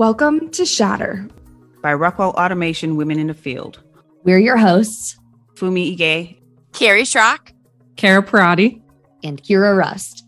Welcome 0.00 0.48
to 0.52 0.64
Shatter 0.64 1.28
by 1.82 1.92
Rockwell 1.92 2.30
Automation 2.30 2.96
Women 2.96 3.18
in 3.18 3.26
the 3.26 3.34
Field. 3.34 3.82
We're 4.24 4.38
your 4.38 4.56
hosts, 4.56 5.20
Fumi 5.56 5.94
Ige, 5.94 6.38
Carrie 6.72 7.02
Schrock, 7.02 7.52
Kara 7.96 8.22
Parati, 8.22 8.82
and 9.22 9.42
Kira 9.42 9.76
Rust. 9.76 10.26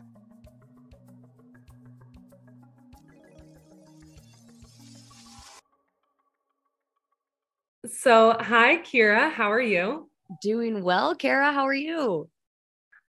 So, 7.91 8.37
hi, 8.39 8.77
Kira. 8.83 9.33
How 9.33 9.51
are 9.51 9.59
you? 9.59 10.11
Doing 10.43 10.85
well, 10.85 11.15
Kara. 11.15 11.51
How 11.51 11.65
are 11.65 11.73
you? 11.73 12.29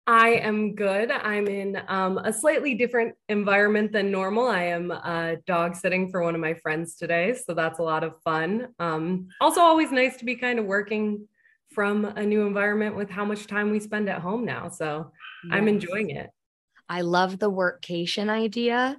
I 0.06 0.32
am 0.32 0.76
good. 0.76 1.12
I'm 1.12 1.48
in 1.48 1.82
um, 1.88 2.18
a 2.18 2.34
slightly 2.34 2.76
different 2.76 3.16
environment 3.30 3.94
than 3.94 4.12
normal. 4.12 4.48
I 4.48 4.64
am 4.64 4.92
uh, 4.92 5.36
dog 5.48 5.76
sitting 5.76 6.12
for 6.12 6.22
one 6.22 6.36
of 6.36 6.42
my 6.42 6.56
friends 6.56 6.96
today. 6.96 7.34
So 7.34 7.54
that's 7.54 7.80
a 7.80 7.84
lot 7.84 8.04
of 8.04 8.22
fun. 8.22 8.68
Um, 8.80 9.30
also, 9.40 9.62
always 9.62 9.92
nice 9.92 10.18
to 10.18 10.26
be 10.26 10.36
kind 10.36 10.60
of 10.60 10.66
working 10.66 11.28
from 11.72 12.06
a 12.06 12.24
new 12.24 12.46
environment 12.46 12.96
with 12.96 13.10
how 13.10 13.24
much 13.24 13.48
time 13.48 13.72
we 13.72 13.80
spend 13.80 14.10
at 14.10 14.22
home 14.22 14.44
now. 14.44 14.68
So 14.68 15.12
yes. 15.46 15.54
I'm 15.58 15.68
enjoying 15.70 16.10
it. 16.10 16.30
I 16.90 17.02
love 17.02 17.40
the 17.40 17.52
workcation 17.52 18.30
idea. 18.30 18.98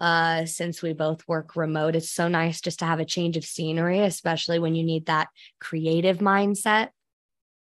Uh, 0.00 0.44
since 0.44 0.82
we 0.82 0.92
both 0.92 1.22
work 1.28 1.54
remote, 1.54 1.94
it's 1.94 2.10
so 2.10 2.26
nice 2.26 2.60
just 2.60 2.80
to 2.80 2.84
have 2.84 2.98
a 2.98 3.04
change 3.04 3.36
of 3.36 3.44
scenery, 3.44 4.00
especially 4.00 4.58
when 4.58 4.74
you 4.74 4.82
need 4.82 5.06
that 5.06 5.28
creative 5.60 6.18
mindset. 6.18 6.88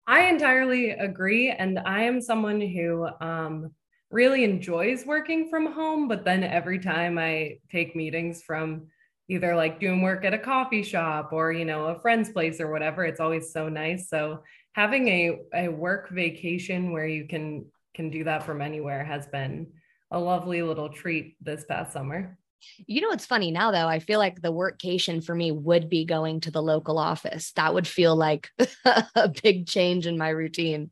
I 0.07 0.27
entirely 0.27 0.91
agree. 0.91 1.49
And 1.49 1.79
I 1.79 2.03
am 2.03 2.21
someone 2.21 2.59
who 2.59 3.07
um, 3.21 3.71
really 4.11 4.43
enjoys 4.43 5.05
working 5.05 5.49
from 5.49 5.71
home. 5.71 6.07
But 6.07 6.25
then 6.25 6.43
every 6.43 6.79
time 6.79 7.17
I 7.17 7.57
take 7.71 7.95
meetings 7.95 8.43
from 8.43 8.87
either 9.29 9.55
like 9.55 9.79
doing 9.79 10.01
work 10.01 10.25
at 10.25 10.33
a 10.33 10.37
coffee 10.37 10.83
shop 10.83 11.29
or, 11.31 11.51
you 11.51 11.65
know, 11.65 11.85
a 11.85 11.99
friend's 11.99 12.29
place 12.29 12.59
or 12.59 12.69
whatever, 12.69 13.05
it's 13.05 13.21
always 13.21 13.51
so 13.53 13.69
nice. 13.69 14.09
So 14.09 14.43
having 14.73 15.07
a, 15.07 15.39
a 15.53 15.67
work 15.69 16.09
vacation 16.09 16.91
where 16.91 17.07
you 17.07 17.27
can 17.27 17.65
can 17.95 18.09
do 18.09 18.23
that 18.23 18.43
from 18.43 18.61
anywhere 18.61 19.05
has 19.05 19.27
been 19.27 19.67
a 20.11 20.19
lovely 20.19 20.63
little 20.63 20.89
treat 20.89 21.35
this 21.41 21.63
past 21.65 21.93
summer. 21.93 22.37
You 22.85 23.01
know 23.01 23.09
what's 23.09 23.25
funny 23.25 23.51
now 23.51 23.71
though? 23.71 23.87
I 23.87 23.99
feel 23.99 24.19
like 24.19 24.41
the 24.41 24.53
workcation 24.53 25.23
for 25.23 25.35
me 25.35 25.51
would 25.51 25.89
be 25.89 26.05
going 26.05 26.41
to 26.41 26.51
the 26.51 26.61
local 26.61 26.97
office. 26.97 27.51
That 27.53 27.73
would 27.73 27.87
feel 27.87 28.15
like 28.15 28.49
a 29.15 29.29
big 29.43 29.67
change 29.67 30.07
in 30.07 30.17
my 30.17 30.29
routine. 30.29 30.91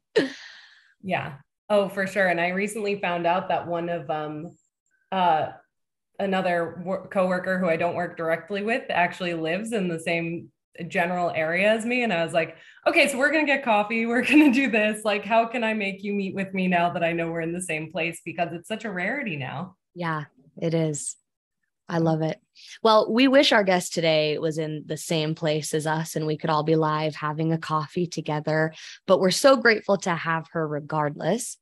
Yeah. 1.01 1.35
Oh, 1.69 1.89
for 1.89 2.05
sure. 2.05 2.27
And 2.27 2.39
I 2.39 2.49
recently 2.49 2.99
found 2.99 3.25
out 3.25 3.49
that 3.49 3.67
one 3.67 3.89
of 3.89 4.09
um 4.09 4.51
uh 5.11 5.49
another 6.19 6.81
wor- 6.85 7.07
coworker 7.07 7.57
who 7.57 7.67
I 7.67 7.77
don't 7.77 7.95
work 7.95 8.15
directly 8.17 8.61
with 8.61 8.83
actually 8.89 9.33
lives 9.33 9.71
in 9.71 9.87
the 9.87 9.99
same 9.99 10.49
general 10.87 11.31
area 11.31 11.69
as 11.69 11.85
me 11.85 12.03
and 12.03 12.13
I 12.13 12.23
was 12.23 12.33
like, 12.33 12.55
"Okay, 12.87 13.07
so 13.07 13.17
we're 13.17 13.31
going 13.31 13.45
to 13.45 13.51
get 13.51 13.63
coffee. 13.63 14.05
We're 14.05 14.21
going 14.25 14.51
to 14.51 14.53
do 14.53 14.69
this. 14.69 15.03
Like 15.03 15.25
how 15.25 15.45
can 15.45 15.63
I 15.63 15.73
make 15.73 16.03
you 16.03 16.13
meet 16.13 16.35
with 16.35 16.53
me 16.53 16.67
now 16.67 16.91
that 16.91 17.03
I 17.03 17.11
know 17.13 17.31
we're 17.31 17.41
in 17.41 17.53
the 17.53 17.61
same 17.61 17.91
place 17.91 18.21
because 18.23 18.49
it's 18.53 18.67
such 18.67 18.85
a 18.85 18.91
rarity 18.91 19.35
now." 19.35 19.75
Yeah, 19.93 20.25
it 20.61 20.73
is. 20.73 21.15
I 21.91 21.97
love 21.97 22.21
it. 22.21 22.39
Well, 22.81 23.11
we 23.11 23.27
wish 23.27 23.51
our 23.51 23.65
guest 23.65 23.93
today 23.93 24.37
was 24.37 24.57
in 24.57 24.83
the 24.85 24.95
same 24.95 25.35
place 25.35 25.73
as 25.73 25.85
us 25.85 26.15
and 26.15 26.25
we 26.25 26.37
could 26.37 26.49
all 26.49 26.63
be 26.63 26.77
live 26.77 27.15
having 27.15 27.51
a 27.51 27.57
coffee 27.57 28.07
together, 28.07 28.73
but 29.07 29.19
we're 29.19 29.29
so 29.29 29.57
grateful 29.57 29.97
to 29.97 30.15
have 30.15 30.47
her 30.53 30.65
regardless. 30.65 31.57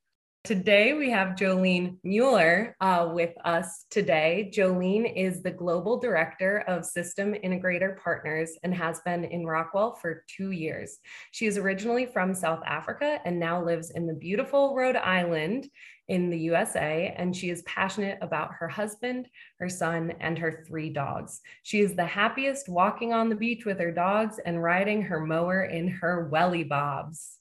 Today, 0.46 0.94
we 0.94 1.10
have 1.10 1.36
Jolene 1.36 1.98
Mueller 2.04 2.76
uh, 2.80 3.10
with 3.12 3.34
us 3.44 3.86
today. 3.90 4.50
Jolene 4.56 5.12
is 5.14 5.42
the 5.42 5.52
Global 5.52 6.00
Director 6.00 6.64
of 6.68 6.86
System 6.86 7.34
Integrator 7.34 8.02
Partners 8.02 8.52
and 8.64 8.74
has 8.74 9.02
been 9.02 9.26
in 9.26 9.46
Rockwell 9.46 9.96
for 9.96 10.24
two 10.28 10.52
years. 10.52 11.00
She 11.32 11.46
is 11.46 11.58
originally 11.58 12.06
from 12.06 12.34
South 12.34 12.62
Africa 12.66 13.20
and 13.26 13.38
now 13.38 13.62
lives 13.62 13.92
in 13.92 14.08
the 14.08 14.14
beautiful 14.14 14.76
Rhode 14.76 14.96
Island 14.96 15.68
in 16.10 16.30
the 16.30 16.38
USA, 16.38 17.14
and 17.18 17.36
she 17.36 17.50
is 17.50 17.62
passionate 17.64 18.18
about 18.22 18.54
her 18.56 18.68
husband, 18.68 19.30
her 19.60 19.70
son, 19.70 20.14
and 20.20 20.38
her 20.38 20.64
three 20.68 20.90
dogs. 20.90 21.40
She 21.64 21.80
is 21.80 21.96
the 21.96 22.06
happiest 22.06 22.68
walking 22.68 23.14
on 23.14 23.30
the 23.30 23.36
beach 23.36 23.66
with 23.66 23.80
her 23.80 23.92
dogs 23.92 24.40
and 24.46 24.62
riding 24.62 25.02
her 25.04 25.22
mower 25.22 25.64
in 25.64 25.88
her 25.88 26.28
welly 26.28 26.64
bobs 26.64 27.40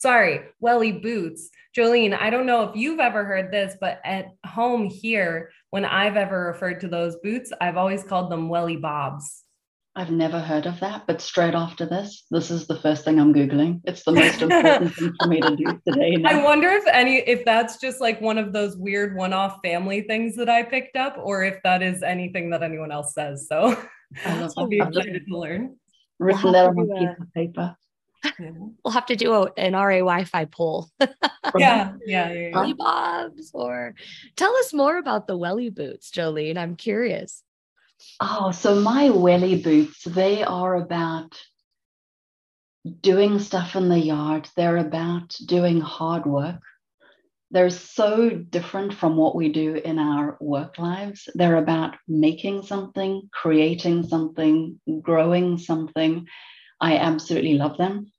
sorry, 0.00 0.40
welly 0.60 0.92
boots. 0.92 1.50
Jolene, 1.76 2.18
I 2.18 2.30
don't 2.30 2.46
know 2.46 2.64
if 2.64 2.76
you've 2.76 3.00
ever 3.00 3.24
heard 3.24 3.52
this, 3.52 3.76
but 3.80 4.00
at 4.04 4.28
home 4.46 4.86
here, 4.86 5.50
when 5.70 5.84
I've 5.84 6.16
ever 6.16 6.46
referred 6.46 6.80
to 6.80 6.88
those 6.88 7.16
boots, 7.16 7.52
I've 7.60 7.76
always 7.76 8.02
called 8.02 8.30
them 8.30 8.48
welly 8.48 8.76
bobs. 8.76 9.44
I've 9.96 10.10
never 10.10 10.38
heard 10.38 10.66
of 10.66 10.78
that, 10.80 11.06
but 11.08 11.20
straight 11.20 11.54
after 11.54 11.84
this, 11.84 12.24
this 12.30 12.50
is 12.50 12.68
the 12.68 12.76
first 12.76 13.04
thing 13.04 13.18
I'm 13.18 13.34
googling. 13.34 13.80
It's 13.84 14.04
the 14.04 14.12
most 14.12 14.40
important 14.40 14.94
thing 14.96 15.12
for 15.20 15.28
me 15.28 15.40
to 15.40 15.56
do 15.56 15.80
today. 15.86 16.14
Now. 16.16 16.30
I 16.30 16.44
wonder 16.44 16.68
if 16.68 16.86
any, 16.86 17.16
if 17.16 17.44
that's 17.44 17.78
just 17.78 18.00
like 18.00 18.20
one 18.20 18.38
of 18.38 18.52
those 18.52 18.76
weird 18.76 19.16
one-off 19.16 19.58
family 19.64 20.02
things 20.02 20.36
that 20.36 20.48
I 20.48 20.62
picked 20.62 20.96
up, 20.96 21.16
or 21.20 21.42
if 21.42 21.60
that 21.64 21.82
is 21.82 22.04
anything 22.04 22.50
that 22.50 22.62
anyone 22.62 22.92
else 22.92 23.14
says. 23.14 23.48
So 23.48 23.76
I'll 24.24 24.68
be 24.68 24.78
excited 24.78 25.26
to 25.28 25.38
learn. 25.38 25.76
Written 26.20 26.52
that 26.52 26.66
on 26.66 26.78
a 26.78 26.82
piece 26.82 27.08
uh, 27.08 27.22
of 27.22 27.34
paper. 27.34 27.76
We'll 28.84 28.92
have 28.92 29.06
to 29.06 29.16
do 29.16 29.32
a, 29.32 29.52
an 29.56 29.72
RA 29.72 29.98
Wi-Fi 29.98 30.44
poll. 30.44 30.88
yeah, 31.58 31.94
yeah, 32.06 32.32
yeah. 32.32 32.50
Welly 32.54 32.74
bobs, 32.74 33.50
or 33.54 33.94
tell 34.36 34.54
us 34.58 34.72
more 34.72 34.98
about 34.98 35.26
the 35.26 35.36
welly 35.36 35.70
boots, 35.70 36.10
Jolene. 36.10 36.58
I'm 36.58 36.76
curious. 36.76 37.42
Oh, 38.20 38.52
so 38.52 38.80
my 38.80 39.10
welly 39.10 39.60
boots, 39.60 40.04
they 40.04 40.42
are 40.42 40.74
about 40.74 41.38
doing 43.00 43.38
stuff 43.38 43.76
in 43.76 43.88
the 43.88 43.98
yard. 43.98 44.48
They're 44.56 44.78
about 44.78 45.36
doing 45.46 45.80
hard 45.80 46.26
work. 46.26 46.60
They're 47.50 47.70
so 47.70 48.30
different 48.30 48.94
from 48.94 49.16
what 49.16 49.34
we 49.34 49.50
do 49.50 49.74
in 49.74 49.98
our 49.98 50.36
work 50.40 50.78
lives. 50.78 51.28
They're 51.34 51.56
about 51.56 51.96
making 52.06 52.62
something, 52.62 53.28
creating 53.32 54.04
something, 54.04 54.80
growing 55.02 55.58
something. 55.58 56.26
I 56.80 56.96
absolutely 56.98 57.54
love 57.54 57.76
them. 57.76 58.12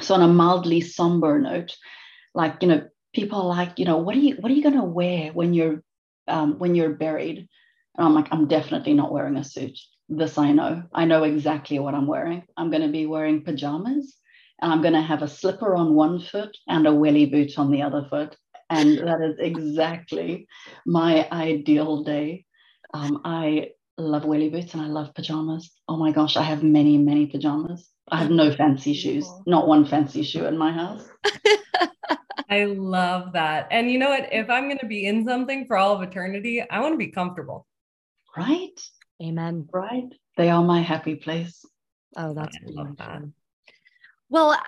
So 0.00 0.14
on 0.14 0.22
a 0.22 0.28
mildly 0.28 0.80
somber 0.80 1.38
note, 1.38 1.76
like 2.34 2.56
you 2.60 2.68
know, 2.68 2.88
people 3.14 3.46
like, 3.48 3.78
you 3.78 3.84
know, 3.84 3.98
what 3.98 4.16
are 4.16 4.20
you 4.20 4.36
what 4.36 4.50
are 4.50 4.54
you 4.54 4.62
gonna 4.62 4.84
wear 4.84 5.32
when 5.32 5.54
you're 5.54 5.82
um, 6.28 6.58
when 6.58 6.74
you're 6.74 6.90
buried? 6.94 7.48
And 7.96 8.06
I'm 8.06 8.14
like, 8.14 8.28
I'm 8.30 8.46
definitely 8.46 8.94
not 8.94 9.12
wearing 9.12 9.36
a 9.36 9.44
suit. 9.44 9.78
This 10.08 10.38
I 10.38 10.52
know. 10.52 10.84
I 10.92 11.04
know 11.04 11.24
exactly 11.24 11.78
what 11.78 11.94
I'm 11.94 12.06
wearing. 12.06 12.44
I'm 12.56 12.70
going 12.70 12.82
to 12.82 12.88
be 12.88 13.06
wearing 13.06 13.42
pajamas 13.42 14.16
and 14.60 14.72
I'm 14.72 14.82
going 14.82 14.94
to 14.94 15.02
have 15.02 15.22
a 15.22 15.28
slipper 15.28 15.74
on 15.74 15.94
one 15.94 16.20
foot 16.20 16.56
and 16.68 16.86
a 16.86 16.94
welly 16.94 17.26
boot 17.26 17.58
on 17.58 17.70
the 17.70 17.82
other 17.82 18.06
foot. 18.08 18.36
And 18.70 18.98
that 18.98 19.20
is 19.20 19.36
exactly 19.38 20.48
my 20.84 21.28
ideal 21.30 22.02
day. 22.02 22.46
Um, 22.94 23.20
I 23.24 23.70
love 23.98 24.24
welly 24.24 24.48
boots 24.48 24.74
and 24.74 24.82
I 24.82 24.86
love 24.86 25.14
pajamas. 25.14 25.70
Oh 25.88 25.96
my 25.96 26.12
gosh, 26.12 26.36
I 26.36 26.42
have 26.42 26.62
many, 26.62 26.98
many 26.98 27.26
pajamas. 27.26 27.88
I 28.10 28.18
have 28.18 28.30
no 28.30 28.52
fancy 28.52 28.94
shoes, 28.94 29.28
not 29.46 29.66
one 29.66 29.84
fancy 29.84 30.22
shoe 30.22 30.46
in 30.46 30.56
my 30.56 30.72
house. 30.72 31.08
I 32.50 32.64
love 32.64 33.32
that. 33.32 33.66
And 33.70 33.90
you 33.90 33.98
know 33.98 34.10
what? 34.10 34.32
If 34.32 34.48
I'm 34.48 34.64
going 34.68 34.78
to 34.78 34.86
be 34.86 35.06
in 35.06 35.26
something 35.26 35.66
for 35.66 35.76
all 35.76 35.94
of 35.94 36.02
eternity, 36.02 36.62
I 36.62 36.80
want 36.80 36.94
to 36.94 36.98
be 36.98 37.08
comfortable. 37.08 37.66
Right? 38.36 38.80
Amen. 39.22 39.68
Right? 39.72 40.08
They 40.36 40.50
are 40.50 40.62
my 40.62 40.82
happy 40.82 41.14
place. 41.14 41.64
Oh, 42.16 42.34
that's 42.34 42.56
that. 42.98 43.22
Well, 44.28 44.58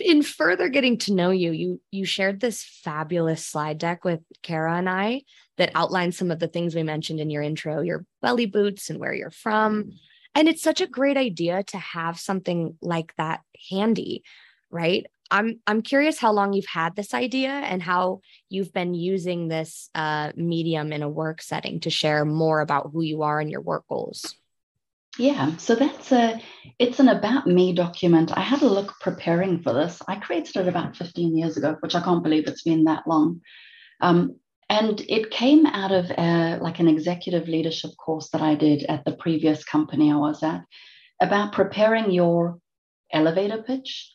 in 0.00 0.22
further 0.22 0.68
getting 0.68 0.98
to 0.98 1.14
know 1.14 1.30
you, 1.30 1.52
you 1.52 1.80
you 1.90 2.04
shared 2.04 2.40
this 2.40 2.62
fabulous 2.62 3.44
slide 3.44 3.78
deck 3.78 4.04
with 4.04 4.20
Kara 4.42 4.76
and 4.76 4.88
I 4.88 5.22
that 5.56 5.72
outlines 5.74 6.16
some 6.16 6.30
of 6.30 6.38
the 6.38 6.48
things 6.48 6.74
we 6.74 6.82
mentioned 6.82 7.18
in 7.18 7.30
your 7.30 7.42
intro, 7.42 7.80
your 7.80 8.04
belly 8.20 8.46
boots 8.46 8.90
and 8.90 8.98
where 8.98 9.14
you're 9.14 9.30
from. 9.30 9.92
And 10.34 10.48
it's 10.48 10.62
such 10.62 10.80
a 10.80 10.86
great 10.86 11.16
idea 11.16 11.62
to 11.64 11.78
have 11.78 12.18
something 12.18 12.76
like 12.80 13.14
that 13.16 13.40
handy, 13.70 14.24
right? 14.70 15.06
I'm 15.32 15.60
I'm 15.66 15.80
curious 15.80 16.18
how 16.18 16.30
long 16.30 16.52
you've 16.52 16.66
had 16.66 16.94
this 16.94 17.14
idea 17.14 17.48
and 17.48 17.82
how 17.82 18.20
you've 18.50 18.72
been 18.72 18.94
using 18.94 19.48
this 19.48 19.88
uh, 19.94 20.30
medium 20.36 20.92
in 20.92 21.02
a 21.02 21.08
work 21.08 21.40
setting 21.40 21.80
to 21.80 21.90
share 21.90 22.24
more 22.26 22.60
about 22.60 22.90
who 22.92 23.02
you 23.02 23.22
are 23.22 23.40
and 23.40 23.50
your 23.50 23.62
work 23.62 23.84
goals. 23.88 24.36
Yeah, 25.18 25.56
so 25.56 25.74
that's 25.74 26.12
a 26.12 26.40
it's 26.78 27.00
an 27.00 27.08
about 27.08 27.46
me 27.46 27.72
document. 27.72 28.36
I 28.36 28.40
had 28.40 28.60
a 28.60 28.68
look 28.68 29.00
preparing 29.00 29.62
for 29.62 29.72
this. 29.72 30.02
I 30.06 30.16
created 30.16 30.56
it 30.56 30.68
about 30.68 30.96
15 30.96 31.36
years 31.36 31.56
ago, 31.56 31.76
which 31.80 31.94
I 31.94 32.02
can't 32.02 32.22
believe 32.22 32.46
it's 32.46 32.62
been 32.62 32.84
that 32.84 33.06
long. 33.06 33.40
Um, 34.02 34.36
and 34.68 35.00
it 35.08 35.30
came 35.30 35.66
out 35.66 35.92
of 35.92 36.10
a, 36.10 36.58
like 36.60 36.78
an 36.78 36.88
executive 36.88 37.48
leadership 37.48 37.90
course 37.98 38.30
that 38.30 38.40
I 38.40 38.54
did 38.54 38.84
at 38.84 39.04
the 39.04 39.12
previous 39.12 39.64
company 39.64 40.10
I 40.10 40.16
was 40.16 40.42
at 40.42 40.62
about 41.20 41.52
preparing 41.52 42.10
your 42.10 42.58
elevator 43.12 43.62
pitch 43.62 44.12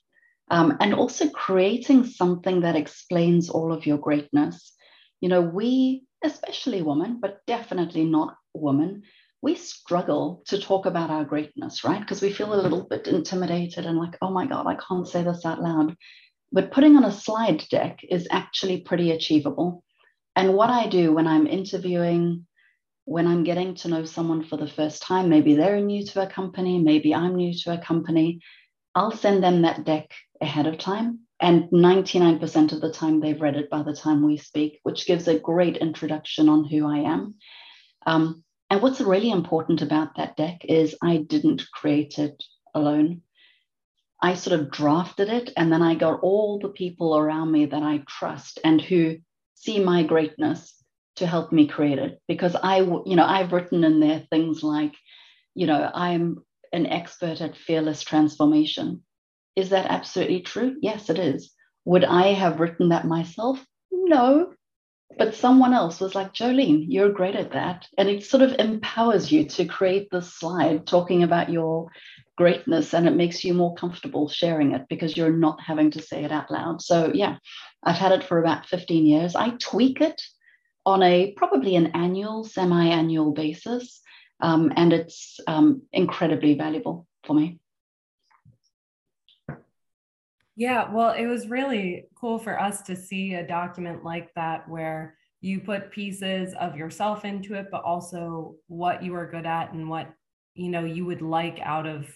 um, 0.49 0.77
and 0.79 0.93
also 0.93 1.29
creating 1.29 2.05
something 2.05 2.61
that 2.61 2.75
explains 2.75 3.49
all 3.49 3.73
of 3.73 3.85
your 3.85 3.97
greatness. 3.97 4.73
You 5.19 5.29
know, 5.29 5.41
we, 5.41 6.03
especially 6.23 6.81
women, 6.81 7.19
but 7.19 7.45
definitely 7.47 8.05
not 8.05 8.35
women, 8.53 9.03
we 9.41 9.55
struggle 9.55 10.43
to 10.47 10.59
talk 10.59 10.85
about 10.85 11.09
our 11.09 11.23
greatness, 11.23 11.83
right? 11.83 11.99
Because 11.99 12.21
we 12.21 12.33
feel 12.33 12.53
a 12.53 12.61
little 12.61 12.87
bit 12.89 13.07
intimidated 13.07 13.85
and 13.85 13.97
like, 13.97 14.17
oh 14.21 14.31
my 14.31 14.45
God, 14.47 14.67
I 14.67 14.75
can't 14.75 15.07
say 15.07 15.23
this 15.23 15.45
out 15.45 15.61
loud. 15.61 15.95
But 16.51 16.71
putting 16.71 16.95
on 16.95 17.03
a 17.03 17.11
slide 17.11 17.63
deck 17.69 17.99
is 18.09 18.27
actually 18.31 18.81
pretty 18.81 19.11
achievable. 19.11 19.83
And 20.35 20.53
what 20.53 20.69
I 20.69 20.87
do 20.87 21.13
when 21.13 21.27
I'm 21.27 21.45
interviewing, 21.45 22.47
when 23.05 23.27
I'm 23.27 23.43
getting 23.43 23.75
to 23.75 23.89
know 23.89 24.05
someone 24.05 24.43
for 24.43 24.57
the 24.57 24.67
first 24.67 25.01
time, 25.03 25.29
maybe 25.29 25.55
they're 25.55 25.81
new 25.81 26.05
to 26.07 26.21
a 26.21 26.27
company, 26.27 26.79
maybe 26.79 27.13
I'm 27.13 27.35
new 27.35 27.53
to 27.63 27.73
a 27.73 27.77
company, 27.77 28.39
I'll 28.97 29.11
send 29.11 29.43
them 29.43 29.61
that 29.61 29.85
deck 29.85 30.11
ahead 30.41 30.65
of 30.65 30.79
time. 30.79 31.19
And 31.39 31.69
99% 31.69 32.71
of 32.71 32.81
the 32.81 32.91
time, 32.91 33.19
they've 33.19 33.39
read 33.39 33.55
it 33.55 33.69
by 33.69 33.83
the 33.83 33.93
time 33.93 34.25
we 34.25 34.37
speak, 34.37 34.79
which 34.81 35.05
gives 35.05 35.27
a 35.27 35.37
great 35.37 35.77
introduction 35.77 36.49
on 36.49 36.65
who 36.65 36.87
I 36.87 37.01
am. 37.01 37.35
Um, 38.07 38.43
and 38.71 38.81
what's 38.81 38.99
really 38.99 39.29
important 39.29 39.83
about 39.83 40.15
that 40.15 40.35
deck 40.35 40.65
is 40.65 40.95
I 40.99 41.17
didn't 41.17 41.61
create 41.71 42.17
it 42.17 42.43
alone. 42.73 43.21
I 44.19 44.33
sort 44.33 44.59
of 44.59 44.71
drafted 44.71 45.29
it, 45.29 45.53
and 45.55 45.71
then 45.71 45.83
I 45.83 45.93
got 45.93 46.21
all 46.21 46.57
the 46.57 46.69
people 46.69 47.15
around 47.15 47.51
me 47.51 47.67
that 47.67 47.83
I 47.83 48.03
trust 48.07 48.57
and 48.63 48.81
who 48.81 49.17
see 49.53 49.79
my 49.79 50.01
greatness 50.01 50.73
to 51.17 51.27
help 51.27 51.51
me 51.51 51.67
create 51.67 51.99
it. 51.99 52.19
Because 52.27 52.55
I, 52.55 52.79
you 52.79 53.15
know, 53.15 53.25
I've 53.25 53.53
written 53.53 53.83
in 53.83 53.99
there 53.99 54.23
things 54.31 54.63
like, 54.63 54.95
you 55.53 55.67
know, 55.67 55.91
I'm 55.93 56.43
an 56.73 56.85
expert 56.87 57.41
at 57.41 57.57
fearless 57.57 58.03
transformation. 58.03 59.03
Is 59.55 59.69
that 59.69 59.87
absolutely 59.89 60.41
true? 60.41 60.75
Yes, 60.81 61.09
it 61.09 61.19
is. 61.19 61.51
Would 61.85 62.03
I 62.03 62.33
have 62.33 62.59
written 62.59 62.89
that 62.89 63.05
myself? 63.05 63.65
No, 63.91 64.53
but 65.17 65.35
someone 65.35 65.73
else 65.73 65.99
was 65.99 66.15
like, 66.15 66.33
Jolene, 66.33 66.85
you're 66.87 67.11
great 67.11 67.35
at 67.35 67.53
that. 67.53 67.87
And 67.97 68.09
it 68.09 68.23
sort 68.23 68.43
of 68.43 68.59
empowers 68.59 69.31
you 69.31 69.45
to 69.45 69.65
create 69.65 70.09
this 70.11 70.33
slide 70.33 70.85
talking 70.85 71.23
about 71.23 71.49
your 71.49 71.89
greatness 72.35 72.93
and 72.93 73.07
it 73.07 73.15
makes 73.15 73.43
you 73.43 73.53
more 73.53 73.73
comfortable 73.73 74.29
sharing 74.29 74.73
it 74.73 74.85
because 74.89 75.17
you're 75.17 75.31
not 75.31 75.59
having 75.59 75.89
to 75.91 76.01
say 76.01 76.23
it 76.23 76.31
out 76.31 76.51
loud. 76.51 76.81
So, 76.81 77.11
yeah, 77.13 77.37
I've 77.83 77.95
had 77.95 78.11
it 78.11 78.23
for 78.23 78.37
about 78.37 78.67
15 78.67 79.05
years. 79.05 79.35
I 79.35 79.51
tweak 79.59 80.01
it 80.01 80.21
on 80.85 81.01
a 81.01 81.31
probably 81.31 81.75
an 81.75 81.87
annual, 81.87 82.43
semi 82.43 82.85
annual 82.85 83.31
basis. 83.31 84.01
Um, 84.39 84.71
and 84.75 84.93
it's 84.93 85.39
um, 85.47 85.81
incredibly 85.91 86.55
valuable 86.55 87.07
for 87.25 87.33
me. 87.33 87.59
Yeah, 90.55 90.91
well, 90.91 91.13
it 91.13 91.27
was 91.27 91.47
really 91.47 92.05
cool 92.15 92.39
for 92.39 92.59
us 92.59 92.81
to 92.83 92.95
see 92.95 93.35
a 93.35 93.47
document 93.47 94.03
like 94.03 94.33
that 94.33 94.67
where 94.67 95.15
you 95.39 95.59
put 95.59 95.91
pieces 95.91 96.55
of 96.59 96.75
yourself 96.75 97.25
into 97.25 97.53
it, 97.53 97.67
but 97.71 97.83
also 97.83 98.55
what 98.67 99.03
you 99.03 99.13
are 99.13 99.29
good 99.29 99.45
at 99.45 99.71
and 99.73 99.87
what 99.87 100.11
you 100.55 100.69
know 100.69 100.83
you 100.83 101.05
would 101.05 101.21
like 101.21 101.59
out 101.61 101.85
of 101.85 102.07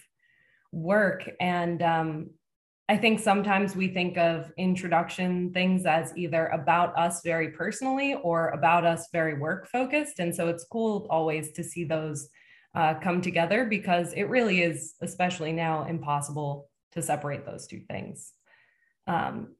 work. 0.72 1.28
And 1.40 1.82
um, 1.82 2.30
I 2.88 2.96
think 2.96 3.20
sometimes 3.20 3.76
we 3.76 3.88
think 3.88 4.18
of 4.18 4.52
introduction 4.58 5.52
things 5.52 5.86
as 5.86 6.12
either 6.16 6.46
about 6.48 6.96
us 6.98 7.22
very 7.22 7.50
personally 7.50 8.14
or 8.22 8.48
about 8.48 8.84
us 8.84 9.08
very 9.12 9.38
work 9.38 9.68
focused. 9.68 10.18
And 10.18 10.34
so 10.34 10.48
it's 10.48 10.64
cool 10.64 11.06
always 11.08 11.52
to 11.52 11.64
see 11.64 11.84
those 11.84 12.28
uh, 12.74 12.94
come 12.94 13.20
together 13.22 13.66
because 13.66 14.12
it 14.14 14.24
really 14.24 14.62
is, 14.62 14.94
especially 15.00 15.52
now, 15.52 15.84
impossible 15.84 16.68
to 16.92 17.02
separate 17.02 17.46
those 17.46 17.66
two 17.66 17.80
things. 17.88 18.32
Um, 19.06 19.54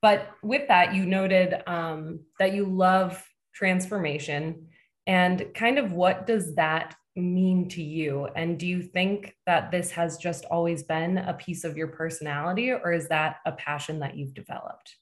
but 0.00 0.30
with 0.42 0.68
that, 0.68 0.94
you 0.94 1.06
noted 1.06 1.62
um, 1.66 2.20
that 2.38 2.54
you 2.54 2.66
love 2.66 3.24
transformation. 3.54 4.68
And 5.06 5.46
kind 5.54 5.78
of 5.78 5.92
what 5.92 6.26
does 6.26 6.54
that 6.56 6.94
mean 7.16 7.68
to 7.70 7.82
you? 7.82 8.26
And 8.36 8.58
do 8.58 8.66
you 8.66 8.82
think 8.82 9.36
that 9.46 9.70
this 9.70 9.90
has 9.92 10.16
just 10.16 10.44
always 10.46 10.82
been 10.82 11.18
a 11.18 11.34
piece 11.34 11.64
of 11.64 11.76
your 11.76 11.88
personality, 11.88 12.70
or 12.72 12.92
is 12.92 13.08
that 13.08 13.36
a 13.44 13.52
passion 13.52 14.00
that 14.00 14.16
you've 14.16 14.34
developed? 14.34 14.96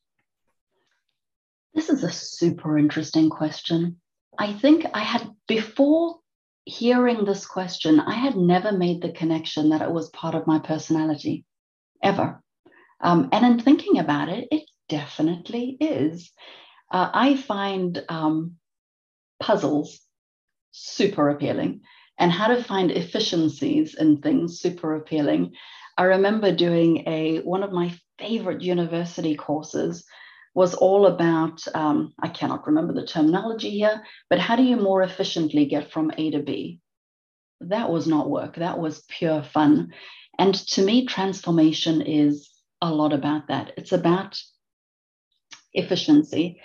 This 1.75 1.89
is 1.89 2.03
a 2.03 2.11
super 2.11 2.79
interesting 2.79 3.31
question. 3.31 4.01
I 4.39 4.53
think 4.53 4.87
I 4.93 5.01
had, 5.01 5.29
before 5.47 6.19
hearing 6.65 7.25
this 7.25 7.47
question, 7.47 8.01
I 8.01 8.15
had 8.15 8.37
never 8.37 8.73
made 8.73 9.03
the 9.03 9.13
connection 9.13 9.71
that 9.71 9.83
it 9.83 9.91
was 9.91 10.11
part 10.11 10.35
of 10.35 10.47
my 10.47 10.59
personality 10.59 11.45
ever. 12.03 12.43
Um, 13.01 13.29
and 13.33 13.47
in 13.47 13.61
thinking 13.61 13.99
about 13.99 14.29
it, 14.29 14.49
it 14.51 14.69
definitely 14.89 15.77
is. 15.81 16.33
Uh, 16.91 17.11
I 17.13 17.37
find 17.37 18.03
um, 18.09 18.57
puzzles 19.39 20.01
super 20.73 21.31
appealing 21.31 21.83
and 22.21 22.31
how 22.31 22.49
to 22.49 22.63
find 22.63 22.91
efficiencies 22.91 23.95
in 23.95 24.19
things 24.19 24.61
super 24.61 24.95
appealing. 24.95 25.55
I 25.97 26.05
remember 26.05 26.55
doing 26.55 27.09
a 27.09 27.39
one 27.39 27.63
of 27.63 27.73
my 27.73 27.93
favorite 28.19 28.61
university 28.61 29.35
courses 29.35 30.05
was 30.55 30.75
all 30.75 31.07
about 31.07 31.67
um, 31.75 32.13
I 32.21 32.29
cannot 32.29 32.67
remember 32.67 32.93
the 32.93 33.07
terminology 33.07 33.71
here, 33.71 34.03
but 34.29 34.39
how 34.39 34.57
do 34.57 34.63
you 34.63 34.77
more 34.77 35.03
efficiently 35.03 35.65
get 35.65 35.91
from 35.91 36.13
A 36.19 36.31
to 36.33 36.41
B? 36.41 36.81
That 37.63 37.91
was 37.91 38.07
not 38.07 38.29
work. 38.29 38.57
That 38.57 38.79
was 38.79 39.05
pure 39.09 39.43
fun. 39.43 39.93
And 40.39 40.55
to 40.55 40.83
me, 40.83 41.07
transformation 41.07 42.03
is 42.03 42.51
a 42.83 42.93
lot 42.93 43.13
about 43.13 43.49
that. 43.49 43.73
It's 43.77 43.93
about 43.93 44.41
efficiency. 45.73 46.61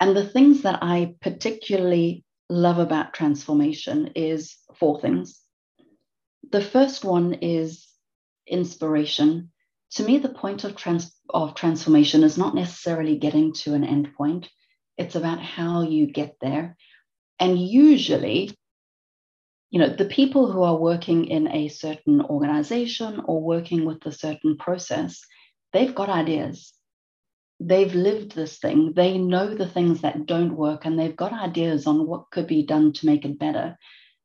And 0.00 0.16
the 0.16 0.26
things 0.26 0.62
that 0.62 0.78
I 0.82 1.14
particularly 1.20 2.24
love 2.48 2.78
about 2.78 3.14
transformation 3.14 4.12
is 4.14 4.56
four 4.76 5.00
things. 5.00 5.40
The 6.50 6.60
first 6.60 7.04
one 7.04 7.34
is 7.34 7.86
inspiration. 8.46 9.50
To 9.92 10.04
me, 10.04 10.18
the 10.18 10.28
point 10.28 10.64
of, 10.64 10.76
trans- 10.76 11.14
of 11.30 11.54
transformation 11.54 12.22
is 12.22 12.36
not 12.36 12.54
necessarily 12.54 13.16
getting 13.16 13.52
to 13.54 13.74
an 13.74 13.84
end 13.84 14.14
point, 14.14 14.48
it's 14.98 15.14
about 15.14 15.40
how 15.40 15.82
you 15.82 16.06
get 16.06 16.36
there. 16.40 16.76
And 17.40 17.58
usually, 17.58 18.56
you 19.70 19.80
know, 19.80 19.88
the 19.88 20.04
people 20.04 20.52
who 20.52 20.62
are 20.62 20.76
working 20.76 21.26
in 21.26 21.48
a 21.48 21.68
certain 21.68 22.20
organization 22.20 23.22
or 23.24 23.42
working 23.42 23.84
with 23.84 24.04
a 24.06 24.12
certain 24.12 24.56
process, 24.56 25.20
they've 25.72 25.94
got 25.94 26.08
ideas. 26.08 26.73
They've 27.60 27.94
lived 27.94 28.34
this 28.34 28.58
thing. 28.58 28.92
They 28.94 29.18
know 29.18 29.54
the 29.54 29.68
things 29.68 30.00
that 30.02 30.26
don't 30.26 30.56
work 30.56 30.84
and 30.84 30.98
they've 30.98 31.16
got 31.16 31.32
ideas 31.32 31.86
on 31.86 32.06
what 32.06 32.30
could 32.30 32.46
be 32.46 32.66
done 32.66 32.92
to 32.94 33.06
make 33.06 33.24
it 33.24 33.38
better. 33.38 33.76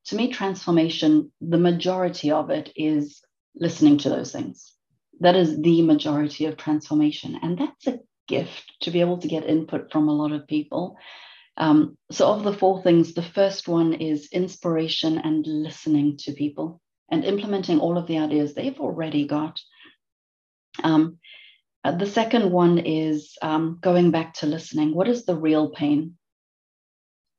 To 0.06 0.16
me, 0.16 0.32
transformation, 0.32 1.32
the 1.40 1.58
majority 1.58 2.32
of 2.32 2.50
it 2.50 2.72
is 2.76 3.22
listening 3.56 4.00
to 4.00 4.10
those 4.10 4.32
things. 4.32 4.74
That 5.20 5.36
is 5.36 5.62
the 5.62 5.82
majority 5.82 6.46
of 6.46 6.58
transformation. 6.58 7.38
And 7.42 7.58
that's 7.58 7.88
a 7.88 8.00
gift 8.28 8.72
to 8.82 8.92
be 8.92 9.02
able 9.02 9.18
to 9.20 9.28
get 9.28 9.46
input 9.46 9.92
from 9.92 10.08
a 10.08 10.14
lot 10.14 10.32
of 10.32 10.48
people. 10.48 10.98
Um, 11.58 11.98
so, 12.10 12.30
of 12.30 12.44
the 12.44 12.54
four 12.54 12.82
things, 12.82 13.14
the 13.14 13.22
first 13.22 13.68
one 13.68 13.94
is 13.94 14.30
inspiration 14.32 15.18
and 15.18 15.46
listening 15.46 16.18
to 16.20 16.32
people 16.32 16.80
and 17.12 17.26
implementing 17.26 17.80
all 17.80 17.98
of 17.98 18.08
the 18.08 18.20
ideas 18.20 18.54
they've 18.54 18.80
already 18.80 19.28
got. 19.28 19.60
Um, 20.84 21.19
uh, 21.84 21.92
the 21.92 22.06
second 22.06 22.52
one 22.52 22.78
is 22.78 23.38
um, 23.42 23.80
going 23.82 24.12
back 24.12 24.34
to 24.36 24.46
listening. 24.46 24.94
What 24.94 25.08
is 25.08 25.26
the 25.26 25.36
real 25.36 25.70
pain? 25.70 26.18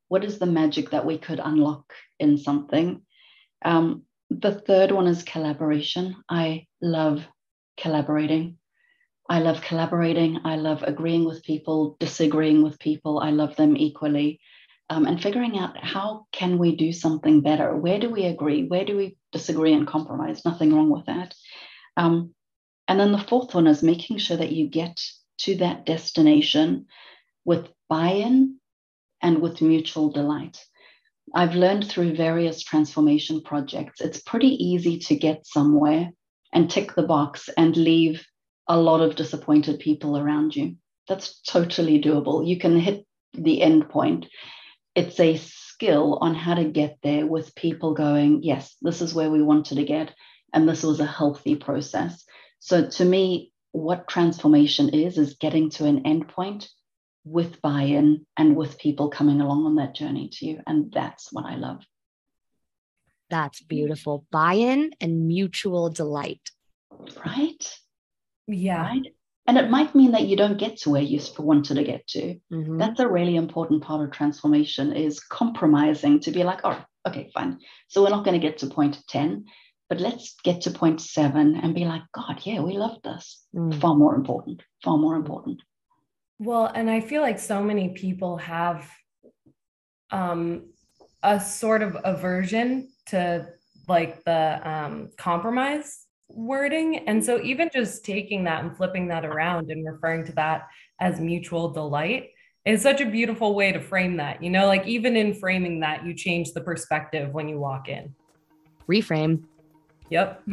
What 0.08 0.24
is 0.24 0.38
the 0.38 0.46
magic 0.46 0.90
that 0.90 1.06
we 1.06 1.18
could 1.18 1.40
unlock 1.42 1.92
in 2.18 2.38
something? 2.38 3.02
Um, 3.64 4.02
the 4.30 4.52
third 4.52 4.92
one 4.92 5.06
is 5.06 5.22
collaboration. 5.22 6.16
I 6.28 6.66
love 6.80 7.26
collaborating. 7.76 8.56
I 9.28 9.40
love 9.40 9.60
collaborating. 9.60 10.40
I 10.44 10.56
love 10.56 10.82
agreeing 10.82 11.24
with 11.24 11.44
people, 11.44 11.96
disagreeing 12.00 12.62
with 12.62 12.78
people. 12.78 13.20
I 13.20 13.30
love 13.30 13.56
them 13.56 13.76
equally. 13.76 14.40
Um, 14.88 15.06
and 15.06 15.22
figuring 15.22 15.56
out 15.56 15.76
how 15.76 16.26
can 16.32 16.58
we 16.58 16.74
do 16.74 16.92
something 16.92 17.42
better? 17.42 17.76
Where 17.76 18.00
do 18.00 18.10
we 18.10 18.24
agree? 18.24 18.66
Where 18.66 18.84
do 18.84 18.96
we 18.96 19.16
disagree 19.30 19.72
and 19.72 19.86
compromise? 19.86 20.44
Nothing 20.44 20.74
wrong 20.74 20.90
with 20.90 21.06
that. 21.06 21.32
Um, 21.96 22.34
and 22.90 22.98
then 22.98 23.12
the 23.12 23.18
fourth 23.18 23.54
one 23.54 23.68
is 23.68 23.84
making 23.84 24.18
sure 24.18 24.36
that 24.36 24.50
you 24.50 24.66
get 24.66 25.00
to 25.38 25.54
that 25.58 25.86
destination 25.86 26.86
with 27.44 27.68
buy 27.88 28.08
in 28.08 28.56
and 29.22 29.40
with 29.40 29.62
mutual 29.62 30.10
delight. 30.10 30.58
I've 31.32 31.54
learned 31.54 31.86
through 31.86 32.16
various 32.16 32.64
transformation 32.64 33.42
projects, 33.42 34.00
it's 34.00 34.20
pretty 34.20 34.48
easy 34.48 34.98
to 34.98 35.14
get 35.14 35.46
somewhere 35.46 36.10
and 36.52 36.68
tick 36.68 36.96
the 36.96 37.04
box 37.04 37.48
and 37.56 37.76
leave 37.76 38.26
a 38.66 38.76
lot 38.76 39.00
of 39.00 39.14
disappointed 39.14 39.78
people 39.78 40.18
around 40.18 40.56
you. 40.56 40.74
That's 41.06 41.40
totally 41.42 42.02
doable. 42.02 42.44
You 42.44 42.58
can 42.58 42.76
hit 42.76 43.06
the 43.34 43.62
end 43.62 43.88
point. 43.88 44.26
It's 44.96 45.20
a 45.20 45.36
skill 45.36 46.18
on 46.20 46.34
how 46.34 46.54
to 46.54 46.64
get 46.64 46.98
there 47.04 47.24
with 47.24 47.54
people 47.54 47.94
going, 47.94 48.42
yes, 48.42 48.74
this 48.82 49.00
is 49.00 49.14
where 49.14 49.30
we 49.30 49.44
wanted 49.44 49.76
to 49.76 49.84
get, 49.84 50.12
and 50.52 50.68
this 50.68 50.82
was 50.82 50.98
a 50.98 51.06
healthy 51.06 51.54
process. 51.54 52.24
So 52.60 52.88
to 52.88 53.04
me, 53.04 53.52
what 53.72 54.08
transformation 54.08 54.90
is, 54.90 55.18
is 55.18 55.34
getting 55.34 55.70
to 55.70 55.86
an 55.86 56.04
endpoint 56.04 56.68
with 57.24 57.60
buy 57.60 57.82
in 57.82 58.26
and 58.36 58.56
with 58.56 58.78
people 58.78 59.08
coming 59.10 59.40
along 59.40 59.66
on 59.66 59.76
that 59.76 59.94
journey 59.94 60.28
to 60.32 60.46
you. 60.46 60.60
And 60.66 60.92
that's 60.92 61.32
what 61.32 61.44
I 61.44 61.56
love. 61.56 61.82
That's 63.28 63.62
beautiful. 63.62 64.26
Buy 64.30 64.54
in 64.54 64.90
and 65.00 65.26
mutual 65.26 65.90
delight. 65.90 66.50
Right? 67.24 67.64
Yeah. 68.46 68.82
Right. 68.82 69.14
And 69.46 69.56
it 69.56 69.70
might 69.70 69.94
mean 69.94 70.12
that 70.12 70.26
you 70.26 70.36
don't 70.36 70.58
get 70.58 70.78
to 70.78 70.90
where 70.90 71.02
you 71.02 71.20
wanted 71.38 71.74
to 71.74 71.84
get 71.84 72.06
to. 72.08 72.38
Mhm. 72.52 72.78
That's 72.78 73.00
a 73.00 73.08
really 73.08 73.36
important 73.36 73.82
part 73.82 74.04
of 74.04 74.12
transformation 74.12 74.92
is 74.92 75.20
compromising 75.20 76.20
to 76.20 76.30
be 76.30 76.44
like, 76.44 76.60
oh, 76.64 76.84
okay, 77.06 77.30
fine. 77.32 77.58
So 77.88 78.02
we're 78.02 78.10
not 78.10 78.24
going 78.24 78.40
to 78.40 78.46
get 78.46 78.58
to 78.58 78.66
point 78.66 78.98
10, 79.08 79.46
but 79.90 80.00
let's 80.00 80.36
get 80.44 80.60
to 80.62 80.70
point 80.70 81.00
seven 81.00 81.56
and 81.56 81.74
be 81.74 81.84
like, 81.84 82.02
God, 82.12 82.40
yeah, 82.44 82.60
we 82.60 82.78
love 82.78 83.02
this. 83.02 83.44
Mm. 83.54 83.78
Far 83.80 83.96
more 83.96 84.14
important, 84.14 84.62
far 84.84 84.96
more 84.96 85.16
important. 85.16 85.60
Well, 86.38 86.66
and 86.66 86.88
I 86.88 87.00
feel 87.00 87.20
like 87.20 87.40
so 87.40 87.60
many 87.60 87.88
people 87.90 88.36
have 88.36 88.88
um, 90.12 90.70
a 91.24 91.40
sort 91.40 91.82
of 91.82 91.96
aversion 92.04 92.92
to 93.06 93.48
like 93.88 94.22
the 94.24 94.60
um, 94.62 95.10
compromise 95.18 96.06
wording. 96.28 97.08
And 97.08 97.22
so 97.22 97.42
even 97.42 97.68
just 97.72 98.04
taking 98.04 98.44
that 98.44 98.62
and 98.62 98.76
flipping 98.76 99.08
that 99.08 99.24
around 99.24 99.72
and 99.72 99.84
referring 99.84 100.24
to 100.26 100.32
that 100.32 100.68
as 101.00 101.18
mutual 101.18 101.68
delight 101.68 102.30
is 102.64 102.80
such 102.80 103.00
a 103.00 103.06
beautiful 103.06 103.56
way 103.56 103.72
to 103.72 103.80
frame 103.80 104.18
that. 104.18 104.40
You 104.40 104.50
know, 104.50 104.68
like 104.68 104.86
even 104.86 105.16
in 105.16 105.34
framing 105.34 105.80
that, 105.80 106.06
you 106.06 106.14
change 106.14 106.52
the 106.52 106.60
perspective 106.60 107.34
when 107.34 107.48
you 107.48 107.58
walk 107.58 107.88
in. 107.88 108.14
Reframe. 108.88 109.42
Yep. 110.10 110.42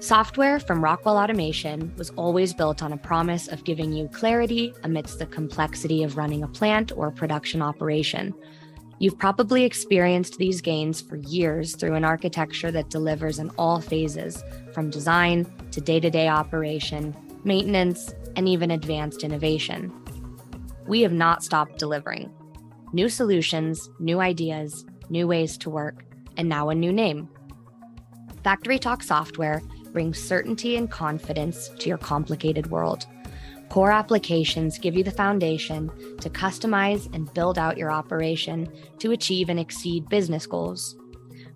Software 0.00 0.58
from 0.58 0.82
Rockwell 0.82 1.16
Automation 1.16 1.94
was 1.96 2.10
always 2.10 2.52
built 2.52 2.82
on 2.82 2.92
a 2.92 2.96
promise 2.96 3.46
of 3.46 3.62
giving 3.62 3.92
you 3.92 4.08
clarity 4.08 4.74
amidst 4.82 5.20
the 5.20 5.26
complexity 5.26 6.02
of 6.02 6.16
running 6.16 6.42
a 6.42 6.48
plant 6.48 6.90
or 6.96 7.12
production 7.12 7.62
operation. 7.62 8.34
You've 8.98 9.16
probably 9.16 9.62
experienced 9.64 10.38
these 10.38 10.60
gains 10.60 11.00
for 11.00 11.16
years 11.16 11.76
through 11.76 11.94
an 11.94 12.04
architecture 12.04 12.72
that 12.72 12.90
delivers 12.90 13.38
in 13.38 13.50
all 13.58 13.80
phases, 13.80 14.42
from 14.74 14.90
design 14.90 15.46
to 15.70 15.80
day 15.80 16.00
to 16.00 16.10
day 16.10 16.26
operation, 16.26 17.16
maintenance, 17.44 18.12
and 18.34 18.48
even 18.48 18.72
advanced 18.72 19.22
innovation. 19.22 19.92
We 20.88 21.02
have 21.02 21.12
not 21.12 21.44
stopped 21.44 21.78
delivering. 21.78 22.32
New 22.92 23.08
solutions, 23.08 23.88
new 24.00 24.20
ideas, 24.20 24.84
new 25.12 25.28
ways 25.28 25.56
to 25.58 25.70
work, 25.70 26.04
and 26.36 26.48
now 26.48 26.70
a 26.70 26.74
new 26.74 26.92
name. 26.92 27.28
FactoryTalk 28.42 29.02
Software 29.02 29.62
brings 29.92 30.18
certainty 30.18 30.76
and 30.76 30.90
confidence 30.90 31.68
to 31.78 31.88
your 31.88 31.98
complicated 31.98 32.70
world. 32.70 33.06
Core 33.68 33.92
applications 33.92 34.78
give 34.78 34.96
you 34.96 35.04
the 35.04 35.10
foundation 35.10 35.90
to 36.20 36.28
customize 36.28 37.14
and 37.14 37.32
build 37.34 37.58
out 37.58 37.78
your 37.78 37.92
operation 37.92 38.70
to 38.98 39.12
achieve 39.12 39.48
and 39.48 39.60
exceed 39.60 40.08
business 40.08 40.46
goals. 40.46 40.96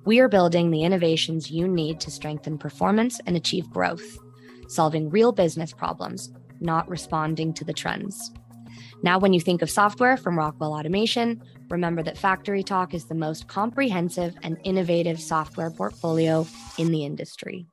We 0.05 0.21
are 0.21 0.29
building 0.29 0.71
the 0.71 0.85
innovations 0.85 1.51
you 1.51 1.67
need 1.67 1.99
to 2.01 2.11
strengthen 2.11 2.59
performance 2.59 3.21
and 3.27 3.37
achieve 3.37 3.69
growth, 3.71 4.19
solving 4.69 5.11
real 5.11 5.33
business 5.33 5.73
problems, 5.73 6.33
not 6.61 6.89
responding 6.89 7.53
to 7.55 7.65
the 7.65 7.73
trends. 7.73 8.33
Now, 9.03 9.19
when 9.19 9.33
you 9.33 9.41
think 9.41 9.63
of 9.63 9.71
software 9.71 10.17
from 10.17 10.39
Rockwell 10.39 10.75
Automation, 10.75 11.43
remember 11.69 12.03
that 12.03 12.17
FactoryTalk 12.17 12.95
is 12.95 13.05
the 13.05 13.15
most 13.15 13.49
comprehensive 13.49 14.37
and 14.43 14.59
innovative 14.65 15.21
software 15.21 15.71
portfolio 15.71 16.47
in 16.79 16.91
the 16.91 17.05
industry. 17.05 17.67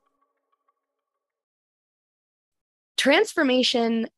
Transformation 2.96 4.08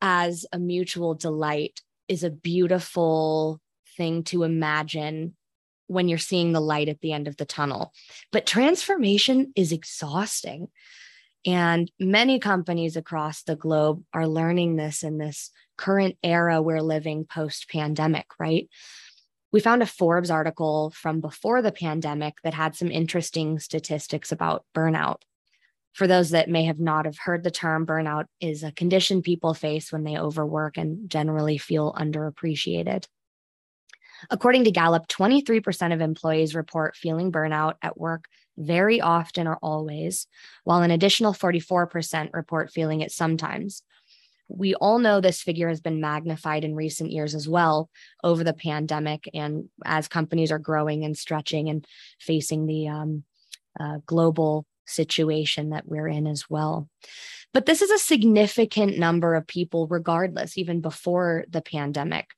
as 0.00 0.46
a 0.52 0.58
mutual 0.58 1.14
delight 1.14 1.80
is 2.08 2.24
a 2.24 2.30
beautiful 2.30 3.60
thing 3.96 4.22
to 4.24 4.44
imagine 4.44 5.34
when 5.86 6.08
you're 6.08 6.18
seeing 6.18 6.52
the 6.52 6.60
light 6.60 6.88
at 6.88 7.00
the 7.00 7.12
end 7.12 7.26
of 7.26 7.36
the 7.36 7.44
tunnel. 7.44 7.92
But 8.30 8.46
transformation 8.46 9.52
is 9.56 9.72
exhausting. 9.72 10.68
And 11.46 11.90
many 11.98 12.38
companies 12.38 12.96
across 12.96 13.42
the 13.42 13.56
globe 13.56 14.02
are 14.12 14.26
learning 14.26 14.76
this 14.76 15.02
in 15.02 15.18
this 15.18 15.50
current 15.76 16.16
era 16.22 16.60
we're 16.60 16.82
living 16.82 17.24
post 17.24 17.70
pandemic, 17.70 18.26
right? 18.38 18.68
We 19.50 19.60
found 19.60 19.82
a 19.82 19.86
Forbes 19.86 20.30
article 20.30 20.92
from 20.94 21.20
before 21.20 21.62
the 21.62 21.72
pandemic 21.72 22.34
that 22.42 22.54
had 22.54 22.74
some 22.74 22.90
interesting 22.90 23.58
statistics 23.60 24.30
about 24.30 24.64
burnout. 24.74 25.22
For 25.94 26.06
those 26.06 26.30
that 26.30 26.50
may 26.50 26.64
have 26.64 26.78
not 26.78 27.06
have 27.06 27.18
heard 27.18 27.42
the 27.42 27.50
term, 27.50 27.86
burnout 27.86 28.26
is 28.40 28.62
a 28.62 28.72
condition 28.72 29.22
people 29.22 29.54
face 29.54 29.90
when 29.90 30.04
they 30.04 30.18
overwork 30.18 30.76
and 30.76 31.08
generally 31.08 31.56
feel 31.56 31.92
underappreciated. 31.94 33.06
According 34.30 34.64
to 34.64 34.70
Gallup, 34.70 35.08
23% 35.08 35.94
of 35.94 36.00
employees 36.00 36.54
report 36.54 36.96
feeling 36.96 37.32
burnout 37.32 37.74
at 37.82 37.98
work 37.98 38.24
very 38.58 39.00
often 39.00 39.46
or 39.46 39.56
always, 39.62 40.26
while 40.64 40.82
an 40.82 40.90
additional 40.90 41.32
44% 41.32 42.30
report 42.32 42.70
feeling 42.72 43.00
it 43.00 43.12
sometimes. 43.12 43.82
We 44.48 44.74
all 44.74 44.98
know 44.98 45.20
this 45.20 45.42
figure 45.42 45.68
has 45.68 45.80
been 45.80 46.00
magnified 46.00 46.64
in 46.64 46.74
recent 46.74 47.12
years 47.12 47.34
as 47.34 47.48
well 47.48 47.90
over 48.24 48.42
the 48.42 48.54
pandemic, 48.54 49.28
and 49.34 49.68
as 49.84 50.08
companies 50.08 50.50
are 50.50 50.58
growing 50.58 51.04
and 51.04 51.16
stretching 51.16 51.68
and 51.68 51.86
facing 52.18 52.66
the 52.66 52.88
um, 52.88 53.24
uh, 53.78 53.98
global 54.06 54.66
situation 54.86 55.70
that 55.70 55.86
we're 55.86 56.08
in 56.08 56.26
as 56.26 56.48
well. 56.48 56.88
But 57.54 57.66
this 57.66 57.82
is 57.82 57.90
a 57.90 57.98
significant 57.98 58.98
number 58.98 59.34
of 59.34 59.46
people, 59.46 59.86
regardless, 59.86 60.58
even 60.58 60.80
before 60.80 61.44
the 61.48 61.62
pandemic. 61.62 62.30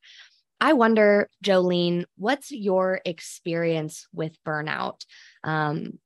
I 0.60 0.74
wonder, 0.74 1.28
Jolene, 1.42 2.04
what's 2.16 2.50
your 2.50 3.00
experience 3.04 4.06
with 4.12 4.36
burnout? 4.44 5.04
Um, 5.42 5.98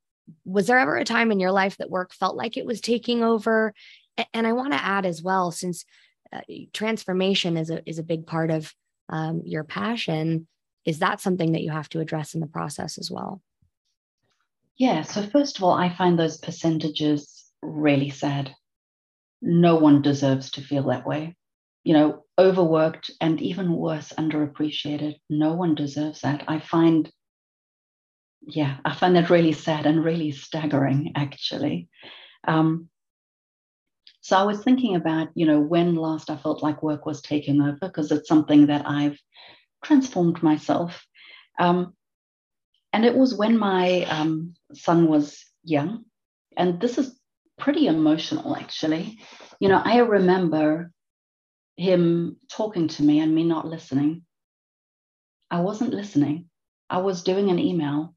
was 0.45 0.67
there 0.67 0.79
ever 0.79 0.97
a 0.97 1.05
time 1.05 1.31
in 1.33 1.41
your 1.41 1.53
life 1.53 1.77
that 1.79 1.91
work 1.91 2.13
felt 2.13 2.37
like 2.37 2.57
it 2.57 2.67
was 2.67 2.81
taking 2.81 3.23
over? 3.23 3.75
And 4.33 4.47
I 4.47 4.53
want 4.53 4.73
to 4.73 4.85
add 4.85 5.07
as 5.07 5.23
well, 5.23 5.51
since 5.51 5.85
uh, 6.33 6.41
transformation 6.73 7.57
is 7.57 7.71
a 7.71 7.89
is 7.89 7.99
a 7.99 8.05
big 8.05 8.27
part 8.27 8.51
of 8.51 8.73
um, 9.09 9.43
your 9.45 9.65
passion, 9.65 10.47
is 10.85 10.99
that 11.01 11.21
something 11.21 11.53
that 11.53 11.63
you 11.63 11.71
have 11.71 11.89
to 11.91 12.01
address 12.01 12.35
in 12.35 12.41
the 12.41 12.47
process 12.47 12.99
as 12.99 13.11
well? 13.11 13.41
Yeah. 14.77 15.03
So 15.03 15.23
first 15.23 15.59
of 15.59 15.65
all, 15.65 15.73
I 15.73 15.95
find 15.95 16.19
those 16.19 16.39
percentages 16.39 17.45
really 17.63 18.11
sad. 18.11 18.55
No 19.41 19.77
one 19.77 20.03
deserves 20.03 20.51
to 20.53 20.63
feel 20.63 20.85
that 20.85 21.07
way. 21.07 21.37
You 21.85 21.93
know, 21.95 22.25
overworked 22.39 23.11
and 23.21 23.41
even 23.41 23.73
worse, 23.73 24.13
underappreciated. 24.19 25.17
No 25.29 25.55
one 25.55 25.75
deserves 25.75 26.23
that. 26.23 26.45
I 26.49 26.59
find 26.59 27.11
yeah, 28.47 28.77
I 28.85 28.95
find 28.95 29.17
that 29.17 29.31
really 29.31 29.53
sad 29.53 29.87
and 29.87 30.05
really 30.05 30.33
staggering, 30.33 31.13
actually. 31.15 31.89
Um, 32.47 32.89
so 34.21 34.37
I 34.37 34.45
was 34.45 34.63
thinking 34.63 34.97
about, 34.97 35.29
you 35.35 35.47
know, 35.47 35.61
when 35.61 35.95
last 35.97 36.31
I 36.31 36.37
felt 36.37 36.63
like 36.63 36.83
work 36.83 37.07
was 37.07 37.21
taking 37.21 37.61
over, 37.61 37.79
because 37.81 38.11
it's 38.11 38.29
something 38.29 38.67
that 38.67 38.87
I've 38.87 39.19
transformed 39.85 40.43
myself. 40.43 41.05
Um, 41.59 41.95
and 42.93 43.05
it 43.05 43.15
was 43.15 43.35
when 43.35 43.59
my 43.59 44.05
um, 44.05 44.55
son 44.73 45.09
was 45.09 45.45
young. 45.63 46.05
And 46.57 46.81
this 46.81 46.99
is 46.99 47.19
pretty 47.59 47.87
emotional, 47.87 48.57
actually. 48.57 49.19
You 49.61 49.69
know, 49.69 49.81
I 49.85 49.99
remember 49.99 50.91
him 51.77 52.37
talking 52.51 52.89
to 52.89 53.03
me 53.03 53.21
and 53.21 53.35
me 53.35 53.45
not 53.45 53.67
listening. 53.67 54.23
I 55.51 55.61
wasn't 55.61 55.93
listening. 55.93 56.49
I 56.89 56.99
was 56.99 57.23
doing 57.23 57.51
an 57.51 57.59
email 57.59 58.15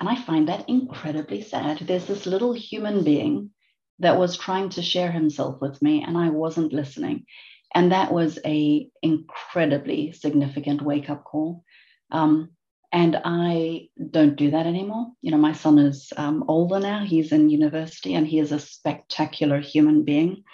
and 0.00 0.08
I 0.08 0.16
find 0.16 0.48
that 0.48 0.68
incredibly 0.68 1.42
sad. 1.42 1.80
There's 1.80 2.06
this 2.06 2.24
little 2.24 2.54
human 2.54 3.04
being 3.04 3.50
that 3.98 4.18
was 4.18 4.38
trying 4.38 4.70
to 4.70 4.82
share 4.82 5.12
himself 5.12 5.60
with 5.60 5.80
me, 5.82 6.02
and 6.02 6.16
I 6.16 6.30
wasn't 6.30 6.72
listening. 6.72 7.26
And 7.74 7.92
that 7.92 8.10
was 8.10 8.38
a 8.44 8.88
incredibly 9.02 10.12
significant 10.12 10.80
wake 10.80 11.10
up 11.10 11.24
call. 11.24 11.64
Um, 12.10 12.50
and 12.90 13.20
I 13.24 13.88
don't 14.10 14.36
do 14.36 14.50
that 14.50 14.66
anymore. 14.66 15.08
You 15.20 15.30
know, 15.30 15.36
my 15.36 15.52
son 15.52 15.78
is 15.78 16.12
um, 16.16 16.44
older 16.48 16.80
now; 16.80 17.04
he's 17.04 17.30
in 17.30 17.50
university, 17.50 18.14
and 18.14 18.26
he 18.26 18.38
is 18.38 18.52
a 18.52 18.58
spectacular 18.58 19.60
human 19.60 20.04
being. 20.04 20.44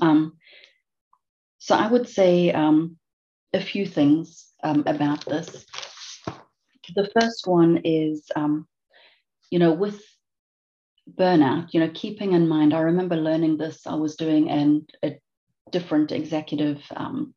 Um, 0.00 0.36
so 1.58 1.76
I 1.76 1.86
would 1.86 2.08
say 2.08 2.52
um, 2.52 2.98
a 3.54 3.60
few 3.60 3.86
things 3.86 4.52
um, 4.64 4.82
about 4.86 5.24
this. 5.24 5.64
The 6.94 7.10
first 7.20 7.46
one 7.46 7.82
is, 7.84 8.30
um, 8.36 8.66
you 9.50 9.58
know, 9.58 9.72
with 9.72 10.02
burnout, 11.18 11.74
you 11.74 11.80
know, 11.80 11.90
keeping 11.94 12.32
in 12.32 12.48
mind, 12.48 12.74
I 12.74 12.80
remember 12.80 13.16
learning 13.16 13.58
this, 13.58 13.86
I 13.86 13.94
was 13.96 14.16
doing 14.16 14.50
an, 14.50 14.86
a 15.04 15.18
different 15.70 16.12
executive 16.12 16.82
um, 16.96 17.34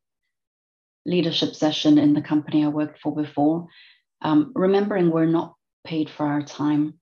leadership 1.06 1.54
session 1.54 1.98
in 1.98 2.14
the 2.14 2.22
company 2.22 2.64
I 2.64 2.68
worked 2.68 3.00
for 3.00 3.14
before. 3.14 3.66
Um, 4.22 4.52
remembering 4.54 5.10
we're 5.10 5.26
not 5.26 5.54
paid 5.84 6.10
for 6.10 6.26
our 6.26 6.42
time. 6.42 7.00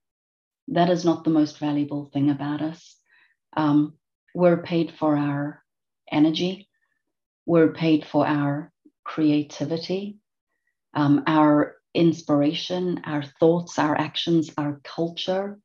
That 0.68 0.90
is 0.90 1.04
not 1.04 1.24
the 1.24 1.30
most 1.30 1.58
valuable 1.58 2.10
thing 2.12 2.30
about 2.30 2.62
us. 2.62 2.96
Um, 3.56 3.94
we're 4.34 4.62
paid 4.62 4.92
for 4.98 5.16
our 5.16 5.62
energy. 6.10 6.68
we're 7.46 7.72
paid 7.72 8.06
for 8.06 8.26
our 8.26 8.72
creativity, 9.04 10.18
um, 10.94 11.24
our 11.26 11.76
inspiration, 11.94 13.00
our 13.04 13.22
thoughts, 13.22 13.78
our 13.78 13.96
actions, 13.96 14.50
our 14.56 14.80
culture. 14.84 15.58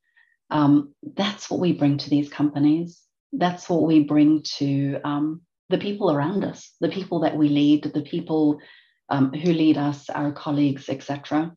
Um, 0.50 0.94
that's 1.15 1.50
what 1.50 1.60
we 1.60 1.74
bring 1.74 1.98
to 1.98 2.10
these 2.10 2.29
companies. 2.29 3.01
That's 3.34 3.70
what 3.70 3.84
we 3.84 4.03
bring 4.03 4.44
to 4.58 5.00
um, 5.03 5.41
the 5.70 5.77
people 5.77 6.12
around 6.12 6.44
us, 6.44 6.72
the 6.79 6.89
people 6.89 7.22
that 7.22 7.36
we 7.36 7.50
lead, 7.50 7.84
the 7.84 8.01
people 8.01 8.60
um, 9.10 9.32
who 9.34 9.53
lead 9.53 9.77
us, 9.77 10.10
our 10.10 10.32
colleagues, 10.32 10.89
etc. 10.89 11.53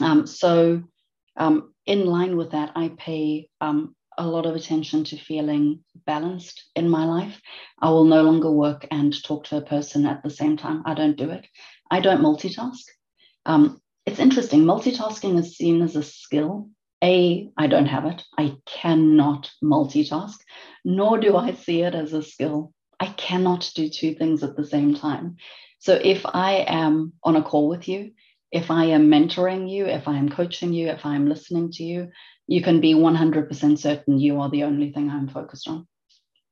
Um, 0.00 0.26
so, 0.26 0.82
um, 1.36 1.72
in 1.86 2.06
line 2.06 2.36
with 2.36 2.52
that, 2.52 2.72
I 2.74 2.92
pay 2.96 3.48
um, 3.60 3.94
a 4.18 4.26
lot 4.26 4.46
of 4.46 4.56
attention 4.56 5.04
to 5.04 5.16
feeling 5.16 5.84
balanced 6.04 6.64
in 6.74 6.88
my 6.88 7.04
life. 7.04 7.40
I 7.80 7.90
will 7.90 8.04
no 8.04 8.22
longer 8.22 8.50
work 8.50 8.86
and 8.90 9.14
talk 9.22 9.44
to 9.44 9.56
a 9.56 9.62
person 9.62 10.04
at 10.04 10.22
the 10.22 10.30
same 10.30 10.56
time. 10.56 10.82
I 10.84 10.94
don't 10.94 11.16
do 11.16 11.30
it. 11.30 11.46
I 11.90 12.00
don't 12.00 12.20
multitask. 12.20 12.82
Um, 13.48 13.80
it's 14.04 14.20
interesting. 14.20 14.64
Multitasking 14.64 15.38
is 15.38 15.56
seen 15.56 15.82
as 15.82 15.96
a 15.96 16.02
skill. 16.02 16.68
A, 17.02 17.50
I 17.56 17.66
don't 17.66 17.86
have 17.86 18.04
it. 18.04 18.22
I 18.36 18.56
cannot 18.66 19.50
multitask, 19.64 20.36
nor 20.84 21.18
do 21.18 21.36
I 21.36 21.54
see 21.54 21.82
it 21.82 21.94
as 21.94 22.12
a 22.12 22.22
skill. 22.22 22.72
I 23.00 23.06
cannot 23.06 23.70
do 23.74 23.88
two 23.88 24.14
things 24.14 24.42
at 24.42 24.56
the 24.56 24.66
same 24.66 24.94
time. 24.94 25.36
So 25.78 25.94
if 25.94 26.26
I 26.26 26.64
am 26.66 27.14
on 27.24 27.36
a 27.36 27.42
call 27.42 27.68
with 27.68 27.88
you, 27.88 28.12
if 28.52 28.70
I 28.70 28.86
am 28.86 29.08
mentoring 29.08 29.70
you, 29.70 29.86
if 29.86 30.08
I 30.08 30.16
am 30.18 30.28
coaching 30.28 30.72
you, 30.72 30.88
if 30.88 31.06
I 31.06 31.14
am 31.14 31.28
listening 31.28 31.70
to 31.72 31.84
you, 31.84 32.10
you 32.46 32.62
can 32.62 32.80
be 32.80 32.94
100% 32.94 33.78
certain 33.78 34.18
you 34.18 34.40
are 34.40 34.50
the 34.50 34.64
only 34.64 34.92
thing 34.92 35.08
I'm 35.08 35.28
focused 35.28 35.68
on, 35.68 35.86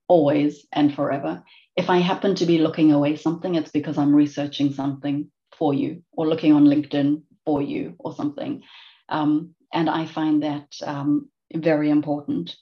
always 0.09 0.67
and 0.73 0.95
forever. 0.95 1.43
If 1.77 1.91
I 1.91 1.99
happen 1.99 2.37
to 2.37 2.47
be 2.47 2.59
looking 2.59 2.93
away 2.93 3.17
something, 3.17 3.55
it's 3.55 3.71
because 3.71 3.99
I'm 3.99 4.15
researching 4.15 4.73
something 4.73 5.31
for 5.59 5.75
you 5.75 6.03
or 6.13 6.27
looking 6.27 6.53
on 6.53 6.65
LinkedIn 6.65 7.23
for 7.45 7.63
you 7.63 7.95
or 7.99 8.15
something. 8.15 8.63
Um, 9.09 9.55
and 9.73 9.89
I 9.89 10.07
find 10.07 10.43
that 10.43 10.69
um, 10.85 11.29
very 11.55 11.91
important. 11.91 12.55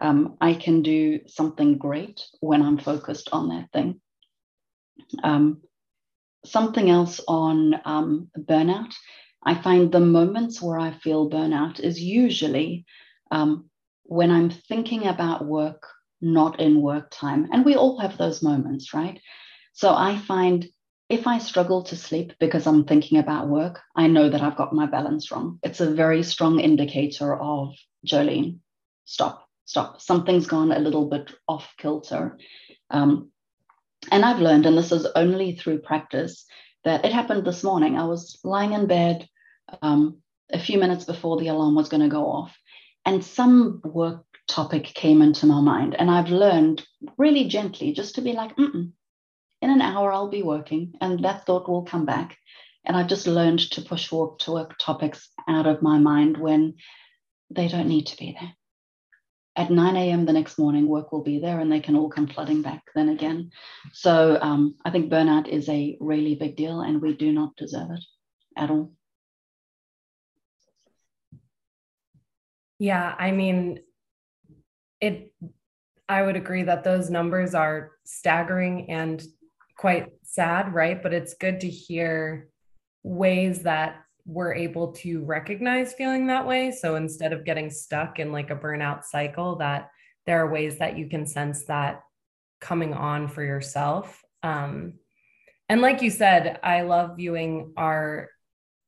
Um, 0.00 0.36
I 0.40 0.54
can 0.54 0.82
do 0.82 1.20
something 1.26 1.78
great 1.78 2.24
when 2.40 2.62
I'm 2.62 2.78
focused 2.78 3.28
on 3.32 3.48
that 3.50 3.70
thing. 3.72 4.00
Um, 5.22 5.62
something 6.44 6.90
else 6.90 7.20
on 7.28 7.80
um, 7.84 8.30
burnout. 8.36 8.92
I 9.44 9.54
find 9.54 9.90
the 9.90 10.00
moments 10.00 10.60
where 10.60 10.78
I 10.78 10.92
feel 10.92 11.30
burnout 11.30 11.80
is 11.80 12.00
usually 12.00 12.84
um, 13.30 13.70
when 14.04 14.30
I'm 14.30 14.50
thinking 14.50 15.06
about 15.06 15.44
work, 15.44 15.86
not 16.20 16.60
in 16.60 16.80
work 16.80 17.08
time. 17.10 17.48
And 17.52 17.64
we 17.64 17.76
all 17.76 17.98
have 17.98 18.16
those 18.18 18.42
moments, 18.42 18.94
right? 18.94 19.20
So 19.72 19.94
I 19.94 20.18
find 20.18 20.66
if 21.12 21.26
I 21.26 21.36
struggle 21.36 21.82
to 21.82 21.94
sleep 21.94 22.32
because 22.40 22.66
I'm 22.66 22.84
thinking 22.84 23.18
about 23.18 23.46
work, 23.46 23.80
I 23.94 24.06
know 24.06 24.30
that 24.30 24.40
I've 24.40 24.56
got 24.56 24.72
my 24.72 24.86
balance 24.86 25.30
wrong. 25.30 25.58
It's 25.62 25.80
a 25.80 25.90
very 25.90 26.22
strong 26.22 26.58
indicator 26.58 27.38
of 27.38 27.74
Jolene, 28.06 28.60
stop, 29.04 29.46
stop. 29.66 30.00
Something's 30.00 30.46
gone 30.46 30.72
a 30.72 30.78
little 30.78 31.10
bit 31.10 31.30
off 31.46 31.68
kilter. 31.76 32.38
Um, 32.88 33.30
and 34.10 34.24
I've 34.24 34.40
learned, 34.40 34.64
and 34.64 34.76
this 34.76 34.90
is 34.90 35.06
only 35.14 35.54
through 35.54 35.80
practice, 35.80 36.46
that 36.84 37.04
it 37.04 37.12
happened 37.12 37.44
this 37.44 37.62
morning. 37.62 37.98
I 37.98 38.06
was 38.06 38.40
lying 38.42 38.72
in 38.72 38.86
bed 38.86 39.28
um, 39.82 40.16
a 40.50 40.58
few 40.58 40.78
minutes 40.78 41.04
before 41.04 41.38
the 41.38 41.48
alarm 41.48 41.74
was 41.74 41.90
going 41.90 42.02
to 42.02 42.08
go 42.08 42.24
off, 42.24 42.56
and 43.04 43.22
some 43.22 43.82
work 43.84 44.24
topic 44.48 44.84
came 44.84 45.20
into 45.20 45.44
my 45.44 45.60
mind. 45.60 45.94
And 45.94 46.10
I've 46.10 46.30
learned 46.30 46.82
really 47.18 47.48
gently 47.48 47.92
just 47.92 48.14
to 48.14 48.22
be 48.22 48.32
like, 48.32 48.52
in 49.62 49.70
an 49.70 49.80
hour, 49.80 50.12
I'll 50.12 50.28
be 50.28 50.42
working, 50.42 50.92
and 51.00 51.24
that 51.24 51.46
thought 51.46 51.68
will 51.68 51.84
come 51.84 52.04
back. 52.04 52.36
And 52.84 52.96
I've 52.96 53.08
just 53.08 53.26
learned 53.26 53.60
to 53.70 53.80
push 53.80 54.12
work 54.12 54.40
to 54.40 54.52
work 54.52 54.74
topics 54.78 55.30
out 55.48 55.66
of 55.66 55.80
my 55.80 55.98
mind 55.98 56.36
when 56.36 56.74
they 57.48 57.68
don't 57.68 57.88
need 57.88 58.08
to 58.08 58.16
be 58.16 58.36
there 58.38 58.52
at 59.56 59.70
9 59.70 59.96
a.m. 59.96 60.24
the 60.24 60.32
next 60.32 60.58
morning, 60.58 60.86
work 60.86 61.12
will 61.12 61.22
be 61.22 61.38
there 61.38 61.60
and 61.60 61.70
they 61.70 61.80
can 61.80 61.96
all 61.96 62.08
come 62.08 62.26
flooding 62.26 62.62
back 62.62 62.82
then 62.94 63.10
again. 63.10 63.50
So 63.92 64.38
um, 64.40 64.76
I 64.84 64.90
think 64.90 65.12
burnout 65.12 65.46
is 65.48 65.68
a 65.68 65.96
really 66.00 66.34
big 66.34 66.56
deal 66.56 66.80
and 66.80 67.02
we 67.02 67.14
do 67.14 67.32
not 67.32 67.54
deserve 67.56 67.90
it 67.90 68.04
at 68.56 68.70
all. 68.70 68.92
Yeah, 72.78 73.14
I 73.18 73.30
mean, 73.30 73.80
it, 75.00 75.32
I 76.08 76.22
would 76.22 76.36
agree 76.36 76.64
that 76.64 76.82
those 76.82 77.10
numbers 77.10 77.54
are 77.54 77.92
staggering 78.04 78.90
and 78.90 79.22
quite 79.82 80.12
sad, 80.22 80.72
right? 80.72 81.02
But 81.02 81.12
it's 81.12 81.34
good 81.34 81.58
to 81.62 81.68
hear 81.68 82.48
ways 83.02 83.64
that 83.64 83.96
we're 84.24 84.54
able 84.54 84.92
to 84.92 85.24
recognize 85.24 85.92
feeling 85.92 86.28
that 86.28 86.46
way. 86.46 86.70
So 86.70 86.94
instead 86.94 87.32
of 87.32 87.44
getting 87.44 87.68
stuck 87.68 88.20
in 88.20 88.30
like 88.30 88.50
a 88.50 88.56
burnout 88.56 89.02
cycle, 89.02 89.56
that 89.56 89.90
there 90.24 90.40
are 90.40 90.48
ways 90.48 90.78
that 90.78 90.96
you 90.96 91.08
can 91.08 91.26
sense 91.26 91.64
that 91.64 92.04
coming 92.60 92.94
on 92.94 93.26
for 93.26 93.42
yourself. 93.42 94.22
Um, 94.44 95.00
and 95.68 95.80
like 95.80 96.00
you 96.00 96.10
said, 96.10 96.60
I 96.62 96.82
love 96.82 97.16
viewing 97.16 97.72
our, 97.76 98.28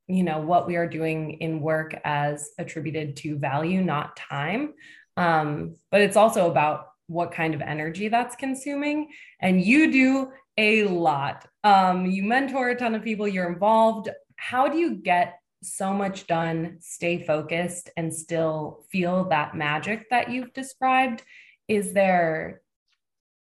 you 0.06 0.22
know, 0.22 0.42
what 0.42 0.68
we 0.68 0.76
are 0.76 0.88
doing 0.88 1.32
in 1.40 1.60
work 1.60 1.96
as 2.04 2.50
attributed 2.56 3.16
to 3.16 3.36
value, 3.36 3.82
not 3.82 4.14
time. 4.14 4.74
Um, 5.16 5.74
but 5.90 6.02
it's 6.02 6.16
also 6.16 6.48
about 6.48 6.86
what 7.08 7.32
kind 7.32 7.52
of 7.52 7.60
energy 7.62 8.06
that's 8.06 8.36
consuming. 8.36 9.08
And 9.40 9.60
you 9.60 9.90
do 9.90 10.30
a 10.56 10.84
lot. 10.84 11.46
Um, 11.62 12.06
you 12.06 12.22
mentor 12.22 12.70
a 12.70 12.76
ton 12.76 12.94
of 12.94 13.02
people, 13.02 13.26
you're 13.26 13.52
involved 13.52 14.08
how 14.36 14.68
do 14.68 14.78
you 14.78 14.96
get 14.96 15.38
so 15.62 15.92
much 15.94 16.26
done, 16.26 16.76
stay 16.80 17.24
focused, 17.24 17.90
and 17.96 18.12
still 18.12 18.84
feel 18.90 19.24
that 19.30 19.56
magic 19.56 20.10
that 20.10 20.30
you've 20.30 20.52
described? 20.52 21.22
Is 21.68 21.94
there 21.94 22.60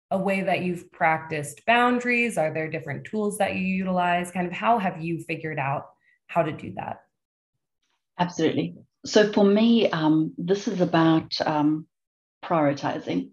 a 0.09 0.17
way 0.17 0.41
that 0.41 0.61
you've 0.61 0.91
practiced 0.91 1.65
boundaries? 1.65 2.37
Are 2.37 2.51
there 2.51 2.69
different 2.69 3.05
tools 3.05 3.37
that 3.37 3.55
you 3.55 3.61
utilize? 3.61 4.31
Kind 4.31 4.47
of 4.47 4.53
how 4.53 4.79
have 4.79 5.01
you 5.01 5.19
figured 5.23 5.59
out 5.59 5.89
how 6.27 6.41
to 6.41 6.51
do 6.51 6.73
that? 6.77 7.01
Absolutely. 8.17 8.75
So 9.05 9.31
for 9.31 9.45
me, 9.45 9.89
um, 9.91 10.33
this 10.37 10.67
is 10.67 10.81
about 10.81 11.31
um, 11.45 11.85
prioritizing 12.43 13.29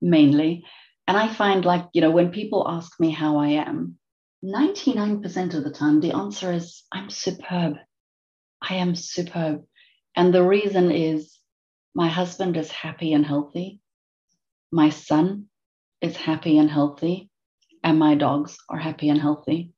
mainly. 0.00 0.64
And 1.06 1.16
I 1.16 1.32
find 1.32 1.64
like, 1.64 1.86
you 1.92 2.00
know, 2.00 2.10
when 2.10 2.30
people 2.30 2.66
ask 2.68 2.98
me 3.00 3.10
how 3.10 3.38
I 3.38 3.48
am, 3.48 3.98
99% 4.44 5.54
of 5.54 5.64
the 5.64 5.70
time, 5.70 6.00
the 6.00 6.12
answer 6.12 6.52
is 6.52 6.82
I'm 6.92 7.10
superb. 7.10 7.74
I 8.60 8.74
am 8.76 8.94
superb. 8.94 9.64
And 10.16 10.32
the 10.32 10.42
reason 10.42 10.90
is 10.90 11.38
my 11.94 12.08
husband 12.08 12.56
is 12.56 12.70
happy 12.70 13.12
and 13.12 13.24
healthy. 13.24 13.80
My 14.70 14.90
son 14.90 15.46
is 16.00 16.16
happy 16.16 16.58
and 16.58 16.70
healthy. 16.70 17.30
And 17.84 17.98
my 17.98 18.14
dogs 18.14 18.56
are 18.68 18.78
happy 18.78 19.08
and 19.08 19.20
healthy. 19.20 19.72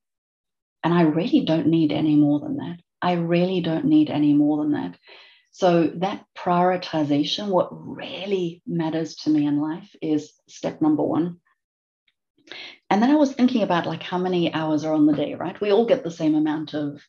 And 0.83 0.93
I 0.93 1.03
really 1.03 1.45
don't 1.45 1.69
need 1.69 1.93
any 1.93 2.17
more 2.17 2.41
than 2.41 2.57
that. 2.57 2.77
I 3.01 3.13
really 3.13 3.61
don't 3.61 3.87
need 3.87 4.11
any 4.11 4.35
more 4.35 4.63
than 4.63 4.73
that. 4.73 4.99
So, 5.57 5.87
that 5.97 6.27
prioritization, 6.37 7.49
what 7.49 7.69
really 7.71 8.61
matters 8.67 9.15
to 9.19 9.31
me 9.31 9.47
in 9.47 9.61
life 9.61 9.89
is 10.03 10.33
step 10.49 10.83
number 10.83 11.03
one 11.03 11.39
and 12.91 13.03
then 13.03 13.11
I 13.11 13.17
was 13.17 13.33
thinking 13.33 13.63
about 13.63 13.87
like 13.87 14.03
how 14.03 14.19
many 14.19 14.53
hours 14.53 14.85
are 14.85 14.95
on 14.95 15.07
the 15.07 15.15
day, 15.15 15.35
right? 15.35 15.61
We 15.61 15.73
all 15.73 15.87
get 15.87 16.05
the 16.05 16.11
same 16.11 16.35
amount 16.35 16.75
of 16.75 17.03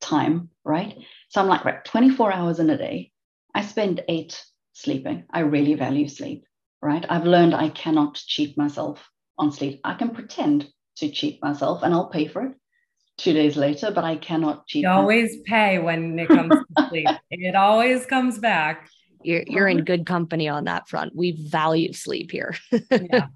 time, 0.00 0.50
right? 0.64 0.96
So 1.28 1.40
I'm 1.40 1.48
like, 1.48 1.64
right, 1.64 1.84
24 1.84 2.32
hours 2.32 2.58
in 2.58 2.70
a 2.70 2.78
day. 2.78 3.12
I 3.54 3.62
spend 3.62 4.02
eight 4.08 4.42
sleeping. 4.72 5.24
I 5.30 5.40
really 5.40 5.74
value 5.74 6.08
sleep, 6.08 6.44
right? 6.80 7.04
I've 7.08 7.26
learned 7.26 7.54
I 7.54 7.68
cannot 7.68 8.14
cheat 8.14 8.56
myself 8.56 9.08
on 9.38 9.52
sleep. 9.52 9.80
I 9.84 9.94
can 9.94 10.10
pretend 10.10 10.68
to 10.96 11.10
cheat 11.10 11.42
myself 11.42 11.82
and 11.82 11.92
I'll 11.94 12.10
pay 12.10 12.26
for 12.26 12.46
it 12.46 12.52
two 13.18 13.32
days 13.32 13.56
later, 13.56 13.90
but 13.90 14.04
I 14.04 14.16
cannot 14.16 14.66
cheat. 14.66 14.82
You 14.82 14.88
always 14.88 15.36
pay 15.44 15.78
when 15.78 16.18
it 16.18 16.28
comes 16.28 16.50
to 16.50 16.86
sleep. 16.88 17.08
It 17.30 17.54
always 17.54 18.06
comes 18.06 18.38
back. 18.38 18.88
You're, 19.22 19.42
you're 19.46 19.68
in 19.68 19.84
good 19.84 20.06
company 20.06 20.48
on 20.48 20.64
that 20.64 20.88
front. 20.88 21.14
We 21.14 21.32
value 21.32 21.92
sleep 21.92 22.30
here. 22.30 22.54
yeah 22.90 23.26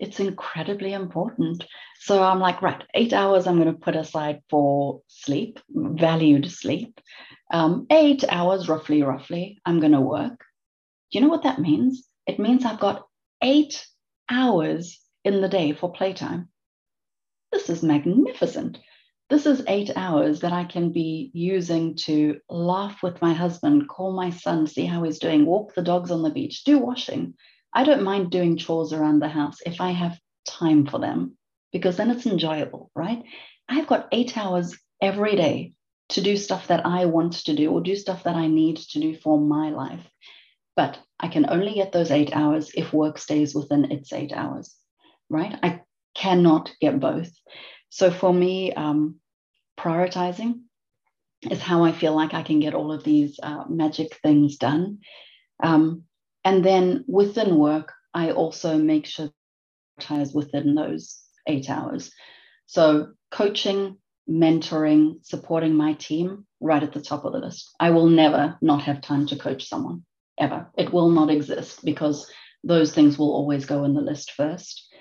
it's 0.00 0.20
incredibly 0.20 0.92
important. 0.92 1.64
So 2.00 2.22
I'm 2.22 2.40
like, 2.40 2.62
right, 2.62 2.82
eight 2.94 3.12
hours 3.12 3.46
I'm 3.46 3.60
going 3.60 3.72
to 3.72 3.80
put 3.80 3.96
aside 3.96 4.40
for 4.50 5.02
sleep, 5.08 5.60
valued 5.70 6.50
sleep. 6.50 7.00
Um, 7.52 7.86
eight 7.90 8.24
hours, 8.28 8.68
roughly, 8.68 9.02
roughly, 9.02 9.58
I'm 9.64 9.80
going 9.80 9.92
to 9.92 10.00
work. 10.00 10.44
Do 11.10 11.18
you 11.18 11.20
know 11.20 11.30
what 11.30 11.44
that 11.44 11.60
means? 11.60 12.06
It 12.26 12.38
means 12.38 12.64
I've 12.64 12.80
got 12.80 13.06
eight 13.42 13.86
hours 14.28 15.00
in 15.24 15.40
the 15.40 15.48
day 15.48 15.72
for 15.72 15.92
playtime. 15.92 16.48
This 17.52 17.70
is 17.70 17.82
magnificent. 17.82 18.78
This 19.28 19.46
is 19.46 19.64
eight 19.66 19.90
hours 19.96 20.40
that 20.40 20.52
I 20.52 20.64
can 20.64 20.92
be 20.92 21.30
using 21.34 21.96
to 21.96 22.38
laugh 22.48 23.02
with 23.02 23.20
my 23.20 23.34
husband, 23.34 23.88
call 23.88 24.12
my 24.12 24.30
son, 24.30 24.66
see 24.66 24.86
how 24.86 25.02
he's 25.02 25.18
doing, 25.18 25.46
walk 25.46 25.74
the 25.74 25.82
dogs 25.82 26.10
on 26.10 26.22
the 26.22 26.30
beach, 26.30 26.62
do 26.62 26.78
washing, 26.78 27.34
I 27.76 27.84
don't 27.84 28.04
mind 28.04 28.30
doing 28.30 28.56
chores 28.56 28.94
around 28.94 29.20
the 29.20 29.28
house 29.28 29.58
if 29.66 29.82
I 29.82 29.90
have 29.90 30.18
time 30.46 30.86
for 30.86 30.98
them 30.98 31.36
because 31.72 31.98
then 31.98 32.10
it's 32.10 32.24
enjoyable, 32.24 32.90
right? 32.94 33.22
I've 33.68 33.86
got 33.86 34.08
eight 34.12 34.38
hours 34.38 34.78
every 35.02 35.36
day 35.36 35.74
to 36.10 36.22
do 36.22 36.38
stuff 36.38 36.68
that 36.68 36.86
I 36.86 37.04
want 37.04 37.34
to 37.34 37.54
do 37.54 37.70
or 37.70 37.82
do 37.82 37.94
stuff 37.94 38.24
that 38.24 38.34
I 38.34 38.46
need 38.46 38.78
to 38.78 39.00
do 39.00 39.14
for 39.14 39.38
my 39.38 39.68
life. 39.68 40.08
But 40.74 40.98
I 41.20 41.28
can 41.28 41.50
only 41.50 41.74
get 41.74 41.92
those 41.92 42.10
eight 42.10 42.34
hours 42.34 42.70
if 42.74 42.94
work 42.94 43.18
stays 43.18 43.54
within 43.54 43.92
its 43.92 44.10
eight 44.10 44.32
hours, 44.32 44.74
right? 45.28 45.58
I 45.62 45.82
cannot 46.14 46.72
get 46.80 46.98
both. 46.98 47.30
So 47.90 48.10
for 48.10 48.32
me, 48.32 48.72
um, 48.72 49.16
prioritizing 49.78 50.60
is 51.50 51.60
how 51.60 51.84
I 51.84 51.92
feel 51.92 52.14
like 52.14 52.34
I 52.34 52.42
can 52.42 52.60
get 52.60 52.74
all 52.74 52.92
of 52.92 53.04
these 53.04 53.38
uh, 53.42 53.64
magic 53.68 54.18
things 54.22 54.56
done. 54.56 54.98
Um, 55.62 56.02
and 56.44 56.64
then 56.64 57.04
within 57.08 57.56
work, 57.56 57.92
I 58.14 58.32
also 58.32 58.78
make 58.78 59.06
sure 59.06 59.30
prioritize 60.00 60.34
within 60.34 60.74
those 60.74 61.18
eight 61.46 61.70
hours. 61.70 62.12
So 62.66 63.12
coaching, 63.30 63.98
mentoring, 64.28 65.24
supporting 65.24 65.74
my 65.74 65.94
team 65.94 66.46
right 66.60 66.82
at 66.82 66.92
the 66.92 67.00
top 67.00 67.24
of 67.24 67.32
the 67.32 67.38
list. 67.38 67.70
I 67.78 67.90
will 67.90 68.08
never 68.08 68.58
not 68.60 68.82
have 68.82 69.00
time 69.00 69.26
to 69.28 69.36
coach 69.36 69.68
someone 69.68 70.04
ever. 70.38 70.70
It 70.76 70.92
will 70.92 71.10
not 71.10 71.30
exist 71.30 71.84
because 71.84 72.30
those 72.64 72.92
things 72.92 73.18
will 73.18 73.32
always 73.32 73.66
go 73.66 73.84
in 73.84 73.94
the 73.94 74.00
list 74.00 74.32
first. 74.32 74.92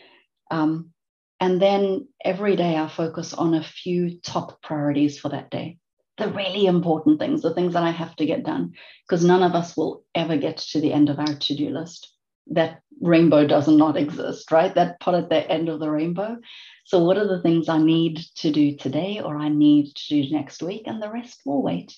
Um, 0.51 0.91
and 1.39 1.61
then 1.61 2.07
every 2.23 2.55
day 2.55 2.77
I 2.77 2.87
focus 2.87 3.33
on 3.33 3.53
a 3.53 3.63
few 3.63 4.19
top 4.21 4.61
priorities 4.61 5.19
for 5.19 5.29
that 5.29 5.51
day. 5.51 5.77
The 6.17 6.29
really 6.29 6.65
important 6.65 7.19
things, 7.19 7.41
the 7.41 7.53
things 7.53 7.73
that 7.73 7.83
I 7.83 7.91
have 7.91 8.15
to 8.17 8.25
get 8.25 8.45
done, 8.45 8.73
because 9.07 9.25
none 9.25 9.43
of 9.43 9.53
us 9.53 9.75
will 9.75 10.03
ever 10.15 10.37
get 10.37 10.57
to 10.57 10.79
the 10.79 10.93
end 10.93 11.09
of 11.09 11.19
our 11.19 11.25
to 11.35 11.55
do 11.55 11.69
list. 11.69 12.13
That 12.47 12.81
rainbow 13.01 13.45
does 13.45 13.67
not 13.67 13.97
exist, 13.97 14.51
right? 14.51 14.73
That 14.73 14.99
pot 15.01 15.15
at 15.15 15.29
the 15.29 15.49
end 15.51 15.67
of 15.67 15.79
the 15.79 15.91
rainbow. 15.91 16.37
So, 16.85 17.03
what 17.03 17.17
are 17.17 17.27
the 17.27 17.41
things 17.41 17.67
I 17.67 17.79
need 17.79 18.17
to 18.35 18.51
do 18.51 18.77
today 18.77 19.19
or 19.19 19.35
I 19.35 19.49
need 19.49 19.93
to 19.93 20.21
do 20.21 20.31
next 20.33 20.63
week? 20.63 20.83
And 20.85 21.01
the 21.01 21.11
rest 21.11 21.41
will 21.45 21.61
wait. 21.61 21.97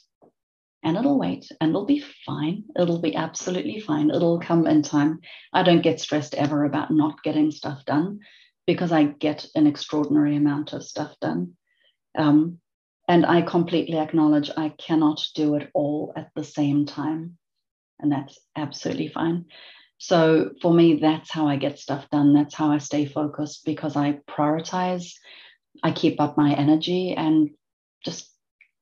And 0.84 0.96
it'll 0.96 1.20
wait 1.20 1.52
and 1.60 1.72
it'll 1.72 1.86
be 1.86 2.04
fine. 2.26 2.64
It'll 2.80 3.02
be 3.02 3.16
absolutely 3.16 3.82
fine. 3.82 4.10
It'll 4.10 4.40
come 4.40 4.66
in 4.66 4.84
time. 4.84 5.20
I 5.52 5.64
don't 5.64 5.82
get 5.82 6.00
stressed 6.00 6.34
ever 6.34 6.64
about 6.64 6.92
not 6.92 7.22
getting 7.24 7.52
stuff 7.52 7.84
done 7.86 8.22
because 8.68 8.92
I 8.92 9.06
get 9.06 9.48
an 9.56 9.66
extraordinary 9.66 10.36
amount 10.36 10.74
of 10.74 10.84
stuff 10.84 11.16
done. 11.20 11.54
Um, 12.18 12.60
and 13.08 13.26
I 13.26 13.42
completely 13.42 13.98
acknowledge 13.98 14.52
I 14.56 14.74
cannot 14.78 15.26
do 15.34 15.56
it 15.56 15.70
all 15.74 16.12
at 16.16 16.30
the 16.36 16.44
same 16.44 16.86
time. 16.86 17.38
And 18.00 18.12
that's 18.12 18.38
absolutely 18.56 19.08
fine. 19.08 19.46
So 19.98 20.52
for 20.62 20.74
me, 20.74 21.00
that's 21.00 21.32
how 21.32 21.48
I 21.48 21.56
get 21.56 21.80
stuff 21.80 22.08
done. 22.12 22.34
That's 22.34 22.54
how 22.54 22.70
I 22.70 22.78
stay 22.78 23.06
focused 23.06 23.66
because 23.66 23.96
I 23.96 24.20
prioritize, 24.30 25.14
I 25.82 25.92
keep 25.92 26.20
up 26.20 26.38
my 26.38 26.54
energy 26.54 27.14
and 27.14 27.52
just 28.06 28.30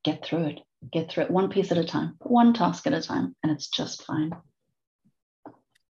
get 0.03 0.25
through 0.25 0.45
it, 0.45 0.59
get 0.91 1.09
through 1.09 1.25
it 1.25 1.31
one 1.31 1.49
piece 1.49 1.71
at 1.71 1.77
a 1.77 1.85
time, 1.85 2.15
one 2.19 2.53
task 2.53 2.87
at 2.87 2.93
a 2.93 3.01
time, 3.01 3.35
and 3.43 3.51
it's 3.51 3.69
just 3.69 4.03
fine. 4.03 4.31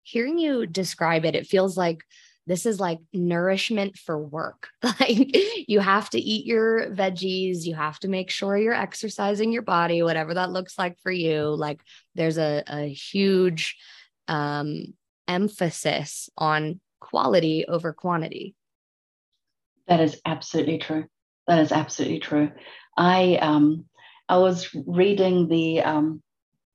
Hearing 0.02 0.38
you 0.38 0.66
describe 0.66 1.24
it, 1.24 1.36
it 1.36 1.46
feels 1.46 1.76
like 1.76 2.02
this 2.46 2.66
is 2.66 2.80
like 2.80 2.98
nourishment 3.12 3.96
for 3.96 4.18
work. 4.18 4.68
Like 4.82 5.36
you 5.68 5.80
have 5.80 6.10
to 6.10 6.20
eat 6.20 6.44
your 6.46 6.90
veggies, 6.90 7.64
you 7.64 7.74
have 7.74 7.98
to 8.00 8.08
make 8.08 8.30
sure 8.30 8.56
you're 8.56 8.74
exercising 8.74 9.52
your 9.52 9.62
body, 9.62 10.02
whatever 10.02 10.34
that 10.34 10.50
looks 10.50 10.78
like 10.78 10.98
for 11.02 11.10
you. 11.10 11.42
Like 11.42 11.80
there's 12.14 12.38
a, 12.38 12.62
a 12.66 12.92
huge 12.92 13.76
um, 14.28 14.94
emphasis 15.26 16.28
on 16.36 16.80
quality 17.00 17.64
over 17.66 17.92
quantity. 17.92 18.54
That 19.88 20.00
is 20.00 20.20
absolutely 20.24 20.78
true. 20.78 21.06
That 21.46 21.58
is 21.58 21.72
absolutely 21.72 22.20
true. 22.20 22.50
I 22.96 23.36
um, 23.36 23.86
I 24.28 24.38
was 24.38 24.68
reading 24.86 25.48
the 25.48 25.82
um, 25.82 26.22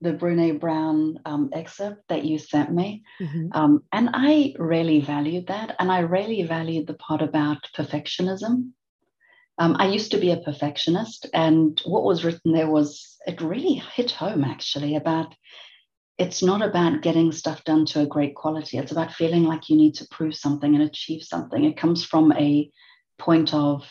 the 0.02 0.14
Brene 0.14 0.60
Brown 0.60 1.20
um, 1.26 1.50
excerpt 1.54 2.04
that 2.10 2.24
you 2.24 2.38
sent 2.38 2.72
me. 2.72 3.04
Mm-hmm. 3.20 3.48
Um, 3.52 3.84
and 3.92 4.10
I 4.14 4.54
really 4.60 5.02
valued 5.02 5.48
that. 5.48 5.76
And 5.80 5.92
I 5.92 6.00
really 6.00 6.44
valued 6.44 6.88
the 6.88 6.94
part 6.94 7.22
about 7.22 7.58
perfectionism. 7.76 8.72
Um, 9.60 9.76
I 9.80 9.88
used 9.88 10.12
to 10.12 10.20
be 10.20 10.32
a 10.32 10.38
perfectionist, 10.38 11.26
and 11.34 11.82
what 11.84 12.04
was 12.04 12.24
written 12.24 12.52
there 12.54 12.70
was, 12.70 13.18
it 13.26 13.42
really 13.42 13.82
hit 13.96 14.12
home 14.12 14.44
actually 14.44 14.96
about 14.96 15.34
it's 16.18 16.42
not 16.42 16.62
about 16.62 17.02
getting 17.02 17.32
stuff 17.32 17.64
done 17.64 17.86
to 17.86 18.02
a 18.02 18.08
great 18.08 18.36
quality. 18.36 18.78
It's 18.78 18.92
about 18.92 19.14
feeling 19.14 19.44
like 19.44 19.70
you 19.70 19.78
need 19.78 19.96
to 19.96 20.08
prove 20.10 20.36
something 20.36 20.74
and 20.74 20.84
achieve 20.84 21.24
something. 21.24 21.64
It 21.64 21.78
comes 21.78 22.04
from 22.04 22.32
a 22.32 22.72
point 23.20 23.54
of, 23.54 23.84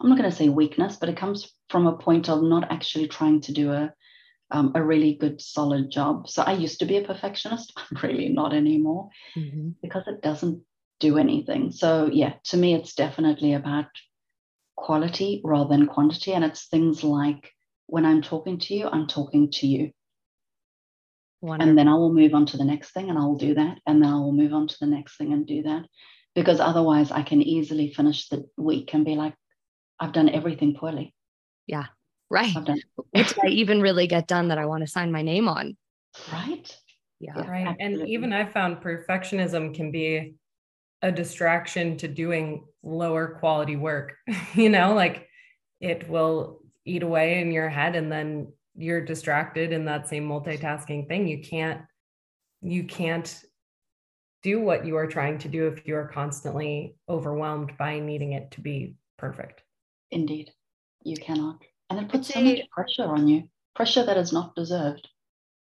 I'm 0.00 0.08
not 0.08 0.16
going 0.16 0.30
to 0.30 0.36
say 0.36 0.48
weakness, 0.48 0.96
but 0.96 1.10
it 1.10 1.16
comes 1.16 1.52
from 1.68 1.86
a 1.86 1.96
point 1.96 2.28
of 2.30 2.42
not 2.42 2.72
actually 2.72 3.08
trying 3.08 3.42
to 3.42 3.52
do 3.52 3.72
a 3.72 3.92
um, 4.50 4.72
a 4.74 4.82
really 4.82 5.14
good, 5.14 5.40
solid 5.40 5.90
job. 5.90 6.28
So 6.28 6.42
I 6.42 6.52
used 6.52 6.78
to 6.80 6.86
be 6.86 6.98
a 6.98 7.04
perfectionist. 7.04 7.72
I'm 7.76 7.98
really 8.02 8.28
not 8.28 8.54
anymore 8.54 9.10
mm-hmm. 9.36 9.70
because 9.82 10.04
it 10.06 10.22
doesn't 10.22 10.62
do 11.00 11.18
anything. 11.18 11.72
So, 11.72 12.08
yeah, 12.12 12.34
to 12.44 12.56
me, 12.56 12.74
it's 12.74 12.94
definitely 12.94 13.54
about 13.54 13.86
quality 14.76 15.40
rather 15.44 15.68
than 15.68 15.86
quantity. 15.86 16.32
And 16.32 16.44
it's 16.44 16.66
things 16.66 17.02
like 17.02 17.50
when 17.86 18.04
I'm 18.04 18.22
talking 18.22 18.58
to 18.60 18.74
you, 18.74 18.88
I'm 18.88 19.06
talking 19.06 19.50
to 19.52 19.66
you. 19.66 19.90
Wonderful. 21.40 21.68
And 21.68 21.78
then 21.78 21.88
I 21.88 21.94
will 21.94 22.12
move 22.12 22.34
on 22.34 22.46
to 22.46 22.56
the 22.56 22.64
next 22.64 22.92
thing 22.92 23.10
and 23.10 23.18
I 23.18 23.22
will 23.22 23.36
do 23.36 23.54
that. 23.54 23.78
And 23.86 24.02
then 24.02 24.10
I 24.10 24.16
will 24.16 24.32
move 24.32 24.54
on 24.54 24.66
to 24.68 24.76
the 24.80 24.86
next 24.86 25.16
thing 25.16 25.32
and 25.32 25.46
do 25.46 25.62
that. 25.62 25.84
Because 26.34 26.58
otherwise, 26.58 27.12
I 27.12 27.22
can 27.22 27.42
easily 27.42 27.92
finish 27.92 28.28
the 28.28 28.48
week 28.56 28.92
and 28.92 29.04
be 29.04 29.14
like, 29.14 29.34
I've 30.00 30.12
done 30.12 30.28
everything 30.28 30.74
poorly. 30.74 31.14
Yeah. 31.66 31.86
Right. 32.30 32.54
What 32.54 33.28
did 33.28 33.38
I 33.44 33.48
even 33.48 33.80
really 33.80 34.06
get 34.06 34.26
done 34.26 34.48
that 34.48 34.58
I 34.58 34.66
want 34.66 34.82
to 34.82 34.90
sign 34.90 35.12
my 35.12 35.22
name 35.22 35.48
on? 35.48 35.76
Right. 36.32 36.76
Yeah. 37.20 37.34
Right. 37.48 37.66
Absolutely. 37.68 38.02
And 38.02 38.08
even 38.08 38.32
I 38.32 38.44
found 38.44 38.78
perfectionism 38.78 39.74
can 39.74 39.90
be 39.90 40.34
a 41.02 41.12
distraction 41.12 41.96
to 41.98 42.08
doing 42.08 42.64
lower 42.82 43.38
quality 43.38 43.76
work. 43.76 44.14
you 44.54 44.68
know, 44.68 44.94
like 44.94 45.28
it 45.80 46.08
will 46.08 46.60
eat 46.84 47.02
away 47.02 47.40
in 47.40 47.52
your 47.52 47.68
head 47.68 47.96
and 47.96 48.10
then 48.10 48.52
you're 48.74 49.04
distracted 49.04 49.72
in 49.72 49.84
that 49.84 50.08
same 50.08 50.28
multitasking 50.28 51.06
thing. 51.06 51.28
You 51.28 51.42
can't, 51.42 51.82
you 52.62 52.84
can't 52.84 53.42
do 54.42 54.60
what 54.60 54.86
you 54.86 54.96
are 54.96 55.06
trying 55.06 55.38
to 55.38 55.48
do 55.48 55.68
if 55.68 55.86
you 55.86 55.96
are 55.96 56.08
constantly 56.08 56.96
overwhelmed 57.08 57.72
by 57.78 57.98
needing 57.98 58.32
it 58.32 58.50
to 58.52 58.60
be 58.60 58.94
perfect. 59.16 59.62
Indeed, 60.10 60.50
you 61.02 61.16
cannot. 61.16 61.62
And 61.90 61.98
it 62.00 62.08
puts 62.08 62.32
so 62.32 62.40
much 62.40 62.60
pressure 62.70 63.04
on 63.04 63.28
you, 63.28 63.48
pressure 63.74 64.04
that 64.04 64.16
is 64.16 64.32
not 64.32 64.54
deserved. 64.54 65.08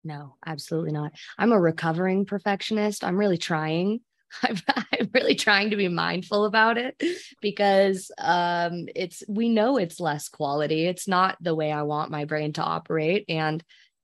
No, 0.03 0.35
absolutely 0.45 0.91
not. 0.91 1.13
I'm 1.37 1.51
a 1.51 1.59
recovering 1.59 2.25
perfectionist. 2.25 3.03
I'm 3.03 3.17
really 3.17 3.39
trying. 3.39 4.01
I'm, 4.43 4.57
I'm 4.67 5.09
really 5.13 5.35
trying 5.35 5.71
to 5.71 5.75
be 5.75 5.87
mindful 5.87 6.45
about 6.45 6.77
it 6.77 7.01
because 7.41 8.11
um, 8.19 8.87
it's 8.95 9.23
we 9.27 9.49
know 9.49 9.77
it's 9.77 9.99
less 9.99 10.29
quality. 10.29 10.85
It's 10.85 11.07
not 11.07 11.37
the 11.41 11.55
way 11.55 11.71
I 11.71 11.81
want 11.83 12.11
my 12.11 12.25
brain 12.25 12.53
to 12.53 12.61
operate. 12.61 13.25
And 13.29 13.63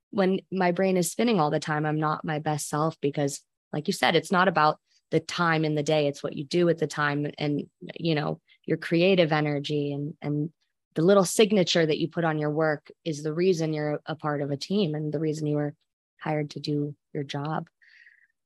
when 0.09 0.41
my 0.51 0.71
brain 0.71 0.97
is 0.97 1.11
spinning 1.11 1.39
all 1.39 1.51
the 1.51 1.59
time, 1.59 1.85
I'm 1.85 1.99
not 1.99 2.25
my 2.25 2.39
best 2.39 2.67
self 2.67 2.99
because, 2.99 3.39
like 3.71 3.87
you 3.87 3.93
said, 3.93 4.15
it's 4.15 4.31
not 4.31 4.47
about 4.47 4.79
the 5.11 5.19
time 5.19 5.65
in 5.65 5.75
the 5.75 5.83
day. 5.83 6.07
It's 6.07 6.23
what 6.23 6.35
you 6.35 6.45
do 6.45 6.67
at 6.69 6.79
the 6.79 6.87
time 6.87 7.27
and 7.37 7.63
you 7.95 8.15
know 8.15 8.39
your 8.65 8.77
creative 8.77 9.31
energy 9.31 9.93
and 9.93 10.15
and 10.21 10.49
the 10.95 11.01
little 11.01 11.25
signature 11.25 11.85
that 11.85 11.99
you 11.99 12.07
put 12.07 12.25
on 12.25 12.37
your 12.37 12.49
work 12.49 12.91
is 13.05 13.23
the 13.23 13.33
reason 13.33 13.73
you're 13.73 14.01
a 14.05 14.15
part 14.15 14.41
of 14.41 14.51
a 14.51 14.57
team 14.57 14.95
and 14.95 15.13
the 15.13 15.19
reason 15.19 15.47
you 15.47 15.55
were 15.55 15.73
hired 16.19 16.51
to 16.51 16.59
do 16.59 16.95
your 17.13 17.23
job. 17.23 17.67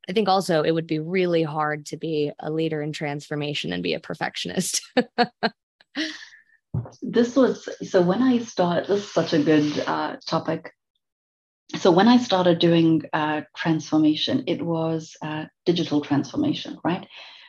I 0.08 0.13
think 0.13 0.29
also 0.29 0.62
it 0.62 0.71
would 0.71 0.88
be 0.88 0.99
really 0.99 1.43
hard 1.43 1.88
to 1.88 1.97
be 1.97 2.31
a 2.39 2.51
leader 2.51 2.81
in 2.81 2.93
transformation 2.93 3.73
and 3.73 3.81
be 3.81 3.95
a 3.95 3.99
perfectionist. 3.99 4.81
this 7.01 7.36
was 7.36 7.67
so 7.89 8.01
when 8.01 8.21
I 8.21 8.39
started, 8.39 8.88
this 8.88 9.03
is 9.03 9.12
such 9.12 9.34
a 9.34 9.41
good 9.41 9.84
uh, 9.88 10.17
topic. 10.25 10.71
So 11.77 11.89
when 11.89 12.08
I 12.08 12.17
started 12.17 12.60
doing 12.60 13.01
uh, 13.12 13.41
transformation, 13.58 14.43
it 14.45 14.62
was 14.62 15.15
uh, 15.23 15.45
digital 15.65 16.01
transformation, 16.01 16.77
right? 16.84 17.08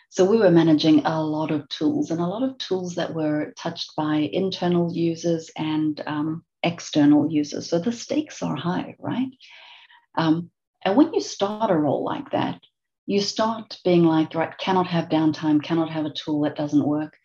So 0.08 0.24
we 0.24 0.38
were 0.38 0.50
managing 0.50 1.04
a 1.04 1.22
lot 1.22 1.50
of 1.50 1.68
tools 1.68 2.10
and 2.10 2.20
a 2.20 2.26
lot 2.26 2.42
of 2.42 2.56
tools 2.58 2.94
that 2.94 3.14
were 3.14 3.52
touched 3.56 3.94
by 3.96 4.30
internal 4.32 4.92
users 4.94 5.50
and 5.56 6.02
um, 6.06 6.44
external 6.62 7.30
users. 7.30 7.68
So 7.68 7.78
the 7.78 7.92
stakes 7.92 8.42
are 8.42 8.56
high, 8.56 8.96
right? 8.98 9.28
Um, 10.16 10.50
and 10.84 10.96
when 10.96 11.12
you 11.12 11.20
start 11.20 11.70
a 11.70 11.76
role 11.76 12.04
like 12.04 12.30
that, 12.30 12.60
you 13.06 13.20
start 13.20 13.78
being 13.84 14.04
like, 14.04 14.34
right, 14.34 14.56
cannot 14.58 14.86
have 14.88 15.08
downtime, 15.08 15.62
cannot 15.62 15.90
have 15.90 16.06
a 16.06 16.12
tool 16.12 16.42
that 16.42 16.56
doesn't 16.56 16.86
work. 16.86 17.16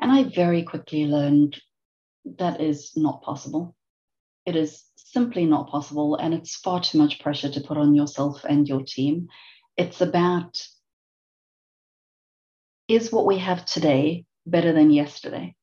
And 0.00 0.10
I 0.12 0.24
very 0.24 0.62
quickly 0.62 1.06
learned 1.06 1.60
that 2.38 2.60
is 2.60 2.92
not 2.96 3.22
possible. 3.22 3.74
It 4.46 4.56
is 4.56 4.84
simply 4.96 5.44
not 5.44 5.68
possible. 5.68 6.16
And 6.16 6.32
it's 6.32 6.56
far 6.56 6.80
too 6.80 6.98
much 6.98 7.20
pressure 7.20 7.50
to 7.50 7.60
put 7.60 7.76
on 7.76 7.94
yourself 7.94 8.44
and 8.48 8.68
your 8.68 8.82
team. 8.82 9.28
It's 9.76 10.00
about 10.00 10.60
is 12.88 13.12
what 13.12 13.26
we 13.26 13.38
have 13.38 13.64
today 13.66 14.24
better 14.46 14.72
than 14.72 14.90
yesterday. 14.90 15.54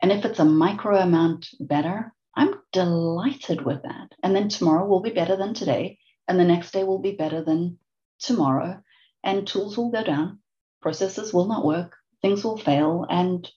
And 0.00 0.12
if 0.12 0.24
it's 0.24 0.38
a 0.38 0.44
micro 0.44 0.98
amount 0.98 1.48
better, 1.58 2.14
I'm 2.34 2.54
delighted 2.72 3.62
with 3.62 3.82
that. 3.82 4.14
And 4.22 4.34
then 4.34 4.48
tomorrow 4.48 4.86
will 4.86 5.02
be 5.02 5.10
better 5.10 5.36
than 5.36 5.52
today. 5.52 5.98
And 6.28 6.38
the 6.38 6.44
next 6.44 6.70
day 6.70 6.84
will 6.84 7.00
be 7.00 7.12
better 7.12 7.42
than 7.42 7.78
tomorrow. 8.20 8.80
And 9.22 9.46
tools 9.46 9.76
will 9.76 9.90
go 9.90 10.02
down, 10.02 10.38
processes 10.80 11.34
will 11.34 11.46
not 11.46 11.66
work, 11.66 11.96
things 12.22 12.44
will 12.44 12.56
fail, 12.56 13.04
and 13.10 13.50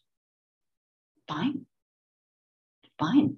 fine. 1.27 1.65
Fine. 2.99 3.38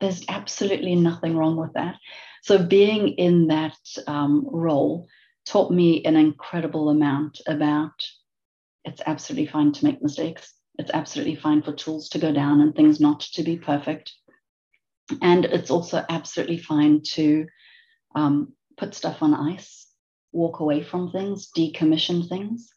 There's 0.00 0.24
absolutely 0.28 0.94
nothing 0.94 1.36
wrong 1.36 1.56
with 1.56 1.74
that. 1.74 1.96
So, 2.42 2.62
being 2.62 3.08
in 3.08 3.48
that 3.48 3.78
um, 4.06 4.46
role 4.50 5.08
taught 5.46 5.70
me 5.70 6.04
an 6.04 6.16
incredible 6.16 6.90
amount 6.90 7.40
about 7.46 8.04
it's 8.86 9.02
absolutely 9.04 9.46
fine 9.46 9.72
to 9.72 9.84
make 9.84 10.02
mistakes. 10.02 10.54
It's 10.78 10.90
absolutely 10.94 11.36
fine 11.36 11.62
for 11.62 11.72
tools 11.72 12.08
to 12.10 12.18
go 12.18 12.32
down 12.32 12.60
and 12.60 12.74
things 12.74 13.00
not 13.00 13.20
to 13.20 13.42
be 13.42 13.56
perfect. 13.56 14.12
And 15.20 15.44
it's 15.44 15.70
also 15.70 16.04
absolutely 16.08 16.58
fine 16.58 17.02
to 17.12 17.46
um, 18.14 18.52
put 18.76 18.94
stuff 18.94 19.22
on 19.22 19.34
ice, 19.34 19.86
walk 20.32 20.60
away 20.60 20.82
from 20.82 21.10
things, 21.10 21.48
decommission 21.56 22.28
things. 22.28 22.68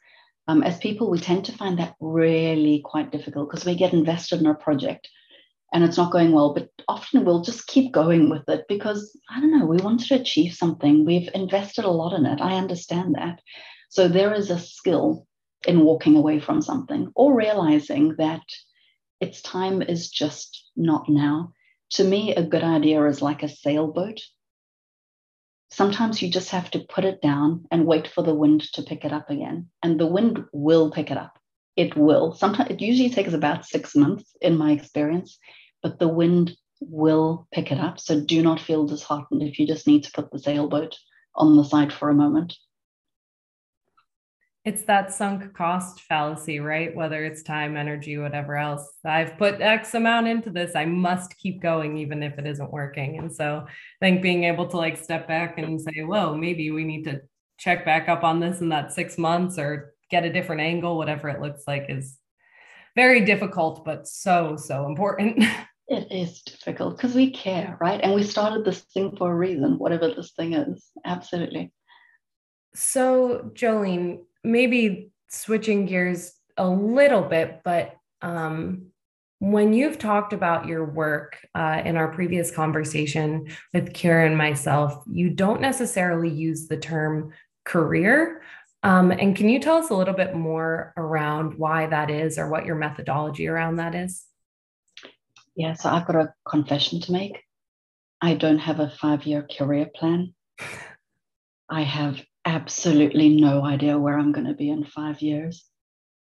Um, 0.47 0.63
as 0.63 0.77
people, 0.79 1.09
we 1.09 1.19
tend 1.19 1.45
to 1.45 1.57
find 1.57 1.77
that 1.77 1.95
really 1.99 2.81
quite 2.83 3.11
difficult 3.11 3.49
because 3.49 3.65
we 3.65 3.75
get 3.75 3.93
invested 3.93 4.39
in 4.39 4.47
a 4.47 4.55
project 4.55 5.07
and 5.71 5.83
it's 5.83 5.97
not 5.97 6.11
going 6.11 6.31
well, 6.31 6.53
but 6.53 6.69
often 6.87 7.23
we'll 7.23 7.43
just 7.43 7.67
keep 7.67 7.91
going 7.91 8.29
with 8.29 8.47
it 8.49 8.65
because 8.67 9.15
I 9.29 9.39
don't 9.39 9.57
know, 9.57 9.65
we 9.65 9.77
wanted 9.77 10.07
to 10.07 10.15
achieve 10.15 10.53
something. 10.53 11.05
We've 11.05 11.29
invested 11.35 11.85
a 11.85 11.91
lot 11.91 12.13
in 12.13 12.25
it. 12.25 12.41
I 12.41 12.55
understand 12.55 13.15
that. 13.15 13.39
So 13.89 14.07
there 14.07 14.33
is 14.33 14.49
a 14.49 14.57
skill 14.57 15.27
in 15.69 15.85
walking 15.85 16.15
away 16.17 16.39
from 16.39 16.61
something 16.61 17.11
or 17.15 17.33
realizing 17.33 18.15
that 18.17 18.43
its 19.19 19.41
time 19.41 19.81
is 19.81 20.09
just 20.09 20.69
not 20.75 21.07
now. 21.07 21.53
To 21.91 22.03
me, 22.03 22.35
a 22.35 22.43
good 22.43 22.63
idea 22.63 23.05
is 23.05 23.21
like 23.21 23.43
a 23.43 23.49
sailboat 23.49 24.19
sometimes 25.71 26.21
you 26.21 26.29
just 26.29 26.49
have 26.49 26.69
to 26.71 26.79
put 26.79 27.05
it 27.05 27.21
down 27.21 27.65
and 27.71 27.85
wait 27.85 28.07
for 28.07 28.23
the 28.23 28.33
wind 28.33 28.61
to 28.73 28.81
pick 28.83 29.05
it 29.05 29.13
up 29.13 29.29
again. 29.29 29.67
And 29.83 29.99
the 29.99 30.07
wind 30.07 30.43
will 30.51 30.91
pick 30.91 31.11
it 31.11 31.17
up. 31.17 31.37
It 31.75 31.95
will. 31.95 32.33
Sometimes 32.33 32.71
it 32.71 32.81
usually 32.81 33.09
takes 33.09 33.33
about 33.33 33.65
six 33.65 33.95
months 33.95 34.35
in 34.41 34.57
my 34.57 34.71
experience, 34.71 35.37
but 35.81 35.99
the 35.99 36.07
wind 36.07 36.51
will 36.81 37.47
pick 37.51 37.71
it 37.71 37.79
up. 37.79 37.99
So 37.99 38.19
do 38.19 38.41
not 38.41 38.59
feel 38.59 38.85
disheartened 38.85 39.43
if 39.43 39.59
you 39.59 39.67
just 39.67 39.87
need 39.87 40.03
to 40.03 40.11
put 40.11 40.31
the 40.31 40.39
sailboat 40.39 40.97
on 41.35 41.55
the 41.55 41.63
side 41.63 41.93
for 41.93 42.09
a 42.09 42.15
moment 42.15 42.55
it's 44.69 44.83
that 44.83 45.11
sunk 45.11 45.51
cost 45.55 46.01
fallacy, 46.01 46.59
right? 46.59 46.95
Whether 46.95 47.25
it's 47.25 47.41
time, 47.41 47.75
energy, 47.75 48.19
whatever 48.19 48.55
else. 48.55 48.87
I've 49.03 49.35
put 49.35 49.61
X 49.61 49.95
amount 49.95 50.27
into 50.27 50.51
this. 50.51 50.75
I 50.75 50.85
must 50.85 51.35
keep 51.37 51.59
going, 51.59 51.97
even 51.97 52.21
if 52.21 52.37
it 52.37 52.45
isn't 52.45 52.71
working. 52.71 53.17
And 53.17 53.33
so 53.33 53.65
I 53.65 53.99
think 53.99 54.21
being 54.21 54.43
able 54.43 54.67
to 54.67 54.77
like 54.77 54.95
step 54.95 55.27
back 55.27 55.57
and 55.57 55.81
say, 55.81 56.03
whoa, 56.03 56.37
maybe 56.37 56.69
we 56.69 56.83
need 56.83 57.03
to 57.05 57.21
check 57.57 57.83
back 57.83 58.09
up 58.09 58.23
on 58.23 58.39
this 58.39 58.61
in 58.61 58.69
that 58.69 58.93
six 58.93 59.17
months 59.17 59.57
or 59.57 59.95
get 60.11 60.23
a 60.23 60.31
different 60.31 60.61
angle, 60.61 60.97
whatever 60.97 61.29
it 61.29 61.41
looks 61.41 61.63
like, 61.65 61.87
is 61.89 62.19
very 62.95 63.25
difficult, 63.25 63.83
but 63.83 64.07
so, 64.07 64.55
so 64.55 64.85
important. 64.85 65.43
It 65.91 66.11
is 66.11 66.43
difficult 66.43 66.97
because 66.97 67.15
we 67.15 67.31
care, 67.31 67.75
right? 67.81 67.99
And 67.99 68.13
we 68.13 68.21
started 68.21 68.63
this 68.63 68.81
thing 68.93 69.17
for 69.17 69.31
a 69.31 69.35
reason, 69.35 69.79
whatever 69.79 70.13
this 70.13 70.33
thing 70.33 70.53
is. 70.53 70.85
Absolutely. 71.03 71.71
So, 72.75 73.49
Jolene, 73.55 74.19
maybe 74.43 75.11
switching 75.29 75.85
gears 75.85 76.33
a 76.57 76.67
little 76.67 77.21
bit, 77.21 77.61
but 77.63 77.95
um, 78.21 78.87
when 79.39 79.71
you've 79.73 79.97
talked 79.97 80.33
about 80.33 80.67
your 80.67 80.83
work 80.83 81.37
uh, 81.55 81.81
in 81.85 81.95
our 81.95 82.09
previous 82.09 82.51
conversation 82.51 83.47
with 83.73 83.93
Kira 83.93 84.25
and 84.25 84.37
myself, 84.37 85.01
you 85.09 85.29
don't 85.29 85.61
necessarily 85.61 86.29
use 86.29 86.67
the 86.67 86.77
term 86.77 87.31
career. 87.63 88.41
Um, 88.83 89.11
and 89.11 89.35
can 89.35 89.49
you 89.49 89.59
tell 89.59 89.77
us 89.77 89.89
a 89.89 89.95
little 89.95 90.13
bit 90.13 90.35
more 90.35 90.93
around 90.97 91.57
why 91.57 91.87
that 91.87 92.09
is 92.09 92.37
or 92.37 92.49
what 92.49 92.65
your 92.65 92.75
methodology 92.75 93.47
around 93.47 93.77
that 93.77 93.95
is? 93.95 94.25
Yeah, 95.55 95.73
so 95.73 95.89
I've 95.89 96.07
got 96.07 96.15
a 96.15 96.33
confession 96.47 97.01
to 97.01 97.11
make. 97.11 97.41
I 98.21 98.33
don't 98.33 98.59
have 98.59 98.79
a 98.79 98.89
five 98.89 99.25
year 99.25 99.47
career 99.57 99.89
plan. 99.93 100.33
I 101.69 101.83
have 101.83 102.21
absolutely 102.45 103.29
no 103.29 103.63
idea 103.63 103.97
where 103.97 104.17
I'm 104.17 104.31
going 104.31 104.47
to 104.47 104.53
be 104.53 104.69
in 104.69 104.83
five 104.83 105.21
years. 105.21 105.65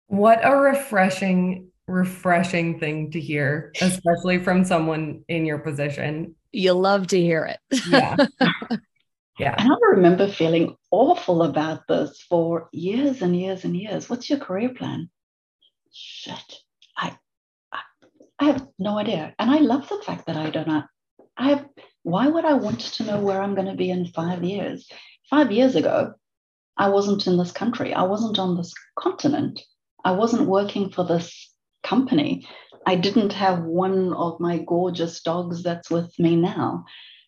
What 0.08 0.40
a 0.44 0.56
refreshing, 0.56 1.70
refreshing 1.88 2.80
thing 2.80 3.12
to 3.12 3.20
hear, 3.20 3.72
especially 3.82 4.40
from 4.40 4.66
someone 4.66 5.24
in 5.28 5.46
your 5.46 5.60
position. 5.60 6.36
You 6.52 6.74
love 6.74 7.08
to 7.08 7.20
hear 7.20 7.46
it. 7.46 7.82
yeah. 7.90 8.16
Yeah. 9.38 9.54
And 9.58 9.70
I 9.70 9.76
remember 9.92 10.30
feeling 10.30 10.78
awful 10.92 11.44
about 11.44 11.88
this 11.88 12.22
for 12.30 12.70
years 12.72 13.22
and 13.22 13.38
years 13.38 13.66
and 13.66 13.76
years. 13.76 14.10
What's 14.10 14.30
your 14.30 14.40
career 14.40 14.70
plan? 14.70 15.10
Shit. 15.92 16.60
I, 16.98 17.18
I, 17.72 17.82
I 18.40 18.46
have 18.46 18.66
no 18.80 18.98
idea. 18.98 19.36
And 19.38 19.52
I 19.52 19.58
love 19.58 19.90
the 19.90 20.02
fact 20.06 20.28
that 20.28 20.38
I 20.38 20.50
don't 20.50 20.68
know. 20.68 20.84
I 21.36 21.50
have 21.50 21.66
why 22.04 22.28
would 22.28 22.46
I 22.46 22.54
want 22.54 22.80
to 22.80 23.04
know 23.04 23.20
where 23.20 23.42
I'm 23.42 23.56
going 23.56 23.68
to 23.68 23.76
be 23.76 23.90
in 23.90 24.06
five 24.06 24.44
years? 24.44 24.88
Five 25.30 25.52
years 25.52 25.76
ago, 25.76 26.14
I 26.78 26.90
wasn't 26.90 27.26
in 27.28 27.38
this 27.38 27.52
country. 27.52 27.94
I 27.94 28.04
wasn't 28.04 28.38
on 28.38 28.58
this 28.58 28.74
continent. 28.98 29.62
I 30.04 30.12
wasn't 30.12 30.48
working 30.48 30.92
for 30.92 31.04
this 31.04 31.52
company. 31.84 32.48
I 32.86 32.96
didn't 32.96 33.34
have 33.34 33.64
one 33.64 34.14
of 34.14 34.40
my 34.40 34.60
gorgeous 34.60 35.22
dogs 35.22 35.64
that's 35.64 35.90
with 35.90 36.14
me 36.20 36.36
now. 36.36 36.86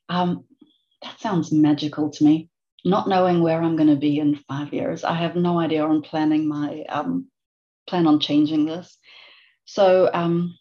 Um, 0.09 0.45
that 1.01 1.19
sounds 1.19 1.51
magical 1.51 2.11
to 2.11 2.23
me. 2.23 2.49
Not 2.85 3.09
knowing 3.09 3.41
where 3.41 3.61
I'm 3.61 3.75
going 3.75 3.89
to 3.89 3.95
be 3.95 4.19
in 4.19 4.35
five 4.47 4.73
years, 4.73 5.03
I 5.03 5.15
have 5.15 5.35
no 5.35 5.59
idea. 5.59 5.83
I'm 5.83 6.03
planning 6.03 6.47
my 6.47 6.83
um, 6.89 7.27
plan 7.87 8.05
on 8.05 8.19
changing 8.19 8.65
this. 8.65 8.97
So 9.65 10.09
um, 10.13 10.55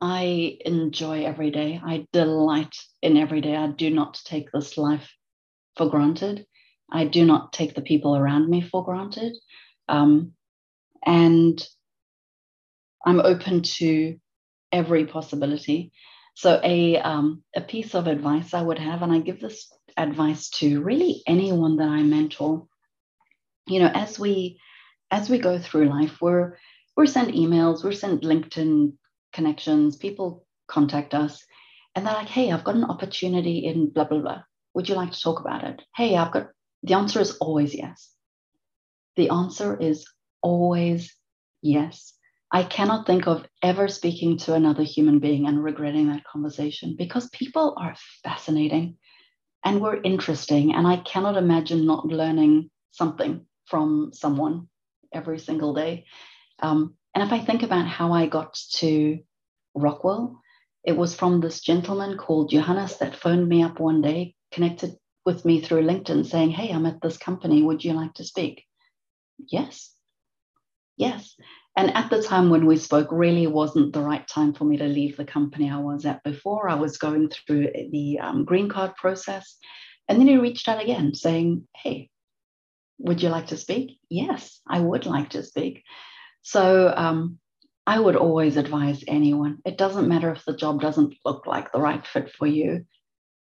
I 0.00 0.58
enjoy 0.64 1.24
every 1.24 1.50
day. 1.50 1.80
I 1.82 2.06
delight 2.12 2.76
in 3.00 3.16
every 3.16 3.40
day. 3.40 3.56
I 3.56 3.68
do 3.68 3.90
not 3.90 4.20
take 4.24 4.50
this 4.50 4.76
life 4.76 5.08
for 5.76 5.88
granted. 5.88 6.46
I 6.90 7.04
do 7.04 7.24
not 7.24 7.52
take 7.52 7.74
the 7.74 7.82
people 7.82 8.16
around 8.16 8.48
me 8.48 8.60
for 8.60 8.84
granted. 8.84 9.36
Um, 9.88 10.32
and 11.04 11.62
I'm 13.04 13.20
open 13.20 13.62
to 13.62 14.16
every 14.70 15.06
possibility. 15.06 15.92
So, 16.34 16.60
a, 16.62 16.96
um, 16.98 17.42
a 17.54 17.60
piece 17.60 17.94
of 17.94 18.06
advice 18.06 18.54
I 18.54 18.62
would 18.62 18.78
have, 18.78 19.02
and 19.02 19.12
I 19.12 19.18
give 19.20 19.40
this 19.40 19.70
advice 19.96 20.48
to 20.50 20.82
really 20.82 21.22
anyone 21.26 21.76
that 21.76 21.88
I 21.88 22.02
mentor, 22.02 22.66
you 23.66 23.80
know, 23.80 23.90
as 23.92 24.18
we 24.18 24.58
as 25.10 25.28
we 25.28 25.38
go 25.38 25.58
through 25.58 25.88
life, 25.90 26.20
we're 26.20 26.56
we're 26.96 27.06
sent 27.06 27.34
emails, 27.34 27.84
we're 27.84 27.92
sent 27.92 28.22
LinkedIn 28.22 28.94
connections, 29.32 29.96
people 29.96 30.46
contact 30.68 31.14
us, 31.14 31.44
and 31.94 32.06
they're 32.06 32.14
like, 32.14 32.28
"Hey, 32.28 32.50
I've 32.50 32.64
got 32.64 32.76
an 32.76 32.84
opportunity 32.84 33.58
in 33.66 33.90
blah 33.90 34.04
blah 34.04 34.20
blah. 34.20 34.42
Would 34.74 34.88
you 34.88 34.94
like 34.94 35.12
to 35.12 35.20
talk 35.20 35.40
about 35.40 35.64
it? 35.64 35.82
Hey, 35.94 36.16
I've 36.16 36.32
got 36.32 36.48
the 36.82 36.94
answer 36.94 37.20
is 37.20 37.36
always 37.38 37.74
yes. 37.74 38.10
The 39.16 39.30
answer 39.30 39.78
is 39.78 40.06
always 40.42 41.14
yes. 41.60 42.14
I 42.50 42.64
cannot 42.64 43.06
think 43.06 43.26
of 43.26 43.46
ever 43.62 43.88
speaking 43.88 44.36
to 44.38 44.54
another 44.54 44.82
human 44.82 45.20
being 45.20 45.46
and 45.46 45.62
regretting 45.62 46.08
that 46.08 46.24
conversation 46.24 46.96
because 46.98 47.28
people 47.30 47.74
are 47.78 47.94
fascinating 48.22 48.98
and 49.64 49.80
we're 49.80 50.02
interesting. 50.02 50.74
And 50.74 50.86
I 50.86 50.96
cannot 50.98 51.36
imagine 51.36 51.86
not 51.86 52.06
learning 52.06 52.70
something 52.90 53.46
from 53.66 54.10
someone 54.12 54.68
every 55.12 55.38
single 55.38 55.72
day. 55.72 56.04
Um, 56.60 56.94
and 57.14 57.24
if 57.24 57.32
I 57.32 57.44
think 57.44 57.62
about 57.62 57.86
how 57.86 58.12
I 58.12 58.26
got 58.26 58.58
to 58.74 59.18
Rockwell, 59.74 60.38
it 60.84 60.96
was 60.96 61.14
from 61.14 61.40
this 61.40 61.60
gentleman 61.60 62.18
called 62.18 62.50
Johannes 62.50 62.98
that 62.98 63.16
phoned 63.16 63.48
me 63.48 63.62
up 63.62 63.78
one 63.78 64.02
day, 64.02 64.34
connected 64.52 64.96
with 65.24 65.44
me 65.44 65.60
through 65.60 65.82
LinkedIn 65.82 66.26
saying, 66.26 66.50
Hey, 66.50 66.70
I'm 66.70 66.86
at 66.86 67.00
this 67.00 67.16
company. 67.16 67.62
Would 67.62 67.84
you 67.84 67.92
like 67.92 68.14
to 68.14 68.24
speak? 68.24 68.64
Yes. 69.48 69.92
Yes. 70.96 71.34
And 71.76 71.94
at 71.94 72.10
the 72.10 72.22
time 72.22 72.50
when 72.50 72.66
we 72.66 72.76
spoke, 72.76 73.08
really 73.10 73.46
wasn't 73.46 73.92
the 73.92 74.02
right 74.02 74.26
time 74.28 74.52
for 74.52 74.64
me 74.64 74.76
to 74.76 74.84
leave 74.84 75.16
the 75.16 75.24
company 75.24 75.70
I 75.70 75.78
was 75.78 76.04
at 76.04 76.22
before. 76.22 76.68
I 76.68 76.74
was 76.74 76.98
going 76.98 77.30
through 77.30 77.70
the 77.90 78.18
um, 78.20 78.44
green 78.44 78.68
card 78.68 78.94
process. 78.96 79.56
And 80.08 80.20
then 80.20 80.28
he 80.28 80.36
reached 80.36 80.68
out 80.68 80.82
again 80.82 81.14
saying, 81.14 81.66
Hey, 81.74 82.10
would 82.98 83.22
you 83.22 83.30
like 83.30 83.48
to 83.48 83.56
speak? 83.56 83.98
Yes, 84.10 84.60
I 84.68 84.80
would 84.80 85.06
like 85.06 85.30
to 85.30 85.42
speak. 85.42 85.82
So 86.42 86.92
um, 86.94 87.38
I 87.86 87.98
would 87.98 88.16
always 88.16 88.56
advise 88.56 89.02
anyone 89.06 89.58
it 89.64 89.76
doesn't 89.76 90.08
matter 90.08 90.30
if 90.30 90.44
the 90.44 90.56
job 90.56 90.80
doesn't 90.80 91.14
look 91.24 91.46
like 91.46 91.72
the 91.72 91.80
right 91.80 92.06
fit 92.06 92.30
for 92.30 92.46
you 92.46 92.86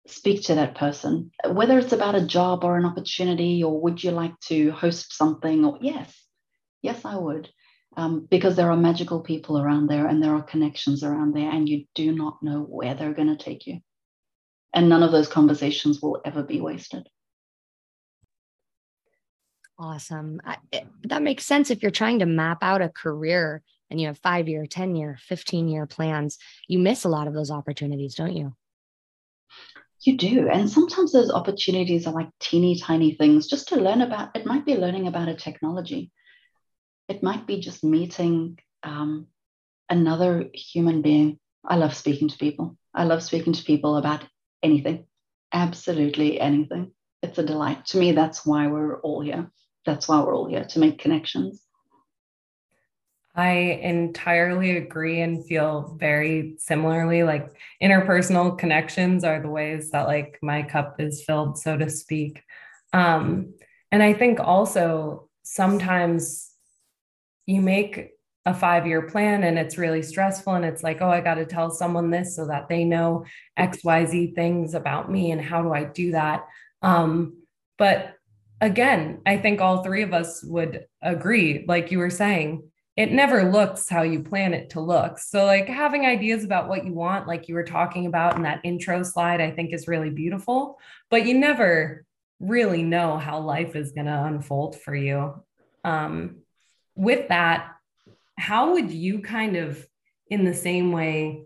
speak 0.08 0.44
to 0.44 0.54
that 0.56 0.74
person, 0.76 1.30
whether 1.48 1.78
it's 1.78 1.92
about 1.92 2.14
a 2.14 2.26
job 2.26 2.64
or 2.64 2.76
an 2.76 2.84
opportunity, 2.84 3.62
or 3.64 3.80
would 3.80 4.02
you 4.02 4.10
like 4.10 4.38
to 4.48 4.70
host 4.70 5.12
something? 5.16 5.64
Or 5.64 5.78
yes, 5.80 6.14
yes, 6.82 7.04
I 7.04 7.16
would. 7.16 7.48
um, 7.96 8.26
because 8.30 8.56
there 8.56 8.70
are 8.70 8.76
magical 8.76 9.20
people 9.20 9.58
around 9.58 9.88
there 9.88 10.06
and 10.06 10.22
there 10.22 10.34
are 10.34 10.42
connections 10.42 11.02
around 11.02 11.34
there, 11.34 11.50
and 11.50 11.68
you 11.68 11.84
do 11.94 12.12
not 12.12 12.42
know 12.42 12.60
where 12.60 12.94
they're 12.94 13.14
going 13.14 13.34
to 13.34 13.42
take 13.42 13.66
you. 13.66 13.80
And 14.74 14.88
none 14.88 15.02
of 15.02 15.12
those 15.12 15.28
conversations 15.28 16.02
will 16.02 16.20
ever 16.24 16.42
be 16.42 16.60
wasted. 16.60 17.08
Awesome. 19.78 20.40
I, 20.44 20.56
it, 20.72 20.86
that 21.04 21.22
makes 21.22 21.44
sense 21.44 21.70
if 21.70 21.82
you're 21.82 21.90
trying 21.90 22.18
to 22.18 22.26
map 22.26 22.58
out 22.62 22.82
a 22.82 22.88
career 22.88 23.62
and 23.90 24.00
you 24.00 24.06
have 24.08 24.18
five 24.18 24.48
year, 24.48 24.66
10 24.66 24.96
year, 24.96 25.18
15 25.20 25.68
year 25.68 25.86
plans. 25.86 26.38
You 26.68 26.78
miss 26.78 27.04
a 27.04 27.08
lot 27.08 27.28
of 27.28 27.34
those 27.34 27.50
opportunities, 27.50 28.14
don't 28.14 28.36
you? 28.36 28.54
You 30.06 30.16
do. 30.16 30.48
And 30.48 30.70
sometimes 30.70 31.12
those 31.12 31.30
opportunities 31.30 32.06
are 32.06 32.14
like 32.14 32.28
teeny 32.40 32.78
tiny 32.78 33.14
things 33.14 33.48
just 33.48 33.68
to 33.68 33.76
learn 33.76 34.02
about. 34.02 34.36
It 34.36 34.46
might 34.46 34.64
be 34.64 34.76
learning 34.76 35.06
about 35.06 35.28
a 35.28 35.34
technology, 35.34 36.10
it 37.08 37.22
might 37.22 37.46
be 37.46 37.60
just 37.60 37.84
meeting 37.84 38.58
um, 38.82 39.26
another 39.90 40.46
human 40.54 41.02
being. 41.02 41.38
I 41.64 41.76
love 41.76 41.94
speaking 41.94 42.28
to 42.28 42.38
people. 42.38 42.76
I 42.94 43.04
love 43.04 43.22
speaking 43.22 43.52
to 43.52 43.64
people 43.64 43.96
about 43.96 44.24
anything, 44.62 45.06
absolutely 45.52 46.40
anything. 46.40 46.92
It's 47.22 47.38
a 47.38 47.42
delight. 47.42 47.86
To 47.86 47.98
me, 47.98 48.12
that's 48.12 48.46
why 48.46 48.68
we're 48.68 49.00
all 49.00 49.20
here 49.20 49.50
that's 49.86 50.08
why 50.08 50.20
we're 50.20 50.34
all 50.34 50.48
here 50.48 50.64
to 50.64 50.78
make 50.80 50.98
connections. 50.98 51.62
I 53.36 53.50
entirely 53.82 54.78
agree 54.78 55.20
and 55.20 55.44
feel 55.44 55.94
very 56.00 56.54
similarly. 56.58 57.22
Like 57.22 57.50
interpersonal 57.82 58.56
connections 58.58 59.24
are 59.24 59.40
the 59.40 59.50
ways 59.50 59.90
that 59.90 60.06
like 60.06 60.38
my 60.42 60.62
cup 60.62 61.00
is 61.00 61.22
filled, 61.22 61.58
so 61.58 61.76
to 61.76 61.90
speak. 61.90 62.42
Um, 62.94 63.52
and 63.92 64.02
I 64.02 64.14
think 64.14 64.40
also 64.40 65.28
sometimes 65.42 66.50
you 67.44 67.60
make 67.60 68.12
a 68.46 68.54
five 68.54 68.86
year 68.86 69.02
plan 69.02 69.42
and 69.44 69.58
it's 69.58 69.76
really 69.76 70.02
stressful 70.02 70.54
and 70.54 70.64
it's 70.64 70.82
like, 70.82 71.02
oh, 71.02 71.10
I 71.10 71.20
got 71.20 71.34
to 71.34 71.44
tell 71.44 71.70
someone 71.70 72.10
this 72.10 72.36
so 72.36 72.46
that 72.46 72.68
they 72.68 72.84
know 72.84 73.26
XYZ 73.58 74.34
things 74.34 74.72
about 74.72 75.10
me 75.10 75.30
and 75.30 75.42
how 75.42 75.62
do 75.62 75.74
I 75.74 75.84
do 75.84 76.12
that? 76.12 76.46
Um, 76.80 77.42
but 77.76 78.14
again, 78.60 79.20
I 79.26 79.36
think 79.36 79.60
all 79.60 79.82
three 79.82 80.02
of 80.02 80.14
us 80.14 80.42
would 80.42 80.86
agree, 81.02 81.64
like 81.68 81.90
you 81.90 81.98
were 81.98 82.08
saying, 82.08 82.62
it 82.96 83.12
never 83.12 83.50
looks 83.50 83.88
how 83.90 84.02
you 84.02 84.22
plan 84.22 84.54
it 84.54 84.70
to 84.70 84.80
look. 84.80 85.18
So, 85.18 85.44
like 85.44 85.68
having 85.68 86.06
ideas 86.06 86.44
about 86.44 86.68
what 86.68 86.86
you 86.86 86.94
want, 86.94 87.26
like 87.26 87.46
you 87.46 87.54
were 87.54 87.64
talking 87.64 88.06
about 88.06 88.36
in 88.36 88.42
that 88.42 88.60
intro 88.64 89.02
slide, 89.02 89.40
I 89.40 89.50
think 89.50 89.74
is 89.74 89.86
really 89.86 90.10
beautiful, 90.10 90.78
but 91.10 91.26
you 91.26 91.34
never 91.34 92.06
really 92.40 92.82
know 92.82 93.18
how 93.18 93.40
life 93.40 93.76
is 93.76 93.92
going 93.92 94.06
to 94.06 94.24
unfold 94.24 94.80
for 94.80 94.94
you. 94.94 95.42
Um, 95.84 96.38
with 96.94 97.28
that, 97.28 97.72
how 98.38 98.72
would 98.72 98.90
you 98.90 99.20
kind 99.20 99.56
of, 99.56 99.86
in 100.30 100.44
the 100.44 100.54
same 100.54 100.90
way, 100.90 101.42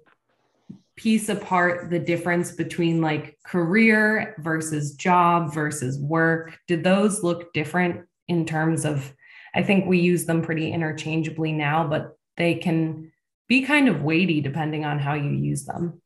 piece 0.96 1.28
apart 1.28 1.90
the 1.90 1.98
difference 1.98 2.52
between 2.52 3.00
like 3.00 3.38
career 3.44 4.36
versus 4.38 4.94
job 4.94 5.52
versus 5.52 5.98
work? 5.98 6.56
Did 6.68 6.84
those 6.84 7.24
look 7.24 7.52
different 7.52 8.06
in 8.28 8.46
terms 8.46 8.84
of? 8.84 9.12
I 9.54 9.62
think 9.62 9.86
we 9.86 9.98
use 9.98 10.26
them 10.26 10.42
pretty 10.42 10.72
interchangeably 10.72 11.52
now, 11.52 11.86
but 11.86 12.16
they 12.36 12.54
can 12.54 13.12
be 13.48 13.62
kind 13.62 13.88
of 13.88 14.02
weighty 14.02 14.40
depending 14.40 14.84
on 14.84 14.98
how 14.98 15.14
you 15.14 15.30
use 15.30 15.64
them. 15.64 16.00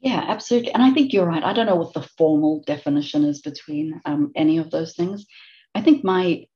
Yeah, 0.00 0.24
absolutely. 0.28 0.72
And 0.72 0.82
I 0.82 0.92
think 0.92 1.12
you're 1.12 1.26
right. 1.26 1.42
I 1.42 1.52
don't 1.52 1.66
know 1.66 1.76
what 1.76 1.92
the 1.92 2.08
formal 2.16 2.62
definition 2.66 3.24
is 3.24 3.42
between 3.42 4.00
um, 4.06 4.32
any 4.34 4.58
of 4.58 4.70
those 4.70 4.94
things. 4.94 5.26
I 5.74 5.82
think 5.82 6.04
my 6.04 6.46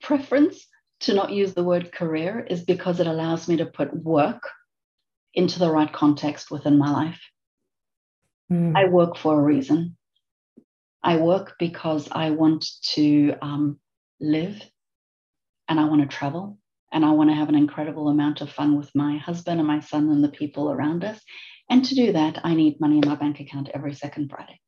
preference 0.00 0.66
to 1.00 1.14
not 1.14 1.32
use 1.32 1.54
the 1.54 1.64
word 1.64 1.92
career 1.92 2.46
is 2.48 2.62
because 2.62 3.00
it 3.00 3.06
allows 3.06 3.48
me 3.48 3.56
to 3.56 3.66
put 3.66 3.94
work 3.94 4.48
into 5.34 5.58
the 5.58 5.70
right 5.70 5.92
context 5.92 6.50
within 6.50 6.78
my 6.78 6.90
life. 6.90 7.20
Mm. 8.52 8.76
I 8.76 8.84
work 8.86 9.16
for 9.16 9.38
a 9.38 9.42
reason. 9.42 9.96
I 11.02 11.16
work 11.16 11.56
because 11.58 12.08
I 12.12 12.30
want 12.30 12.64
to 12.92 13.34
um, 13.42 13.78
live 14.20 14.62
and 15.68 15.80
I 15.80 15.84
want 15.84 16.02
to 16.02 16.16
travel 16.16 16.58
and 16.92 17.04
I 17.04 17.10
want 17.10 17.30
to 17.30 17.34
have 17.34 17.48
an 17.48 17.54
incredible 17.54 18.08
amount 18.08 18.40
of 18.40 18.50
fun 18.50 18.76
with 18.76 18.90
my 18.94 19.18
husband 19.18 19.58
and 19.58 19.66
my 19.66 19.80
son 19.80 20.10
and 20.10 20.22
the 20.22 20.28
people 20.28 20.70
around 20.70 21.04
us. 21.04 21.20
And 21.68 21.84
to 21.84 21.94
do 21.94 22.12
that, 22.12 22.40
I 22.44 22.54
need 22.54 22.80
money 22.80 22.98
in 22.98 23.08
my 23.08 23.16
bank 23.16 23.40
account 23.40 23.70
every 23.72 23.94
second 23.94 24.30
Friday. 24.30 24.60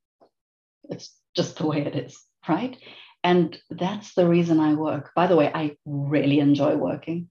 It's 0.89 1.15
just 1.35 1.57
the 1.57 1.67
way 1.67 1.83
it 1.83 1.95
is, 1.95 2.19
right? 2.49 2.77
And 3.23 3.57
that's 3.71 4.15
the 4.15 4.27
reason 4.27 4.61
I 4.61 4.75
work. 4.75 5.11
By 5.15 5.27
the 5.27 5.37
way, 5.37 5.51
I 5.53 5.77
really 5.85 6.41
enjoy 6.41 6.77
working. 6.77 7.29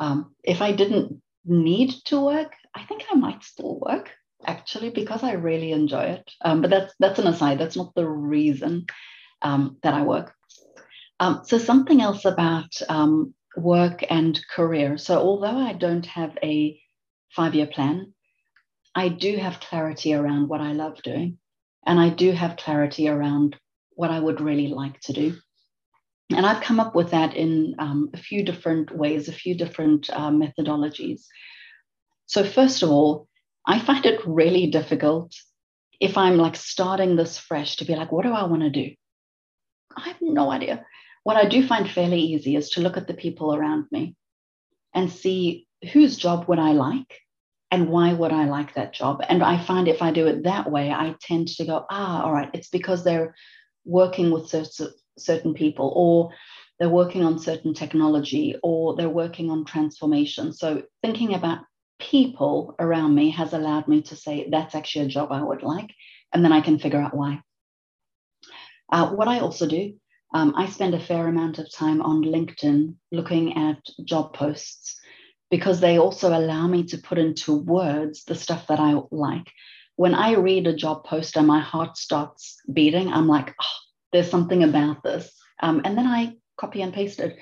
Um, 0.00 0.34
if 0.42 0.60
I 0.60 0.72
didn't 0.72 1.22
need 1.44 1.92
to 2.06 2.20
work, 2.20 2.54
I 2.74 2.84
think 2.84 3.04
I 3.10 3.14
might 3.14 3.44
still 3.44 3.78
work 3.78 4.10
actually 4.46 4.90
because 4.90 5.22
I 5.22 5.32
really 5.32 5.72
enjoy 5.72 6.04
it. 6.04 6.30
Um, 6.44 6.60
but 6.60 6.70
that's 6.70 6.94
that's 6.98 7.18
an 7.18 7.26
aside. 7.26 7.58
That's 7.58 7.76
not 7.76 7.94
the 7.94 8.08
reason 8.08 8.86
um, 9.42 9.78
that 9.82 9.94
I 9.94 10.02
work. 10.02 10.34
Um, 11.20 11.42
so 11.44 11.58
something 11.58 12.00
else 12.00 12.24
about 12.24 12.72
um, 12.88 13.34
work 13.56 14.04
and 14.10 14.40
career. 14.48 14.98
So 14.98 15.18
although 15.18 15.56
I 15.56 15.72
don't 15.72 16.06
have 16.06 16.36
a 16.42 16.80
five-year 17.34 17.66
plan, 17.66 18.12
I 18.94 19.08
do 19.08 19.36
have 19.36 19.60
clarity 19.60 20.14
around 20.14 20.48
what 20.48 20.60
I 20.60 20.72
love 20.72 21.02
doing, 21.02 21.38
and 21.86 21.98
I 21.98 22.10
do 22.10 22.32
have 22.32 22.56
clarity 22.56 23.08
around 23.08 23.56
what 23.90 24.10
I 24.10 24.20
would 24.20 24.40
really 24.40 24.68
like 24.68 25.00
to 25.02 25.12
do. 25.12 25.36
And 26.30 26.46
I've 26.46 26.62
come 26.62 26.80
up 26.80 26.94
with 26.94 27.10
that 27.10 27.34
in 27.34 27.74
um, 27.78 28.10
a 28.14 28.16
few 28.16 28.44
different 28.44 28.96
ways, 28.96 29.28
a 29.28 29.32
few 29.32 29.56
different 29.56 30.08
uh, 30.10 30.30
methodologies. 30.30 31.22
So, 32.26 32.44
first 32.44 32.82
of 32.82 32.90
all, 32.90 33.28
I 33.66 33.78
find 33.78 34.04
it 34.06 34.20
really 34.26 34.68
difficult 34.68 35.34
if 36.00 36.16
I'm 36.16 36.36
like 36.36 36.56
starting 36.56 37.16
this 37.16 37.38
fresh 37.38 37.76
to 37.76 37.84
be 37.84 37.94
like, 37.94 38.10
what 38.10 38.24
do 38.24 38.32
I 38.32 38.44
want 38.44 38.62
to 38.62 38.70
do? 38.70 38.94
I 39.96 40.08
have 40.08 40.16
no 40.20 40.50
idea. 40.50 40.84
What 41.24 41.36
I 41.36 41.48
do 41.48 41.66
find 41.66 41.90
fairly 41.90 42.20
easy 42.20 42.54
is 42.54 42.70
to 42.70 42.80
look 42.80 42.96
at 42.96 43.06
the 43.06 43.14
people 43.14 43.54
around 43.54 43.86
me 43.90 44.14
and 44.94 45.10
see 45.10 45.66
whose 45.92 46.16
job 46.16 46.48
would 46.48 46.58
I 46.58 46.72
like 46.72 47.20
and 47.70 47.88
why 47.88 48.12
would 48.12 48.32
I 48.32 48.44
like 48.44 48.74
that 48.74 48.92
job. 48.92 49.20
And 49.28 49.42
I 49.42 49.62
find 49.64 49.88
if 49.88 50.00
I 50.00 50.12
do 50.12 50.26
it 50.26 50.44
that 50.44 50.70
way, 50.70 50.90
I 50.90 51.16
tend 51.20 51.48
to 51.48 51.64
go, 51.64 51.86
ah, 51.90 52.24
all 52.24 52.32
right, 52.32 52.50
it's 52.54 52.68
because 52.68 53.02
they're 53.02 53.34
working 53.84 54.30
with 54.30 54.54
certain 55.18 55.54
people 55.54 55.92
or 55.96 56.30
they're 56.78 56.88
working 56.88 57.24
on 57.24 57.38
certain 57.38 57.74
technology 57.74 58.56
or 58.62 58.94
they're 58.94 59.08
working 59.08 59.50
on 59.50 59.64
transformation. 59.64 60.52
So 60.52 60.82
thinking 61.02 61.34
about 61.34 61.64
people 61.98 62.74
around 62.78 63.14
me 63.14 63.30
has 63.30 63.52
allowed 63.52 63.88
me 63.88 64.02
to 64.02 64.16
say, 64.16 64.48
that's 64.50 64.74
actually 64.74 65.06
a 65.06 65.08
job 65.08 65.32
I 65.32 65.42
would 65.42 65.62
like. 65.62 65.94
And 66.32 66.44
then 66.44 66.52
I 66.52 66.60
can 66.60 66.78
figure 66.78 67.00
out 67.00 67.16
why. 67.16 67.40
Uh, 68.92 69.10
what 69.10 69.28
I 69.28 69.40
also 69.40 69.66
do, 69.66 69.94
um, 70.34 70.52
I 70.56 70.66
spend 70.66 70.94
a 70.94 71.00
fair 71.00 71.28
amount 71.28 71.60
of 71.60 71.72
time 71.72 72.02
on 72.02 72.24
LinkedIn 72.24 72.96
looking 73.12 73.56
at 73.56 73.78
job 74.04 74.34
posts 74.34 75.00
because 75.48 75.78
they 75.78 75.96
also 75.96 76.36
allow 76.36 76.66
me 76.66 76.82
to 76.84 76.98
put 76.98 77.18
into 77.18 77.54
words 77.54 78.24
the 78.24 78.34
stuff 78.34 78.66
that 78.66 78.80
I 78.80 79.00
like. 79.12 79.52
When 79.94 80.12
I 80.12 80.34
read 80.34 80.66
a 80.66 80.74
job 80.74 81.04
post 81.04 81.36
and 81.36 81.46
my 81.46 81.60
heart 81.60 81.96
starts 81.96 82.60
beating, 82.70 83.12
I'm 83.12 83.28
like, 83.28 83.54
oh, 83.62 83.76
there's 84.12 84.28
something 84.28 84.64
about 84.64 85.04
this. 85.04 85.32
Um, 85.62 85.82
and 85.84 85.96
then 85.96 86.06
I 86.06 86.34
copy 86.58 86.82
and 86.82 86.92
paste 86.92 87.20
it. 87.20 87.38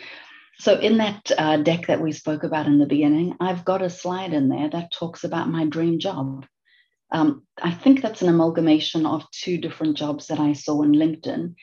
So, 0.59 0.78
in 0.78 0.98
that 0.98 1.31
uh, 1.37 1.57
deck 1.57 1.87
that 1.87 2.02
we 2.02 2.12
spoke 2.12 2.44
about 2.44 2.66
in 2.66 2.78
the 2.78 2.87
beginning, 2.87 3.37
I've 3.40 3.64
got 3.64 3.81
a 3.81 3.88
slide 3.88 4.35
in 4.35 4.50
there 4.50 4.68
that 4.68 4.92
talks 4.92 5.24
about 5.24 5.48
my 5.48 5.64
dream 5.64 5.98
job. 5.98 6.44
Um, 7.11 7.44
I 7.61 7.70
think 7.72 8.02
that's 8.02 8.20
an 8.20 8.28
amalgamation 8.28 9.07
of 9.07 9.25
two 9.31 9.56
different 9.56 9.96
jobs 9.96 10.27
that 10.27 10.38
I 10.38 10.52
saw 10.52 10.83
in 10.83 10.92
LinkedIn. 10.92 11.54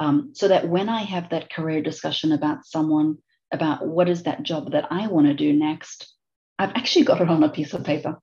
Um, 0.00 0.32
so 0.34 0.48
that 0.48 0.68
when 0.68 0.88
I 0.88 1.02
have 1.02 1.30
that 1.30 1.52
career 1.52 1.82
discussion 1.82 2.32
about 2.32 2.64
someone, 2.64 3.18
about 3.52 3.86
what 3.86 4.08
is 4.08 4.24
that 4.24 4.42
job 4.42 4.72
that 4.72 4.86
I 4.90 5.06
want 5.06 5.26
to 5.28 5.34
do 5.34 5.52
next, 5.52 6.12
I've 6.58 6.70
actually 6.70 7.04
got 7.04 7.20
it 7.20 7.28
on 7.28 7.44
a 7.44 7.48
piece 7.48 7.74
of 7.74 7.84
paper. 7.84 8.18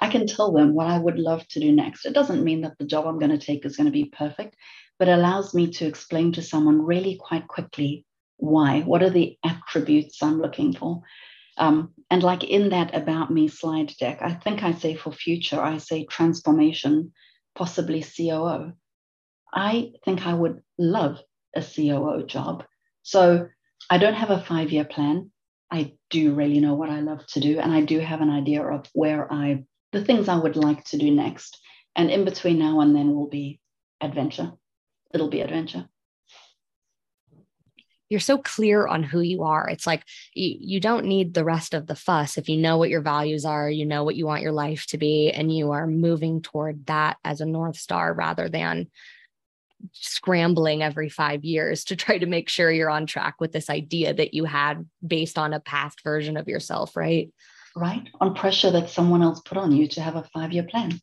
I 0.00 0.08
can 0.08 0.26
tell 0.26 0.52
them 0.52 0.74
what 0.74 0.86
I 0.86 0.98
would 0.98 1.18
love 1.18 1.46
to 1.48 1.60
do 1.60 1.72
next. 1.72 2.06
It 2.06 2.14
doesn't 2.14 2.44
mean 2.44 2.62
that 2.62 2.78
the 2.78 2.86
job 2.86 3.06
I'm 3.06 3.18
going 3.18 3.36
to 3.36 3.46
take 3.46 3.66
is 3.66 3.76
going 3.76 3.86
to 3.86 3.92
be 3.92 4.06
perfect, 4.06 4.56
but 4.98 5.08
it 5.08 5.18
allows 5.18 5.52
me 5.52 5.70
to 5.72 5.86
explain 5.86 6.32
to 6.32 6.42
someone 6.42 6.80
really 6.80 7.16
quite 7.20 7.46
quickly 7.48 8.06
why 8.42 8.80
what 8.80 9.04
are 9.04 9.10
the 9.10 9.38
attributes 9.44 10.20
i'm 10.20 10.40
looking 10.40 10.72
for 10.72 11.00
um, 11.58 11.92
and 12.10 12.24
like 12.24 12.42
in 12.42 12.70
that 12.70 12.92
about 12.92 13.30
me 13.30 13.46
slide 13.46 13.92
deck 14.00 14.18
i 14.20 14.34
think 14.34 14.64
i 14.64 14.72
say 14.72 14.96
for 14.96 15.12
future 15.12 15.60
i 15.60 15.78
say 15.78 16.04
transformation 16.04 17.12
possibly 17.54 18.02
coo 18.02 18.72
i 19.52 19.92
think 20.04 20.26
i 20.26 20.34
would 20.34 20.62
love 20.78 21.20
a 21.54 21.62
coo 21.62 22.24
job. 22.26 22.64
So 23.02 23.48
i 23.90 23.98
don't 23.98 24.14
have 24.14 24.30
a 24.30 24.42
five 24.42 24.70
year 24.70 24.84
plan. 24.84 25.30
I 25.70 25.94
do 26.10 26.34
really 26.34 26.60
know 26.60 26.74
what 26.74 26.90
i 26.90 27.00
love 27.00 27.26
to 27.28 27.40
do 27.40 27.58
and 27.58 27.72
i 27.72 27.80
do 27.80 27.98
have 27.98 28.20
an 28.20 28.30
idea 28.30 28.62
of 28.62 28.86
where 28.92 29.32
i 29.32 29.64
the 29.92 30.04
things 30.04 30.28
i 30.28 30.36
would 30.36 30.56
like 30.56 30.84
to 30.86 30.98
do 30.98 31.10
next. 31.10 31.58
And 31.94 32.10
in 32.10 32.24
between 32.24 32.58
now 32.58 32.80
and 32.80 32.94
then 32.96 33.14
will 33.14 33.28
be 33.28 33.60
adventure 34.00 34.52
it'll 35.12 35.28
be 35.28 35.40
adventure. 35.40 35.88
You're 38.08 38.20
so 38.20 38.36
clear 38.36 38.86
on 38.86 39.02
who 39.02 39.20
you 39.20 39.42
are. 39.42 39.66
It's 39.68 39.86
like 39.86 40.04
you, 40.34 40.56
you 40.60 40.80
don't 40.80 41.06
need 41.06 41.32
the 41.32 41.44
rest 41.44 41.72
of 41.72 41.86
the 41.86 41.94
fuss. 41.94 42.36
If 42.36 42.48
you 42.48 42.58
know 42.58 42.76
what 42.76 42.90
your 42.90 43.00
values 43.00 43.46
are, 43.46 43.70
you 43.70 43.86
know 43.86 44.04
what 44.04 44.16
you 44.16 44.26
want 44.26 44.42
your 44.42 44.52
life 44.52 44.84
to 44.88 44.98
be, 44.98 45.30
and 45.30 45.54
you 45.54 45.70
are 45.70 45.86
moving 45.86 46.42
toward 46.42 46.86
that 46.86 47.16
as 47.24 47.40
a 47.40 47.46
North 47.46 47.76
Star 47.76 48.12
rather 48.12 48.50
than 48.50 48.88
scrambling 49.92 50.82
every 50.82 51.08
five 51.08 51.44
years 51.44 51.84
to 51.84 51.96
try 51.96 52.18
to 52.18 52.26
make 52.26 52.48
sure 52.48 52.70
you're 52.70 52.90
on 52.90 53.06
track 53.06 53.36
with 53.40 53.52
this 53.52 53.70
idea 53.70 54.14
that 54.14 54.34
you 54.34 54.44
had 54.44 54.88
based 55.06 55.38
on 55.38 55.52
a 55.52 55.60
past 55.60 56.02
version 56.02 56.36
of 56.36 56.48
yourself, 56.48 56.96
right? 56.96 57.32
Right. 57.74 58.08
On 58.20 58.34
pressure 58.34 58.70
that 58.70 58.90
someone 58.90 59.22
else 59.22 59.40
put 59.40 59.58
on 59.58 59.72
you 59.72 59.86
to 59.88 60.00
have 60.00 60.16
a 60.16 60.24
five 60.34 60.52
year 60.52 60.64
plan. 60.64 61.00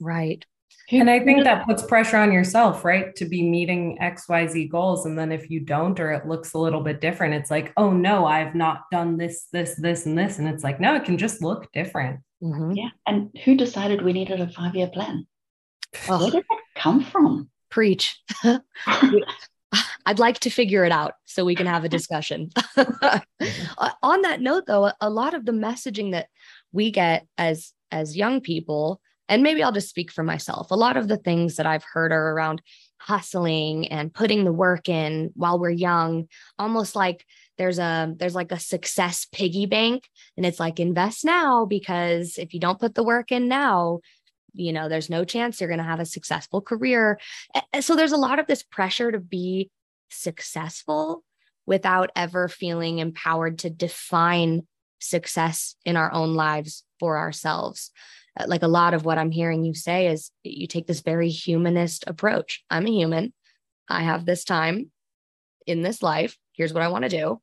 Right. 0.00 0.44
And 0.90 1.10
I 1.10 1.20
think 1.20 1.44
that 1.44 1.66
puts 1.66 1.82
pressure 1.82 2.16
on 2.16 2.32
yourself, 2.32 2.82
right? 2.82 3.14
To 3.16 3.26
be 3.26 3.42
meeting 3.42 3.98
XYZ 4.00 4.70
goals. 4.70 5.04
And 5.04 5.18
then 5.18 5.32
if 5.32 5.50
you 5.50 5.60
don't, 5.60 5.98
or 6.00 6.12
it 6.12 6.26
looks 6.26 6.54
a 6.54 6.58
little 6.58 6.80
bit 6.80 7.02
different, 7.02 7.34
it's 7.34 7.50
like, 7.50 7.74
oh 7.76 7.90
no, 7.90 8.24
I've 8.24 8.54
not 8.54 8.84
done 8.90 9.18
this, 9.18 9.48
this, 9.52 9.74
this, 9.74 10.06
and 10.06 10.16
this. 10.16 10.38
And 10.38 10.48
it's 10.48 10.64
like, 10.64 10.80
no, 10.80 10.94
it 10.94 11.04
can 11.04 11.18
just 11.18 11.42
look 11.42 11.70
different. 11.72 12.20
Mm-hmm. 12.42 12.72
Yeah. 12.72 12.88
And 13.06 13.36
who 13.44 13.54
decided 13.54 14.00
we 14.00 14.14
needed 14.14 14.40
a 14.40 14.48
five 14.48 14.74
year 14.74 14.88
plan? 14.88 15.26
Oh. 16.08 16.22
Where 16.22 16.30
did 16.30 16.44
that 16.48 16.60
come 16.74 17.04
from? 17.04 17.50
Preach. 17.70 18.20
I'd 20.06 20.18
like 20.18 20.40
to 20.40 20.50
figure 20.50 20.84
it 20.84 20.92
out 20.92 21.14
so 21.26 21.44
we 21.44 21.54
can 21.54 21.66
have 21.66 21.84
a 21.84 21.88
discussion. 21.88 22.50
Uh, 23.78 23.90
on 24.02 24.22
that 24.22 24.40
note, 24.40 24.64
though, 24.66 24.90
a 25.00 25.08
lot 25.08 25.32
of 25.32 25.46
the 25.46 25.52
messaging 25.52 26.10
that 26.10 26.26
we 26.72 26.90
get 26.90 27.24
as 27.38 27.72
as 27.92 28.16
young 28.16 28.40
people 28.40 29.00
and 29.28 29.42
maybe 29.42 29.62
I'll 29.62 29.72
just 29.72 29.90
speak 29.90 30.10
for 30.10 30.24
myself. 30.24 30.70
A 30.70 30.76
lot 30.76 30.96
of 30.96 31.08
the 31.08 31.18
things 31.18 31.56
that 31.56 31.66
I've 31.66 31.84
heard 31.84 32.12
are 32.12 32.32
around 32.32 32.62
hustling 32.98 33.88
and 33.88 34.12
putting 34.12 34.44
the 34.44 34.52
work 34.52 34.88
in 34.88 35.30
while 35.34 35.58
we're 35.58 35.70
young, 35.70 36.28
almost 36.58 36.96
like 36.96 37.24
there's 37.58 37.78
a 37.78 38.12
there's 38.16 38.34
like 38.34 38.52
a 38.52 38.58
success 38.58 39.26
piggy 39.30 39.66
bank 39.66 40.08
and 40.36 40.46
it's 40.46 40.60
like 40.60 40.80
invest 40.80 41.24
now 41.24 41.66
because 41.66 42.38
if 42.38 42.54
you 42.54 42.60
don't 42.60 42.80
put 42.80 42.94
the 42.94 43.04
work 43.04 43.30
in 43.30 43.48
now, 43.48 44.00
you 44.52 44.72
know, 44.72 44.88
there's 44.88 45.10
no 45.10 45.24
chance 45.24 45.60
you're 45.60 45.68
going 45.68 45.78
to 45.78 45.84
have 45.84 46.00
a 46.00 46.06
successful 46.06 46.60
career. 46.60 47.18
So 47.80 47.96
there's 47.96 48.12
a 48.12 48.16
lot 48.16 48.38
of 48.38 48.46
this 48.46 48.62
pressure 48.62 49.12
to 49.12 49.20
be 49.20 49.70
successful 50.10 51.22
without 51.66 52.10
ever 52.16 52.48
feeling 52.48 52.98
empowered 52.98 53.58
to 53.58 53.70
define 53.70 54.66
success 55.00 55.76
in 55.84 55.96
our 55.96 56.12
own 56.12 56.34
lives 56.34 56.84
for 56.98 57.18
ourselves. 57.18 57.90
Uh, 58.38 58.46
like 58.48 58.62
a 58.62 58.68
lot 58.68 58.94
of 58.94 59.04
what 59.04 59.18
I'm 59.18 59.30
hearing 59.30 59.64
you 59.64 59.74
say 59.74 60.08
is 60.08 60.30
you 60.42 60.66
take 60.66 60.86
this 60.86 61.00
very 61.00 61.28
humanist 61.28 62.04
approach. 62.06 62.64
I'm 62.70 62.86
a 62.86 62.90
human. 62.90 63.32
I 63.88 64.02
have 64.02 64.24
this 64.24 64.44
time 64.44 64.90
in 65.66 65.82
this 65.82 66.02
life. 66.02 66.36
Here's 66.52 66.72
what 66.72 66.82
I 66.82 66.88
want 66.88 67.04
to 67.04 67.08
do. 67.08 67.40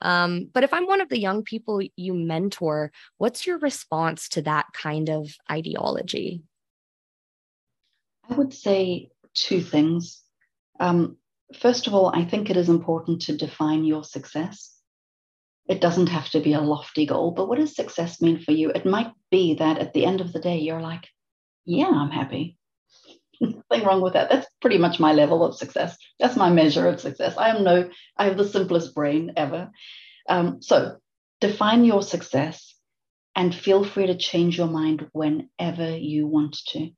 Um, 0.00 0.48
but 0.52 0.64
if 0.64 0.72
I'm 0.72 0.86
one 0.86 1.00
of 1.00 1.08
the 1.08 1.20
young 1.20 1.42
people 1.42 1.80
you 1.96 2.14
mentor, 2.14 2.92
what's 3.18 3.46
your 3.46 3.58
response 3.58 4.28
to 4.30 4.42
that 4.42 4.66
kind 4.72 5.08
of 5.08 5.34
ideology? 5.50 6.42
I 8.28 8.34
would 8.34 8.54
say 8.54 9.10
two 9.34 9.60
things. 9.60 10.22
Um, 10.80 11.16
first 11.58 11.86
of 11.86 11.94
all, 11.94 12.12
I 12.14 12.24
think 12.24 12.50
it 12.50 12.56
is 12.56 12.68
important 12.68 13.22
to 13.22 13.36
define 13.36 13.84
your 13.84 14.04
success 14.04 14.78
it 15.68 15.82
doesn't 15.82 16.08
have 16.08 16.28
to 16.30 16.40
be 16.40 16.54
a 16.54 16.60
lofty 16.60 17.04
goal, 17.04 17.30
but 17.30 17.46
what 17.46 17.58
does 17.58 17.76
success 17.76 18.22
mean 18.22 18.40
for 18.40 18.52
you? 18.52 18.70
It 18.70 18.86
might 18.86 19.12
be 19.30 19.54
that 19.56 19.78
at 19.78 19.92
the 19.92 20.06
end 20.06 20.22
of 20.22 20.32
the 20.32 20.40
day, 20.40 20.58
you're 20.58 20.80
like, 20.80 21.06
yeah, 21.66 21.90
I'm 21.90 22.10
happy. 22.10 22.56
Nothing 23.40 23.86
wrong 23.86 24.00
with 24.00 24.14
that. 24.14 24.30
That's 24.30 24.46
pretty 24.60 24.78
much 24.78 24.98
my 24.98 25.12
level 25.12 25.44
of 25.44 25.56
success. 25.56 25.96
That's 26.18 26.36
my 26.36 26.50
measure 26.50 26.88
of 26.88 27.00
success. 27.00 27.36
I 27.36 27.50
am 27.50 27.64
no, 27.64 27.90
I 28.16 28.24
have 28.24 28.36
the 28.36 28.48
simplest 28.48 28.94
brain 28.94 29.32
ever. 29.36 29.70
Um, 30.28 30.60
so 30.60 30.96
define 31.40 31.84
your 31.84 32.02
success 32.02 32.74
and 33.36 33.54
feel 33.54 33.84
free 33.84 34.08
to 34.08 34.16
change 34.16 34.58
your 34.58 34.66
mind 34.66 35.06
whenever 35.12 35.96
you 35.96 36.26
want 36.26 36.58
to. 36.68 36.90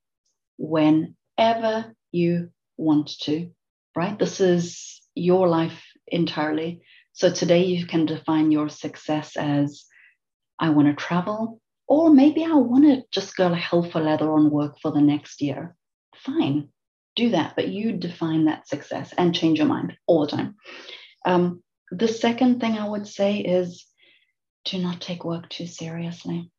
Whenever 0.58 1.94
you 2.12 2.50
want 2.76 3.10
to, 3.20 3.50
right? 3.94 4.18
This 4.18 4.40
is 4.40 5.00
your 5.14 5.48
life 5.48 5.82
entirely. 6.06 6.80
So 7.12 7.30
today 7.30 7.64
you 7.64 7.86
can 7.86 8.06
define 8.06 8.50
your 8.50 8.68
success 8.68 9.36
as 9.36 9.84
I 10.58 10.70
want 10.70 10.88
to 10.88 10.94
travel, 10.94 11.60
or 11.86 12.10
maybe 12.10 12.44
I 12.44 12.54
want 12.54 12.84
to 12.84 13.02
just 13.10 13.36
go 13.36 13.52
hell 13.52 13.82
for 13.82 14.00
leather 14.00 14.32
on 14.32 14.50
work 14.50 14.76
for 14.80 14.92
the 14.92 15.00
next 15.00 15.42
year. 15.42 15.76
Fine, 16.24 16.68
do 17.16 17.30
that, 17.30 17.54
but 17.56 17.68
you 17.68 17.92
define 17.92 18.44
that 18.44 18.68
success 18.68 19.12
and 19.16 19.34
change 19.34 19.58
your 19.58 19.68
mind 19.68 19.96
all 20.06 20.20
the 20.20 20.26
time. 20.26 20.56
Um, 21.24 21.62
the 21.90 22.08
second 22.08 22.60
thing 22.60 22.78
I 22.78 22.88
would 22.88 23.06
say 23.06 23.38
is 23.38 23.86
do 24.64 24.78
not 24.78 25.00
take 25.00 25.24
work 25.24 25.48
too 25.48 25.66
seriously. 25.66 26.50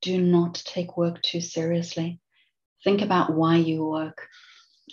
Do 0.00 0.20
not 0.20 0.54
take 0.54 0.96
work 0.96 1.22
too 1.22 1.40
seriously. 1.40 2.20
Think 2.84 3.02
about 3.02 3.32
why 3.32 3.56
you 3.56 3.84
work. 3.84 4.26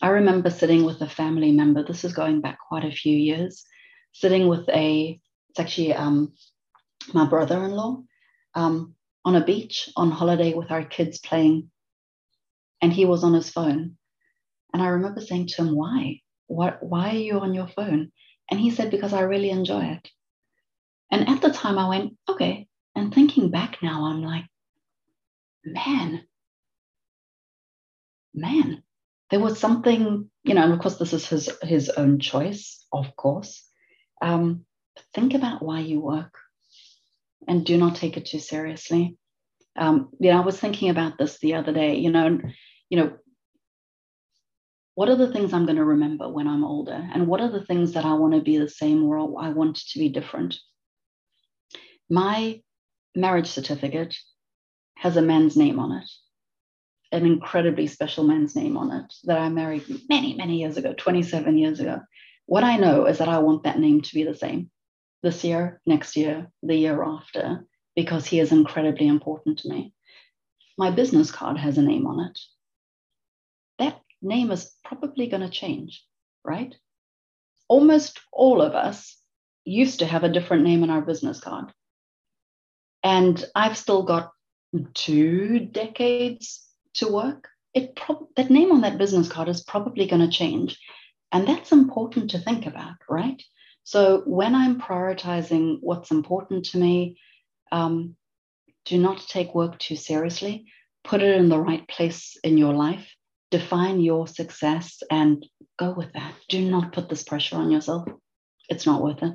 I 0.01 0.09
remember 0.09 0.49
sitting 0.49 0.83
with 0.83 1.01
a 1.01 1.09
family 1.09 1.51
member, 1.51 1.83
this 1.83 2.03
is 2.03 2.13
going 2.13 2.41
back 2.41 2.57
quite 2.67 2.83
a 2.83 2.91
few 2.91 3.15
years, 3.15 3.63
sitting 4.11 4.47
with 4.47 4.67
a, 4.69 5.19
it's 5.49 5.59
actually 5.59 5.93
um, 5.93 6.33
my 7.13 7.25
brother 7.25 7.63
in 7.63 7.71
law 7.71 8.01
um, 8.55 8.95
on 9.23 9.35
a 9.35 9.45
beach 9.45 9.89
on 9.95 10.11
holiday 10.11 10.53
with 10.53 10.71
our 10.71 10.83
kids 10.83 11.19
playing. 11.19 11.69
And 12.81 12.91
he 12.91 13.05
was 13.05 13.23
on 13.23 13.33
his 13.33 13.49
phone. 13.49 13.97
And 14.73 14.81
I 14.81 14.87
remember 14.87 15.21
saying 15.21 15.47
to 15.47 15.63
him, 15.63 15.75
Why? 15.75 16.21
What, 16.47 16.83
why 16.83 17.09
are 17.09 17.19
you 17.19 17.39
on 17.39 17.53
your 17.53 17.67
phone? 17.67 18.11
And 18.49 18.59
he 18.59 18.71
said, 18.71 18.91
Because 18.91 19.13
I 19.13 19.21
really 19.21 19.49
enjoy 19.49 19.85
it. 19.85 20.09
And 21.11 21.27
at 21.29 21.41
the 21.41 21.51
time, 21.51 21.77
I 21.77 21.87
went, 21.89 22.17
Okay. 22.29 22.67
And 22.95 23.13
thinking 23.13 23.51
back 23.51 23.77
now, 23.81 24.05
I'm 24.05 24.21
like, 24.21 24.45
Man, 25.63 26.23
man, 28.33 28.83
there 29.31 29.39
was 29.39 29.59
something, 29.59 30.29
you 30.43 30.53
know, 30.53 30.63
and 30.63 30.73
of 30.73 30.79
course, 30.79 30.97
this 30.97 31.13
is 31.13 31.27
his, 31.27 31.49
his 31.63 31.89
own 31.89 32.19
choice, 32.19 32.85
of 32.91 33.15
course 33.15 33.65
um, 34.21 34.65
think 35.13 35.33
about 35.33 35.63
why 35.63 35.79
you 35.79 35.99
work 35.99 36.33
and 37.47 37.65
do 37.65 37.77
not 37.77 37.95
take 37.95 38.17
it 38.17 38.25
too 38.25 38.39
seriously. 38.39 39.17
Um, 39.75 40.09
you 40.19 40.31
know, 40.31 40.37
I 40.41 40.45
was 40.45 40.59
thinking 40.59 40.89
about 40.89 41.17
this 41.17 41.39
the 41.39 41.55
other 41.55 41.73
day, 41.73 41.95
you 41.95 42.11
know, 42.11 42.39
you 42.89 42.97
know, 42.97 43.13
what 44.95 45.09
are 45.09 45.15
the 45.17 45.31
things 45.31 45.53
I'm 45.53 45.65
going 45.65 45.77
to 45.77 45.83
remember 45.83 46.29
when 46.29 46.47
I'm 46.47 46.63
older? 46.63 47.09
And 47.13 47.27
what 47.27 47.41
are 47.41 47.51
the 47.51 47.63
things 47.63 47.93
that 47.93 48.05
I 48.05 48.13
want 48.13 48.33
to 48.33 48.41
be 48.41 48.57
the 48.57 48.69
same 48.69 49.03
or 49.03 49.17
I 49.39 49.49
want 49.49 49.75
to 49.75 49.99
be 49.99 50.09
different? 50.09 50.57
My 52.09 52.61
marriage 53.13 53.47
certificate 53.47 54.15
has 54.97 55.17
a 55.17 55.21
man's 55.21 55.57
name 55.57 55.79
on 55.79 55.91
it, 55.91 56.09
an 57.11 57.25
incredibly 57.25 57.87
special 57.87 58.23
man's 58.23 58.55
name 58.55 58.77
on 58.77 58.91
it 58.91 59.13
that 59.25 59.37
I 59.37 59.49
married 59.49 59.83
many, 60.07 60.35
many 60.35 60.59
years 60.59 60.77
ago, 60.77 60.93
27 60.93 61.57
years 61.57 61.81
ago. 61.81 61.99
What 62.45 62.63
I 62.63 62.77
know 62.77 63.05
is 63.05 63.17
that 63.17 63.27
I 63.27 63.39
want 63.39 63.63
that 63.63 63.79
name 63.79 64.01
to 64.01 64.13
be 64.13 64.23
the 64.23 64.35
same 64.35 64.69
this 65.23 65.43
year, 65.43 65.81
next 65.85 66.15
year, 66.15 66.51
the 66.63 66.75
year 66.75 67.03
after, 67.03 67.65
because 67.95 68.25
he 68.25 68.39
is 68.39 68.51
incredibly 68.51 69.07
important 69.07 69.59
to 69.59 69.69
me. 69.69 69.93
My 70.77 70.91
business 70.91 71.31
card 71.31 71.57
has 71.57 71.77
a 71.77 71.81
name 71.81 72.05
on 72.07 72.19
it. 72.19 72.39
That 73.79 74.01
name 74.21 74.51
is 74.51 74.71
probably 74.83 75.27
going 75.27 75.43
to 75.43 75.49
change, 75.49 76.03
right? 76.43 76.75
Almost 77.67 78.19
all 78.31 78.61
of 78.61 78.73
us 78.73 79.17
used 79.63 79.99
to 79.99 80.05
have 80.05 80.23
a 80.23 80.31
different 80.31 80.63
name 80.63 80.83
in 80.83 80.89
our 80.89 81.01
business 81.01 81.39
card. 81.39 81.71
And 83.03 83.43
I've 83.55 83.77
still 83.77 84.03
got 84.03 84.31
two 84.93 85.59
decades 85.59 86.65
to 86.95 87.11
work. 87.11 87.47
It 87.73 87.99
that 88.35 88.49
name 88.49 88.71
on 88.71 88.81
that 88.81 88.97
business 88.97 89.27
card 89.27 89.49
is 89.49 89.63
probably 89.63 90.07
going 90.07 90.21
to 90.21 90.37
change. 90.37 90.77
And 91.31 91.47
that's 91.47 91.71
important 91.71 92.31
to 92.31 92.39
think 92.39 92.65
about, 92.65 92.95
right? 93.09 93.41
So 93.83 94.23
when 94.25 94.55
I'm 94.55 94.79
prioritizing 94.79 95.77
what's 95.81 96.11
important 96.11 96.65
to 96.65 96.77
me, 96.77 97.17
um, 97.71 98.15
do 98.85 98.97
not 98.97 99.19
take 99.27 99.55
work 99.55 99.79
too 99.79 99.95
seriously. 99.95 100.65
Put 101.03 101.21
it 101.21 101.35
in 101.35 101.49
the 101.49 101.59
right 101.59 101.87
place 101.87 102.37
in 102.43 102.57
your 102.57 102.73
life. 102.73 103.07
Define 103.51 104.01
your 104.01 104.27
success 104.27 105.01
and 105.11 105.45
go 105.77 105.93
with 105.93 106.13
that. 106.13 106.33
Do 106.49 106.69
not 106.69 106.93
put 106.93 107.09
this 107.09 107.23
pressure 107.23 107.57
on 107.57 107.71
yourself. 107.71 108.07
It's 108.69 108.85
not 108.85 109.01
worth 109.01 109.21
it. 109.21 109.33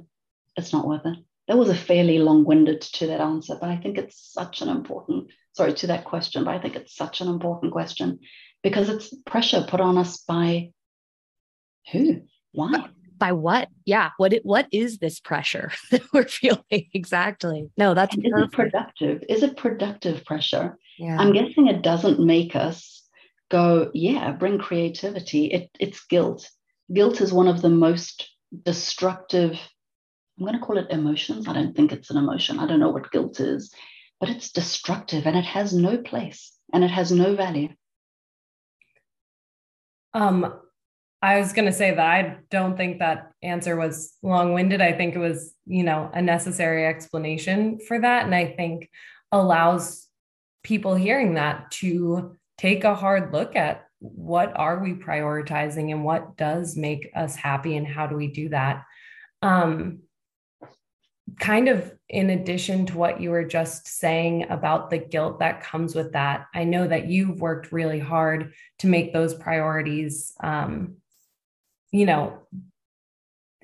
It's 0.56 0.72
not 0.72 0.86
worth 0.86 1.06
it. 1.06 1.16
That 1.48 1.58
was 1.58 1.68
a 1.68 1.74
fairly 1.74 2.18
long 2.18 2.44
winded 2.44 2.80
to 2.80 3.08
that 3.08 3.20
answer, 3.20 3.56
but 3.60 3.70
I 3.70 3.76
think 3.76 3.98
it's 3.98 4.32
such 4.32 4.62
an 4.62 4.68
important, 4.68 5.32
sorry, 5.52 5.74
to 5.74 5.88
that 5.88 6.04
question, 6.04 6.44
but 6.44 6.54
I 6.54 6.60
think 6.60 6.76
it's 6.76 6.94
such 6.94 7.20
an 7.20 7.28
important 7.28 7.72
question 7.72 8.20
because 8.62 8.88
it's 8.88 9.12
pressure 9.26 9.66
put 9.68 9.80
on 9.80 9.98
us 9.98 10.18
by 10.18 10.70
who? 11.90 12.22
Why? 12.52 12.90
By 13.20 13.32
what? 13.32 13.68
Yeah. 13.84 14.10
What 14.16 14.32
it, 14.32 14.44
what 14.44 14.66
is 14.72 14.98
this 14.98 15.20
pressure 15.20 15.70
that 15.92 16.02
we're 16.12 16.26
feeling 16.26 16.64
exactly? 16.70 17.70
No, 17.76 17.94
that's 17.94 18.16
is 18.16 18.24
it 18.24 18.52
productive? 18.52 19.22
Is 19.28 19.44
it 19.44 19.56
productive 19.56 20.24
pressure? 20.24 20.76
Yeah. 20.98 21.16
I'm 21.18 21.32
guessing 21.32 21.68
it 21.68 21.82
doesn't 21.82 22.18
make 22.18 22.56
us 22.56 23.00
go, 23.50 23.90
yeah, 23.94 24.32
bring 24.32 24.58
creativity. 24.58 25.46
It, 25.46 25.70
it's 25.78 26.04
guilt. 26.06 26.48
Guilt 26.92 27.20
is 27.20 27.32
one 27.32 27.46
of 27.46 27.62
the 27.62 27.68
most 27.68 28.28
destructive, 28.64 29.58
I'm 30.38 30.46
going 30.46 30.58
to 30.58 30.64
call 30.64 30.78
it 30.78 30.90
emotions. 30.90 31.46
I 31.46 31.52
don't 31.52 31.76
think 31.76 31.92
it's 31.92 32.10
an 32.10 32.16
emotion. 32.16 32.58
I 32.58 32.66
don't 32.66 32.80
know 32.80 32.90
what 32.90 33.12
guilt 33.12 33.38
is, 33.38 33.72
but 34.18 34.30
it's 34.30 34.50
destructive 34.50 35.26
and 35.26 35.36
it 35.36 35.44
has 35.44 35.72
no 35.74 35.98
place 35.98 36.52
and 36.72 36.82
it 36.82 36.90
has 36.90 37.12
no 37.12 37.36
value. 37.36 37.68
Um, 40.14 40.60
I 41.22 41.38
was 41.38 41.52
going 41.52 41.66
to 41.66 41.72
say 41.72 41.90
that 41.90 42.06
I 42.06 42.38
don't 42.50 42.76
think 42.76 42.98
that 42.98 43.32
answer 43.42 43.76
was 43.76 44.16
long 44.22 44.54
winded. 44.54 44.80
I 44.80 44.92
think 44.92 45.14
it 45.14 45.18
was, 45.18 45.54
you 45.66 45.84
know, 45.84 46.10
a 46.14 46.22
necessary 46.22 46.86
explanation 46.86 47.78
for 47.78 48.00
that. 48.00 48.24
And 48.24 48.34
I 48.34 48.46
think 48.46 48.88
allows 49.30 50.06
people 50.62 50.94
hearing 50.94 51.34
that 51.34 51.70
to 51.72 52.36
take 52.58 52.84
a 52.84 52.94
hard 52.94 53.32
look 53.32 53.56
at 53.56 53.86
what 54.00 54.52
are 54.56 54.78
we 54.78 54.94
prioritizing 54.94 55.90
and 55.90 56.04
what 56.04 56.36
does 56.36 56.76
make 56.76 57.10
us 57.14 57.36
happy 57.36 57.76
and 57.76 57.86
how 57.86 58.06
do 58.06 58.16
we 58.16 58.26
do 58.28 58.48
that 58.48 58.84
um, 59.42 60.00
kind 61.38 61.68
of 61.68 61.94
in 62.08 62.30
addition 62.30 62.86
to 62.86 62.96
what 62.98 63.20
you 63.20 63.30
were 63.30 63.44
just 63.44 63.86
saying 63.86 64.46
about 64.50 64.90
the 64.90 64.98
guilt 64.98 65.38
that 65.38 65.62
comes 65.62 65.94
with 65.94 66.12
that 66.12 66.46
i 66.54 66.64
know 66.64 66.86
that 66.86 67.08
you've 67.08 67.40
worked 67.40 67.72
really 67.72 67.98
hard 67.98 68.52
to 68.78 68.86
make 68.86 69.12
those 69.12 69.34
priorities 69.34 70.34
um, 70.42 70.96
you 71.92 72.06
know 72.06 72.38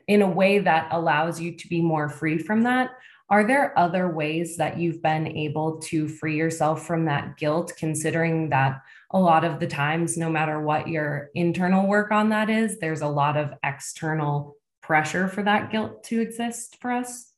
in 0.08 0.22
a 0.22 0.28
way 0.28 0.58
that 0.60 0.88
allows 0.92 1.40
you 1.40 1.52
to 1.56 1.68
be 1.68 1.80
more 1.80 2.08
free 2.08 2.38
from 2.38 2.62
that 2.62 2.90
are 3.28 3.44
there 3.44 3.76
other 3.76 4.08
ways 4.08 4.56
that 4.56 4.78
you've 4.78 5.02
been 5.02 5.26
able 5.26 5.78
to 5.78 6.06
free 6.06 6.36
yourself 6.36 6.86
from 6.86 7.06
that 7.06 7.36
guilt, 7.36 7.72
considering 7.76 8.50
that 8.50 8.82
a 9.10 9.18
lot 9.18 9.44
of 9.44 9.58
the 9.58 9.66
times, 9.66 10.16
no 10.16 10.30
matter 10.30 10.60
what 10.60 10.86
your 10.86 11.30
internal 11.34 11.88
work 11.88 12.12
on 12.12 12.28
that 12.28 12.48
is, 12.48 12.78
there's 12.78 13.00
a 13.00 13.08
lot 13.08 13.36
of 13.36 13.52
external 13.64 14.56
pressure 14.80 15.26
for 15.26 15.42
that 15.42 15.72
guilt 15.72 16.04
to 16.04 16.20
exist 16.20 16.76
for 16.80 16.92
us? 16.92 17.32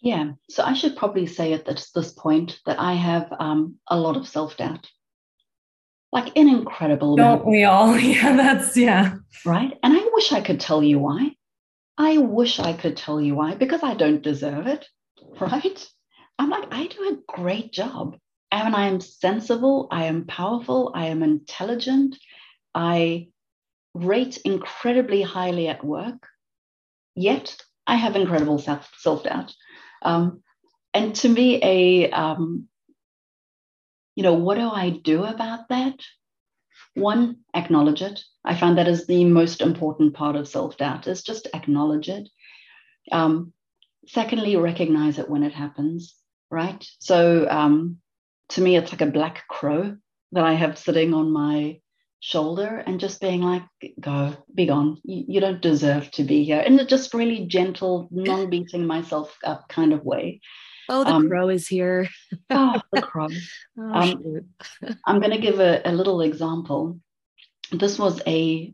Yeah, 0.00 0.32
so 0.48 0.62
I 0.62 0.74
should 0.74 0.96
probably 0.96 1.26
say 1.26 1.52
at 1.52 1.64
this, 1.64 2.12
point 2.12 2.60
that 2.66 2.78
I 2.78 2.94
have 2.94 3.32
um, 3.38 3.76
a 3.88 3.98
lot 3.98 4.16
of 4.16 4.28
self 4.28 4.56
doubt. 4.56 4.88
Like 6.12 6.36
an 6.36 6.48
incredible. 6.48 7.16
Don't 7.16 7.40
amount. 7.40 7.46
we 7.46 7.64
all? 7.64 7.98
Yeah, 7.98 8.36
that's, 8.36 8.76
yeah. 8.76 9.16
Right. 9.46 9.78
And 9.82 9.94
I 9.94 10.10
wish 10.12 10.32
I 10.32 10.42
could 10.42 10.60
tell 10.60 10.82
you 10.82 10.98
why. 10.98 11.34
I 11.96 12.18
wish 12.18 12.58
I 12.58 12.72
could 12.72 12.96
tell 12.96 13.20
you 13.20 13.34
why, 13.34 13.54
because 13.54 13.82
I 13.82 13.94
don't 13.94 14.22
deserve 14.22 14.66
it, 14.66 14.86
right? 15.40 15.88
I'm 16.38 16.50
like, 16.50 16.68
I 16.70 16.86
do 16.86 17.02
a 17.08 17.36
great 17.36 17.72
job. 17.72 18.16
And 18.50 18.76
I 18.76 18.88
am 18.88 19.00
sensible, 19.00 19.88
I 19.90 20.04
am 20.04 20.26
powerful, 20.26 20.92
I 20.94 21.06
am 21.06 21.22
intelligent, 21.22 22.18
I 22.74 23.28
rate 23.94 24.38
incredibly 24.44 25.22
highly 25.22 25.68
at 25.68 25.82
work, 25.82 26.26
yet 27.14 27.56
I 27.86 27.96
have 27.96 28.14
incredible 28.14 28.58
self 28.58 29.24
doubt. 29.24 29.54
Um, 30.02 30.42
and 30.92 31.14
to 31.16 31.28
me, 31.30 31.60
a 31.62 32.10
um, 32.10 32.68
you 34.14 34.22
know, 34.22 34.34
what 34.34 34.56
do 34.56 34.68
I 34.68 34.90
do 34.90 35.24
about 35.24 35.68
that? 35.68 35.94
One, 36.94 37.38
acknowledge 37.54 38.02
it. 38.02 38.22
I 38.44 38.54
find 38.54 38.76
that 38.76 38.88
is 38.88 39.06
the 39.06 39.24
most 39.24 39.60
important 39.62 40.14
part 40.14 40.36
of 40.36 40.48
self 40.48 40.76
doubt 40.76 41.06
is 41.06 41.22
just 41.22 41.48
acknowledge 41.54 42.08
it. 42.08 42.28
Um, 43.10 43.52
secondly, 44.06 44.56
recognize 44.56 45.18
it 45.18 45.30
when 45.30 45.42
it 45.42 45.54
happens, 45.54 46.14
right? 46.50 46.84
So 46.98 47.48
um, 47.48 47.98
to 48.50 48.60
me, 48.60 48.76
it's 48.76 48.92
like 48.92 49.00
a 49.00 49.06
black 49.06 49.46
crow 49.48 49.96
that 50.32 50.44
I 50.44 50.54
have 50.54 50.78
sitting 50.78 51.14
on 51.14 51.30
my 51.30 51.80
shoulder 52.20 52.82
and 52.86 53.00
just 53.00 53.20
being 53.20 53.42
like, 53.42 53.64
go, 54.00 54.34
be 54.54 54.66
gone. 54.66 54.98
You, 55.04 55.24
you 55.28 55.40
don't 55.40 55.60
deserve 55.60 56.10
to 56.12 56.24
be 56.24 56.44
here. 56.44 56.60
In 56.60 56.78
a 56.78 56.86
just 56.86 57.14
really 57.14 57.46
gentle, 57.46 58.08
non 58.10 58.50
beating 58.50 58.86
myself 58.86 59.36
up 59.44 59.68
kind 59.68 59.92
of 59.92 60.04
way. 60.04 60.40
Oh, 60.88 61.04
the 61.04 61.10
um, 61.10 61.28
crow 61.28 61.48
is 61.48 61.68
here. 61.68 62.08
oh, 62.50 62.80
the 62.92 63.02
crow. 63.02 63.28
oh, 63.78 63.92
um, 63.92 64.40
I'm 65.06 65.20
going 65.20 65.32
to 65.32 65.38
give 65.38 65.60
a, 65.60 65.82
a 65.84 65.92
little 65.92 66.20
example. 66.20 66.98
This 67.70 67.98
was 67.98 68.20
a 68.26 68.72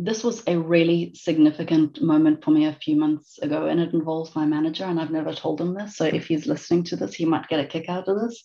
this 0.00 0.22
was 0.22 0.44
a 0.46 0.56
really 0.56 1.12
significant 1.14 2.00
moment 2.00 2.44
for 2.44 2.52
me 2.52 2.66
a 2.66 2.78
few 2.80 2.94
months 2.94 3.38
ago, 3.38 3.66
and 3.66 3.80
it 3.80 3.92
involves 3.92 4.34
my 4.36 4.46
manager. 4.46 4.84
And 4.84 5.00
I've 5.00 5.10
never 5.10 5.34
told 5.34 5.60
him 5.60 5.74
this, 5.74 5.96
so 5.96 6.04
if 6.04 6.28
he's 6.28 6.46
listening 6.46 6.84
to 6.84 6.96
this, 6.96 7.14
he 7.14 7.24
might 7.24 7.48
get 7.48 7.58
a 7.58 7.66
kick 7.66 7.88
out 7.88 8.06
of 8.06 8.20
this. 8.20 8.44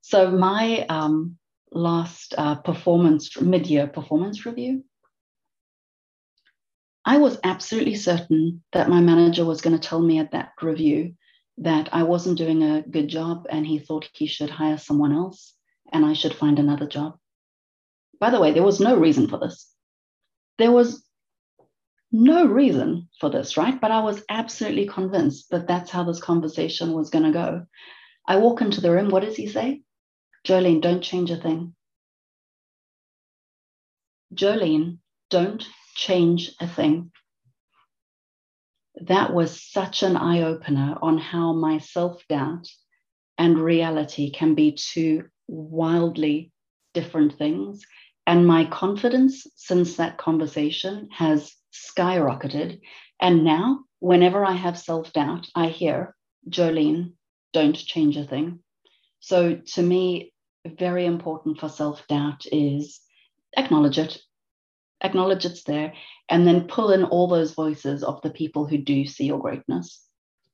So 0.00 0.32
my 0.32 0.84
um, 0.88 1.38
last 1.70 2.34
uh, 2.36 2.56
performance 2.56 3.40
mid-year 3.40 3.86
performance 3.86 4.44
review, 4.44 4.84
I 7.04 7.18
was 7.18 7.38
absolutely 7.44 7.94
certain 7.94 8.64
that 8.72 8.88
my 8.88 9.00
manager 9.00 9.44
was 9.44 9.60
going 9.60 9.78
to 9.78 9.88
tell 9.88 10.00
me 10.00 10.18
at 10.18 10.32
that 10.32 10.54
review 10.60 11.14
that 11.58 11.88
I 11.92 12.02
wasn't 12.02 12.38
doing 12.38 12.62
a 12.62 12.82
good 12.82 13.08
job 13.08 13.46
and 13.48 13.66
he 13.66 13.78
thought 13.78 14.08
he 14.12 14.26
should 14.26 14.50
hire 14.50 14.78
someone 14.78 15.12
else 15.12 15.54
and 15.92 16.04
I 16.04 16.12
should 16.12 16.34
find 16.34 16.58
another 16.58 16.86
job. 16.86 17.18
By 18.18 18.30
the 18.30 18.40
way, 18.40 18.52
there 18.52 18.62
was 18.62 18.80
no 18.80 18.96
reason 18.96 19.28
for 19.28 19.38
this. 19.38 19.70
There 20.58 20.72
was 20.72 21.04
no 22.10 22.46
reason 22.46 23.08
for 23.20 23.30
this, 23.30 23.56
right? 23.56 23.80
But 23.80 23.90
I 23.90 24.00
was 24.00 24.22
absolutely 24.28 24.86
convinced 24.86 25.50
that 25.50 25.66
that's 25.66 25.90
how 25.90 26.04
this 26.04 26.20
conversation 26.20 26.92
was 26.92 27.10
going 27.10 27.24
to 27.24 27.32
go. 27.32 27.66
I 28.26 28.36
walk 28.36 28.60
into 28.60 28.80
the 28.80 28.90
room. 28.90 29.10
What 29.10 29.22
does 29.22 29.36
he 29.36 29.48
say? 29.48 29.82
Jolene, 30.46 30.80
don't 30.80 31.02
change 31.02 31.30
a 31.30 31.36
thing. 31.36 31.74
Jolene, 34.34 34.98
don't 35.30 35.64
change 35.94 36.52
a 36.60 36.68
thing 36.68 37.10
that 39.02 39.32
was 39.32 39.62
such 39.62 40.02
an 40.02 40.16
eye 40.16 40.42
opener 40.42 40.96
on 41.02 41.18
how 41.18 41.52
my 41.52 41.78
self 41.78 42.22
doubt 42.28 42.68
and 43.38 43.58
reality 43.58 44.30
can 44.30 44.54
be 44.54 44.72
two 44.72 45.24
wildly 45.48 46.52
different 46.92 47.36
things. 47.36 47.84
And 48.26 48.46
my 48.46 48.64
confidence 48.66 49.46
since 49.56 49.96
that 49.96 50.16
conversation 50.16 51.08
has 51.12 51.52
skyrocketed. 51.72 52.80
And 53.20 53.44
now, 53.44 53.80
whenever 53.98 54.44
I 54.44 54.52
have 54.52 54.78
self 54.78 55.12
doubt, 55.12 55.48
I 55.54 55.68
hear, 55.68 56.14
Jolene, 56.48 57.12
don't 57.52 57.76
change 57.76 58.16
a 58.16 58.24
thing. 58.24 58.60
So, 59.20 59.56
to 59.56 59.82
me, 59.82 60.32
very 60.66 61.04
important 61.04 61.58
for 61.58 61.68
self 61.68 62.06
doubt 62.06 62.46
is 62.50 63.00
acknowledge 63.56 63.98
it, 63.98 64.18
acknowledge 65.02 65.44
it's 65.44 65.64
there, 65.64 65.92
and 66.28 66.46
then 66.46 66.66
pull 66.66 66.92
in 66.92 67.04
all 67.04 67.28
those 67.28 67.54
voices 67.54 68.02
of 68.02 68.20
the 68.22 68.30
people 68.30 68.66
who 68.66 68.78
do 68.78 69.04
see 69.06 69.26
your 69.26 69.38
greatness 69.38 70.04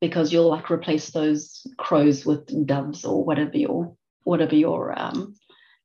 because 0.00 0.32
you'll 0.32 0.48
like 0.48 0.70
replace 0.70 1.10
those 1.10 1.66
crows 1.76 2.24
with 2.24 2.66
doves 2.66 3.04
or 3.04 3.24
whatever 3.24 3.56
your 3.56 3.94
whatever 4.24 4.54
your 4.54 4.98
um, 4.98 5.34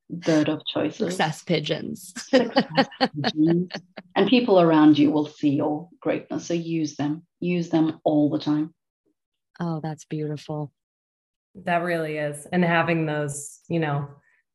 bird 0.10 0.49
of 0.49 0.62
choice 0.66 0.97
success 0.97 1.43
pigeons. 1.43 2.14
success 2.18 2.88
pigeons. 2.99 3.72
And 4.18 4.30
people 4.30 4.62
around 4.62 4.97
you 4.97 5.12
will 5.12 5.28
see 5.28 5.56
your 5.56 5.89
greatness 5.99 6.45
so 6.45 6.53
use 6.53 6.95
them. 6.95 7.26
Use 7.41 7.68
them 7.68 7.99
all 8.06 8.30
the 8.30 8.39
time. 8.39 8.74
Oh 9.60 9.82
that's 9.84 10.06
beautiful. 10.06 10.72
That 11.66 11.84
really 11.84 12.18
is. 12.18 12.45
And 12.45 12.64
having 12.64 13.06
those 13.06 13.60
you 13.68 13.80
know 13.80 14.08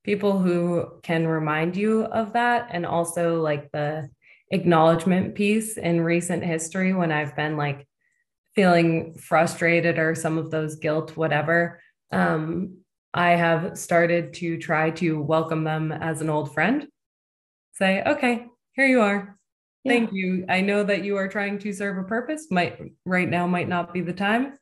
people 0.05 0.39
who 0.39 0.87
can 1.03 1.27
remind 1.27 1.77
you 1.77 2.05
of 2.05 2.33
that 2.33 2.69
and 2.71 2.87
also 2.87 3.41
like 3.41 3.71
the 3.73 4.09
acknowledgement 4.51 5.35
piece 5.35 5.77
in 5.77 6.01
recent 6.01 6.45
history 6.45 6.93
when 6.93 7.13
I've 7.13 7.37
been 7.37 7.57
like 7.57 7.87
feeling 8.55 9.15
frustrated 9.15 9.99
or 9.99 10.15
some 10.15 10.39
of 10.39 10.51
those 10.51 10.77
guilt, 10.77 11.17
whatever. 11.17 11.81
Um, 12.11 12.79
I 13.15 13.31
have 13.31 13.79
started 13.79 14.35
to 14.35 14.59
try 14.59 14.91
to 14.91 15.21
welcome 15.21 15.65
them 15.65 15.93
as 15.93 16.21
an 16.21 16.31
old 16.31 16.53
friend. 16.55 16.87
Say, 17.73 18.03
okay, 18.05 18.47
here 18.73 18.87
you 18.87 19.01
are. 19.01 19.39
Yeah. 19.85 19.93
Thank 19.93 20.13
you. 20.13 20.45
I 20.49 20.61
know 20.61 20.85
that 20.85 21.05
you 21.05 21.17
are 21.17 21.29
trying 21.29 21.59
to 21.61 21.73
serve 21.73 21.99
a 21.99 22.07
purpose. 22.07 22.49
Might 22.51 22.81
right 23.05 23.29
now 23.29 23.47
might 23.47 23.69
not 23.69 23.95
be 23.95 24.01
the 24.01 24.13
time. 24.13 24.59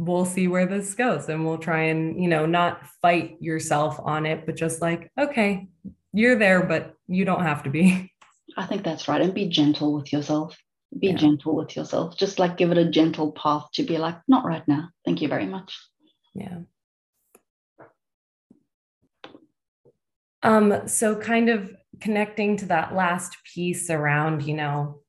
We'll 0.00 0.24
see 0.24 0.46
where 0.46 0.66
this 0.66 0.94
goes 0.94 1.28
and 1.28 1.44
we'll 1.44 1.58
try 1.58 1.82
and, 1.84 2.22
you 2.22 2.28
know, 2.28 2.46
not 2.46 2.86
fight 3.02 3.36
yourself 3.40 3.98
on 3.98 4.26
it, 4.26 4.46
but 4.46 4.54
just 4.54 4.80
like, 4.80 5.10
okay, 5.18 5.68
you're 6.12 6.38
there, 6.38 6.62
but 6.62 6.94
you 7.08 7.24
don't 7.24 7.42
have 7.42 7.64
to 7.64 7.70
be. 7.70 8.12
I 8.56 8.64
think 8.64 8.84
that's 8.84 9.08
right. 9.08 9.20
And 9.20 9.34
be 9.34 9.48
gentle 9.48 9.92
with 9.92 10.12
yourself. 10.12 10.56
Be 10.96 11.08
yeah. 11.08 11.16
gentle 11.16 11.56
with 11.56 11.74
yourself. 11.74 12.16
Just 12.16 12.38
like 12.38 12.56
give 12.56 12.70
it 12.70 12.78
a 12.78 12.88
gentle 12.88 13.32
path 13.32 13.66
to 13.74 13.82
be 13.82 13.98
like, 13.98 14.16
not 14.28 14.44
right 14.44 14.66
now. 14.68 14.90
Thank 15.04 15.20
you 15.20 15.26
very 15.26 15.46
much. 15.46 15.76
Yeah. 16.32 16.58
Um, 20.44 20.86
so 20.86 21.16
kind 21.16 21.48
of 21.48 21.74
connecting 22.00 22.56
to 22.58 22.66
that 22.66 22.94
last 22.94 23.36
piece 23.52 23.90
around, 23.90 24.44
you 24.44 24.54
know, 24.54 25.00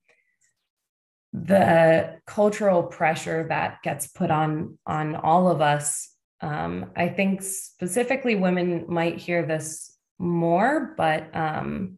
the 1.34 2.19
cultural 2.25 2.84
pressure 2.84 3.45
that 3.49 3.82
gets 3.84 4.07
put 4.07 4.32
on 4.32 4.77
on 4.86 5.15
all 5.15 5.49
of 5.49 5.61
us. 5.61 6.09
Um, 6.41 6.91
I 6.95 7.09
think 7.09 7.43
specifically 7.43 8.36
women 8.36 8.86
might 8.88 9.17
hear 9.17 9.45
this 9.45 9.95
more, 10.17 10.93
but 10.97 11.36
um, 11.36 11.97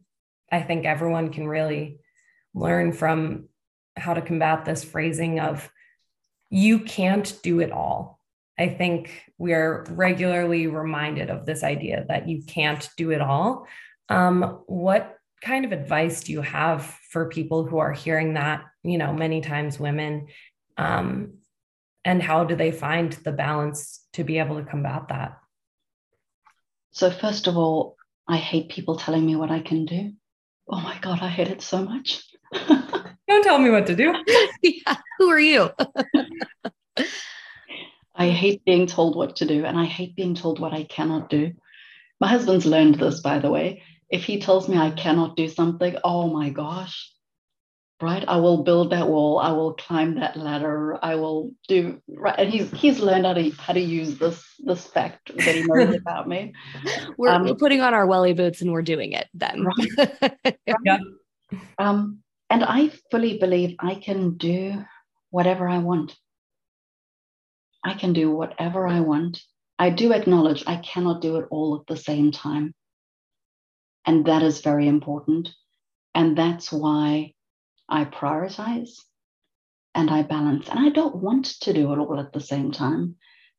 I 0.50 0.60
think 0.60 0.84
everyone 0.84 1.32
can 1.32 1.46
really 1.48 1.98
learn 2.54 2.92
from 2.92 3.48
how 3.96 4.14
to 4.14 4.22
combat 4.22 4.64
this 4.64 4.84
phrasing 4.84 5.40
of 5.40 5.70
you 6.50 6.80
can't 6.80 7.38
do 7.42 7.60
it 7.60 7.72
all. 7.72 8.18
I 8.58 8.68
think 8.68 9.24
we 9.38 9.54
are 9.54 9.86
regularly 9.90 10.66
reminded 10.66 11.30
of 11.30 11.46
this 11.46 11.62
idea 11.62 12.04
that 12.08 12.28
you 12.28 12.42
can't 12.42 12.86
do 12.96 13.10
it 13.10 13.22
all. 13.22 13.66
Um, 14.08 14.60
what 14.66 15.16
kind 15.42 15.64
of 15.64 15.72
advice 15.72 16.22
do 16.22 16.32
you 16.32 16.40
have 16.40 16.84
for 17.10 17.28
people 17.28 17.64
who 17.64 17.78
are 17.78 17.92
hearing 17.92 18.34
that, 18.34 18.64
you 18.82 18.96
know, 18.98 19.12
many 19.12 19.40
times 19.40 19.78
women? 19.78 20.28
Um, 20.76 21.34
and 22.04 22.22
how 22.22 22.44
do 22.44 22.56
they 22.56 22.72
find 22.72 23.12
the 23.12 23.32
balance 23.32 24.04
to 24.14 24.24
be 24.24 24.38
able 24.38 24.56
to 24.56 24.64
combat 24.68 25.08
that? 25.08 25.38
So, 26.92 27.10
first 27.10 27.46
of 27.46 27.56
all, 27.56 27.96
I 28.28 28.36
hate 28.36 28.68
people 28.70 28.96
telling 28.96 29.24
me 29.24 29.36
what 29.36 29.50
I 29.50 29.60
can 29.60 29.84
do. 29.84 30.12
Oh 30.68 30.80
my 30.80 30.98
God, 31.00 31.20
I 31.20 31.28
hate 31.28 31.48
it 31.48 31.62
so 31.62 31.84
much. 31.84 32.22
Don't 33.28 33.44
tell 33.44 33.58
me 33.58 33.70
what 33.70 33.86
to 33.86 33.96
do. 33.96 34.14
yeah. 34.62 34.96
Who 35.18 35.28
are 35.30 35.40
you? 35.40 35.70
I 38.14 38.28
hate 38.28 38.64
being 38.64 38.86
told 38.86 39.16
what 39.16 39.36
to 39.36 39.46
do 39.46 39.64
and 39.64 39.78
I 39.78 39.84
hate 39.86 40.14
being 40.14 40.34
told 40.34 40.60
what 40.60 40.72
I 40.72 40.84
cannot 40.84 41.30
do. 41.30 41.52
My 42.20 42.28
husband's 42.28 42.66
learned 42.66 42.96
this, 42.96 43.20
by 43.20 43.38
the 43.38 43.50
way. 43.50 43.82
If 44.12 44.24
he 44.24 44.38
tells 44.38 44.68
me 44.68 44.76
I 44.76 44.90
cannot 44.90 45.36
do 45.36 45.48
something, 45.48 45.96
oh 46.04 46.28
my 46.28 46.50
gosh, 46.50 47.10
right? 48.02 48.24
I 48.28 48.36
will 48.36 48.62
build 48.62 48.90
that 48.90 49.08
wall. 49.08 49.38
I 49.38 49.52
will 49.52 49.72
climb 49.72 50.16
that 50.20 50.36
ladder. 50.36 50.98
I 51.02 51.14
will 51.14 51.52
do 51.66 52.02
right. 52.08 52.34
And 52.38 52.50
he's 52.50 52.70
he's 52.72 53.00
learned 53.00 53.24
how 53.24 53.32
to 53.32 53.50
how 53.52 53.72
to 53.72 53.80
use 53.80 54.18
this 54.18 54.44
this 54.58 54.86
fact 54.86 55.34
that 55.34 55.54
he 55.54 55.62
knows 55.62 55.96
about 56.06 56.28
me. 56.28 56.52
We're, 57.16 57.30
um, 57.30 57.44
we're, 57.44 57.54
putting 57.54 57.80
on 57.80 57.94
our 57.94 58.06
welly 58.06 58.34
boots 58.34 58.60
and 58.60 58.70
we're 58.70 58.82
doing 58.82 59.12
it 59.12 59.28
then. 59.32 59.64
Right. 59.64 60.58
yeah. 60.84 60.98
Um, 61.78 62.18
and 62.50 62.62
I 62.64 62.90
fully 63.10 63.38
believe 63.38 63.76
I 63.78 63.94
can 63.94 64.36
do 64.36 64.84
whatever 65.30 65.66
I 65.66 65.78
want. 65.78 66.14
I 67.82 67.94
can 67.94 68.12
do 68.12 68.30
whatever 68.30 68.86
I 68.86 69.00
want. 69.00 69.40
I 69.78 69.90
do 69.90 70.12
acknowledge 70.12 70.62
I 70.66 70.76
cannot 70.76 71.22
do 71.22 71.36
it 71.38 71.46
all 71.50 71.80
at 71.80 71.86
the 71.86 71.96
same 71.96 72.30
time. 72.30 72.74
And 74.06 74.26
that 74.26 74.42
is 74.42 74.60
very 74.60 74.88
important. 74.88 75.50
And 76.14 76.36
that's 76.36 76.72
why 76.72 77.34
I 77.88 78.04
prioritize 78.04 78.90
and 79.94 80.10
I 80.10 80.22
balance. 80.22 80.68
And 80.68 80.78
I 80.78 80.88
don't 80.88 81.16
want 81.16 81.46
to 81.62 81.72
do 81.72 81.92
it 81.92 81.98
all 81.98 82.18
at 82.18 82.32
the 82.32 82.40
same 82.40 82.72
time. 82.72 83.16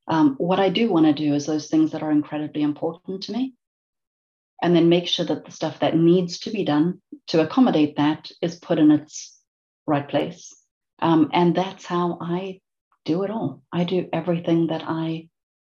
Um, 0.08 0.36
what 0.38 0.60
I 0.60 0.70
do 0.70 0.92
want 0.92 1.06
to 1.06 1.14
do 1.14 1.34
is 1.34 1.46
those 1.46 1.70
things 1.70 1.92
that 1.92 2.04
are 2.04 2.12
incredibly 2.12 2.62
important 2.62 3.24
to 3.24 3.32
me 3.32 3.54
and 4.64 4.74
then 4.74 4.90
make 4.90 5.08
sure 5.08 5.26
that 5.26 5.46
the 5.46 5.52
stuff 5.52 5.80
that 5.80 5.96
needs 5.96 6.40
to 6.40 6.50
be 6.50 6.64
done 6.64 7.02
to 7.28 7.42
accommodate 7.42 7.98
that 7.98 8.32
is 8.42 8.56
put 8.56 8.80
in 8.80 8.92
its 8.92 9.38
right 9.86 10.08
place. 10.08 10.54
Um, 11.00 11.30
and 11.34 11.54
that's 11.54 11.86
how 11.86 12.18
I 12.22 12.62
do 13.04 13.24
it 13.24 13.30
all. 13.30 13.62
I 13.74 13.84
do 13.84 14.08
everything 14.14 14.68
that 14.68 14.84
I 14.88 15.28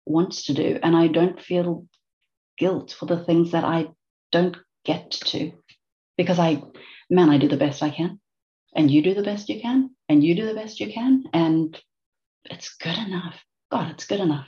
want 0.05 0.33
to 0.33 0.53
do, 0.53 0.79
and 0.81 0.95
I 0.95 1.07
don't 1.07 1.39
feel 1.39 1.85
guilt 2.57 2.95
for 2.97 3.05
the 3.05 3.23
things 3.23 3.51
that 3.51 3.63
I 3.63 3.89
don't 4.31 4.57
get 4.85 5.11
to 5.11 5.51
because 6.17 6.39
I, 6.39 6.61
man, 7.09 7.29
I 7.29 7.37
do 7.37 7.47
the 7.47 7.57
best 7.57 7.81
I 7.81 7.89
can, 7.89 8.19
and 8.75 8.91
you 8.91 9.01
do 9.01 9.13
the 9.13 9.23
best 9.23 9.49
you 9.49 9.61
can, 9.61 9.91
and 10.07 10.23
you 10.23 10.35
do 10.35 10.45
the 10.45 10.53
best 10.53 10.79
you 10.79 10.91
can, 10.91 11.23
and 11.33 11.79
it's 12.45 12.75
good 12.75 12.97
enough. 12.97 13.35
God, 13.71 13.91
it's 13.91 14.05
good 14.05 14.19
enough. 14.19 14.47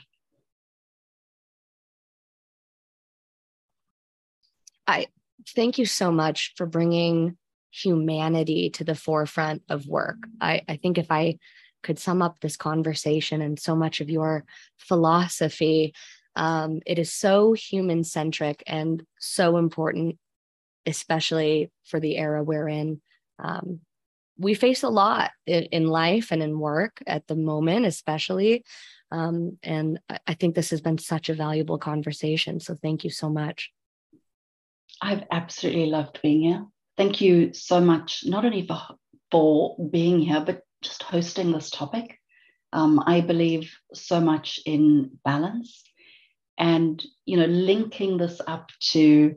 I 4.86 5.06
thank 5.54 5.78
you 5.78 5.86
so 5.86 6.10
much 6.10 6.52
for 6.56 6.66
bringing 6.66 7.36
humanity 7.70 8.70
to 8.70 8.84
the 8.84 8.94
forefront 8.94 9.62
of 9.68 9.86
work. 9.86 10.18
I, 10.40 10.62
I 10.68 10.76
think 10.76 10.98
if 10.98 11.10
I 11.10 11.38
could 11.82 11.98
sum 11.98 12.22
up 12.22 12.40
this 12.40 12.56
conversation 12.56 13.40
and 13.40 13.58
so 13.58 13.74
much 13.74 14.00
of 14.00 14.10
your 14.10 14.44
philosophy, 14.78 15.94
um, 16.34 16.80
it 16.86 16.98
is 16.98 17.12
so 17.12 17.52
human 17.52 18.04
centric 18.04 18.62
and 18.66 19.04
so 19.18 19.56
important, 19.56 20.18
especially 20.86 21.70
for 21.84 22.00
the 22.00 22.16
era 22.16 22.42
we're 22.42 22.68
in. 22.68 23.00
Um, 23.38 23.80
we 24.38 24.54
face 24.54 24.82
a 24.82 24.88
lot 24.88 25.30
in, 25.46 25.64
in, 25.64 25.86
life 25.86 26.32
and 26.32 26.42
in 26.42 26.58
work 26.58 27.02
at 27.06 27.26
the 27.26 27.36
moment, 27.36 27.86
especially. 27.86 28.64
Um, 29.10 29.58
and 29.62 30.00
I 30.26 30.34
think 30.34 30.54
this 30.54 30.70
has 30.70 30.80
been 30.80 30.98
such 30.98 31.28
a 31.28 31.34
valuable 31.34 31.78
conversation. 31.78 32.60
So 32.60 32.74
thank 32.74 33.04
you 33.04 33.10
so 33.10 33.28
much. 33.28 33.70
I've 35.02 35.24
absolutely 35.30 35.86
loved 35.86 36.20
being 36.22 36.42
here. 36.42 36.66
Thank 36.96 37.20
you 37.20 37.52
so 37.52 37.80
much, 37.80 38.22
not 38.24 38.44
only 38.44 38.66
for, 38.66 38.78
for 39.30 39.76
being 39.90 40.18
here, 40.18 40.42
but 40.44 40.62
just 40.82 41.02
hosting 41.02 41.52
this 41.52 41.70
topic. 41.70 42.18
Um, 42.72 43.02
I 43.06 43.20
believe 43.20 43.70
so 43.92 44.20
much 44.20 44.60
in 44.64 45.18
balance 45.24 45.82
and, 46.58 47.02
you 47.24 47.36
know, 47.36 47.46
linking 47.46 48.18
this 48.18 48.40
up 48.46 48.70
to 48.92 49.36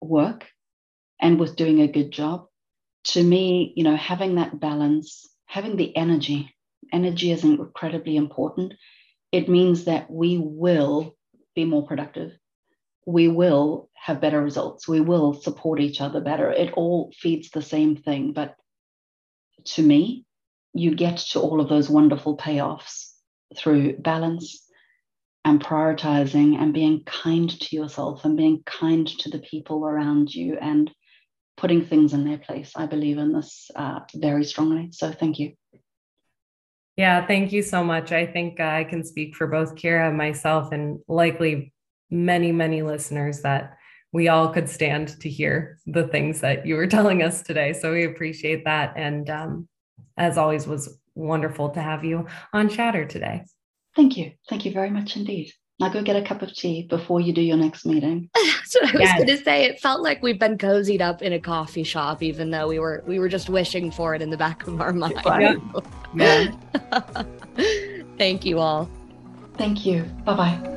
work 0.00 0.46
and 1.20 1.38
with 1.38 1.56
doing 1.56 1.80
a 1.80 1.88
good 1.88 2.10
job. 2.10 2.46
To 3.04 3.22
me, 3.22 3.72
you 3.76 3.84
know, 3.84 3.96
having 3.96 4.36
that 4.36 4.58
balance, 4.60 5.28
having 5.46 5.76
the 5.76 5.96
energy, 5.96 6.54
energy 6.92 7.32
is 7.32 7.44
incredibly 7.44 8.16
important. 8.16 8.74
It 9.32 9.48
means 9.48 9.84
that 9.84 10.10
we 10.10 10.38
will 10.38 11.16
be 11.54 11.64
more 11.64 11.86
productive 11.86 12.32
we 13.08 13.26
will 13.26 13.88
have 13.94 14.20
better 14.20 14.42
results. 14.42 14.86
We 14.86 15.00
will 15.00 15.32
support 15.32 15.80
each 15.80 16.02
other 16.02 16.20
better. 16.20 16.52
It 16.52 16.74
all 16.74 17.10
feeds 17.16 17.48
the 17.48 17.62
same 17.62 17.96
thing. 17.96 18.34
But 18.34 18.54
to 19.64 19.82
me, 19.82 20.26
you 20.74 20.94
get 20.94 21.16
to 21.32 21.40
all 21.40 21.62
of 21.62 21.70
those 21.70 21.88
wonderful 21.88 22.36
payoffs 22.36 23.10
through 23.56 23.96
balance 23.96 24.62
and 25.48 25.64
prioritizing 25.64 26.60
and 26.60 26.74
being 26.74 27.02
kind 27.04 27.48
to 27.58 27.74
yourself 27.74 28.26
and 28.26 28.36
being 28.36 28.62
kind 28.66 29.06
to 29.06 29.30
the 29.30 29.38
people 29.38 29.86
around 29.86 30.32
you 30.32 30.58
and 30.60 30.90
putting 31.56 31.86
things 31.86 32.12
in 32.12 32.24
their 32.24 32.36
place. 32.36 32.72
I 32.76 32.84
believe 32.84 33.16
in 33.16 33.32
this 33.32 33.70
uh, 33.74 34.00
very 34.14 34.44
strongly. 34.44 34.90
So 34.92 35.10
thank 35.10 35.38
you. 35.38 35.54
Yeah, 36.98 37.26
thank 37.26 37.52
you 37.52 37.62
so 37.62 37.82
much. 37.82 38.12
I 38.12 38.26
think 38.26 38.60
I 38.60 38.84
can 38.84 39.02
speak 39.02 39.36
for 39.36 39.46
both 39.46 39.74
Kira 39.74 40.08
and 40.08 40.18
myself, 40.18 40.72
and 40.72 40.98
likely 41.08 41.72
many, 42.10 42.52
many 42.52 42.82
listeners 42.82 43.40
that 43.42 43.78
we 44.12 44.28
all 44.28 44.48
could 44.48 44.68
stand 44.68 45.18
to 45.20 45.30
hear 45.30 45.78
the 45.86 46.08
things 46.08 46.40
that 46.40 46.66
you 46.66 46.74
were 46.74 46.86
telling 46.96 47.22
us 47.22 47.42
today. 47.42 47.72
So 47.72 47.92
we 47.92 48.04
appreciate 48.04 48.64
that. 48.66 48.94
And 48.96 49.30
um, 49.30 49.68
as 50.16 50.36
always, 50.36 50.66
was 50.66 50.98
wonderful 51.14 51.70
to 51.70 51.80
have 51.80 52.04
you 52.04 52.26
on 52.52 52.68
Chatter 52.68 53.06
today. 53.06 53.44
Thank 53.96 54.16
you. 54.16 54.32
Thank 54.48 54.64
you 54.64 54.72
very 54.72 54.90
much 54.90 55.16
indeed. 55.16 55.52
Now 55.80 55.88
go 55.88 56.02
get 56.02 56.16
a 56.16 56.22
cup 56.22 56.42
of 56.42 56.52
tea 56.52 56.86
before 56.88 57.20
you 57.20 57.32
do 57.32 57.40
your 57.40 57.56
next 57.56 57.86
meeting. 57.86 58.28
That's 58.34 58.74
what 58.74 58.88
I 58.88 58.92
was 58.92 59.00
yes. 59.00 59.16
going 59.16 59.28
to 59.28 59.44
say. 59.44 59.64
It 59.64 59.78
felt 59.78 60.02
like 60.02 60.22
we've 60.22 60.38
been 60.38 60.58
cozied 60.58 61.00
up 61.00 61.22
in 61.22 61.32
a 61.32 61.40
coffee 61.40 61.84
shop, 61.84 62.22
even 62.22 62.50
though 62.50 62.66
we 62.66 62.80
were 62.80 63.04
we 63.06 63.20
were 63.20 63.28
just 63.28 63.48
wishing 63.48 63.92
for 63.92 64.14
it 64.14 64.22
in 64.22 64.30
the 64.30 64.36
back 64.36 64.66
of 64.66 64.80
our 64.80 64.92
mind. 64.92 65.20
Yeah. 66.14 66.50
Thank 68.18 68.44
you 68.44 68.58
all. 68.58 68.90
Thank 69.56 69.86
you. 69.86 70.02
Bye 70.24 70.34
bye. 70.34 70.74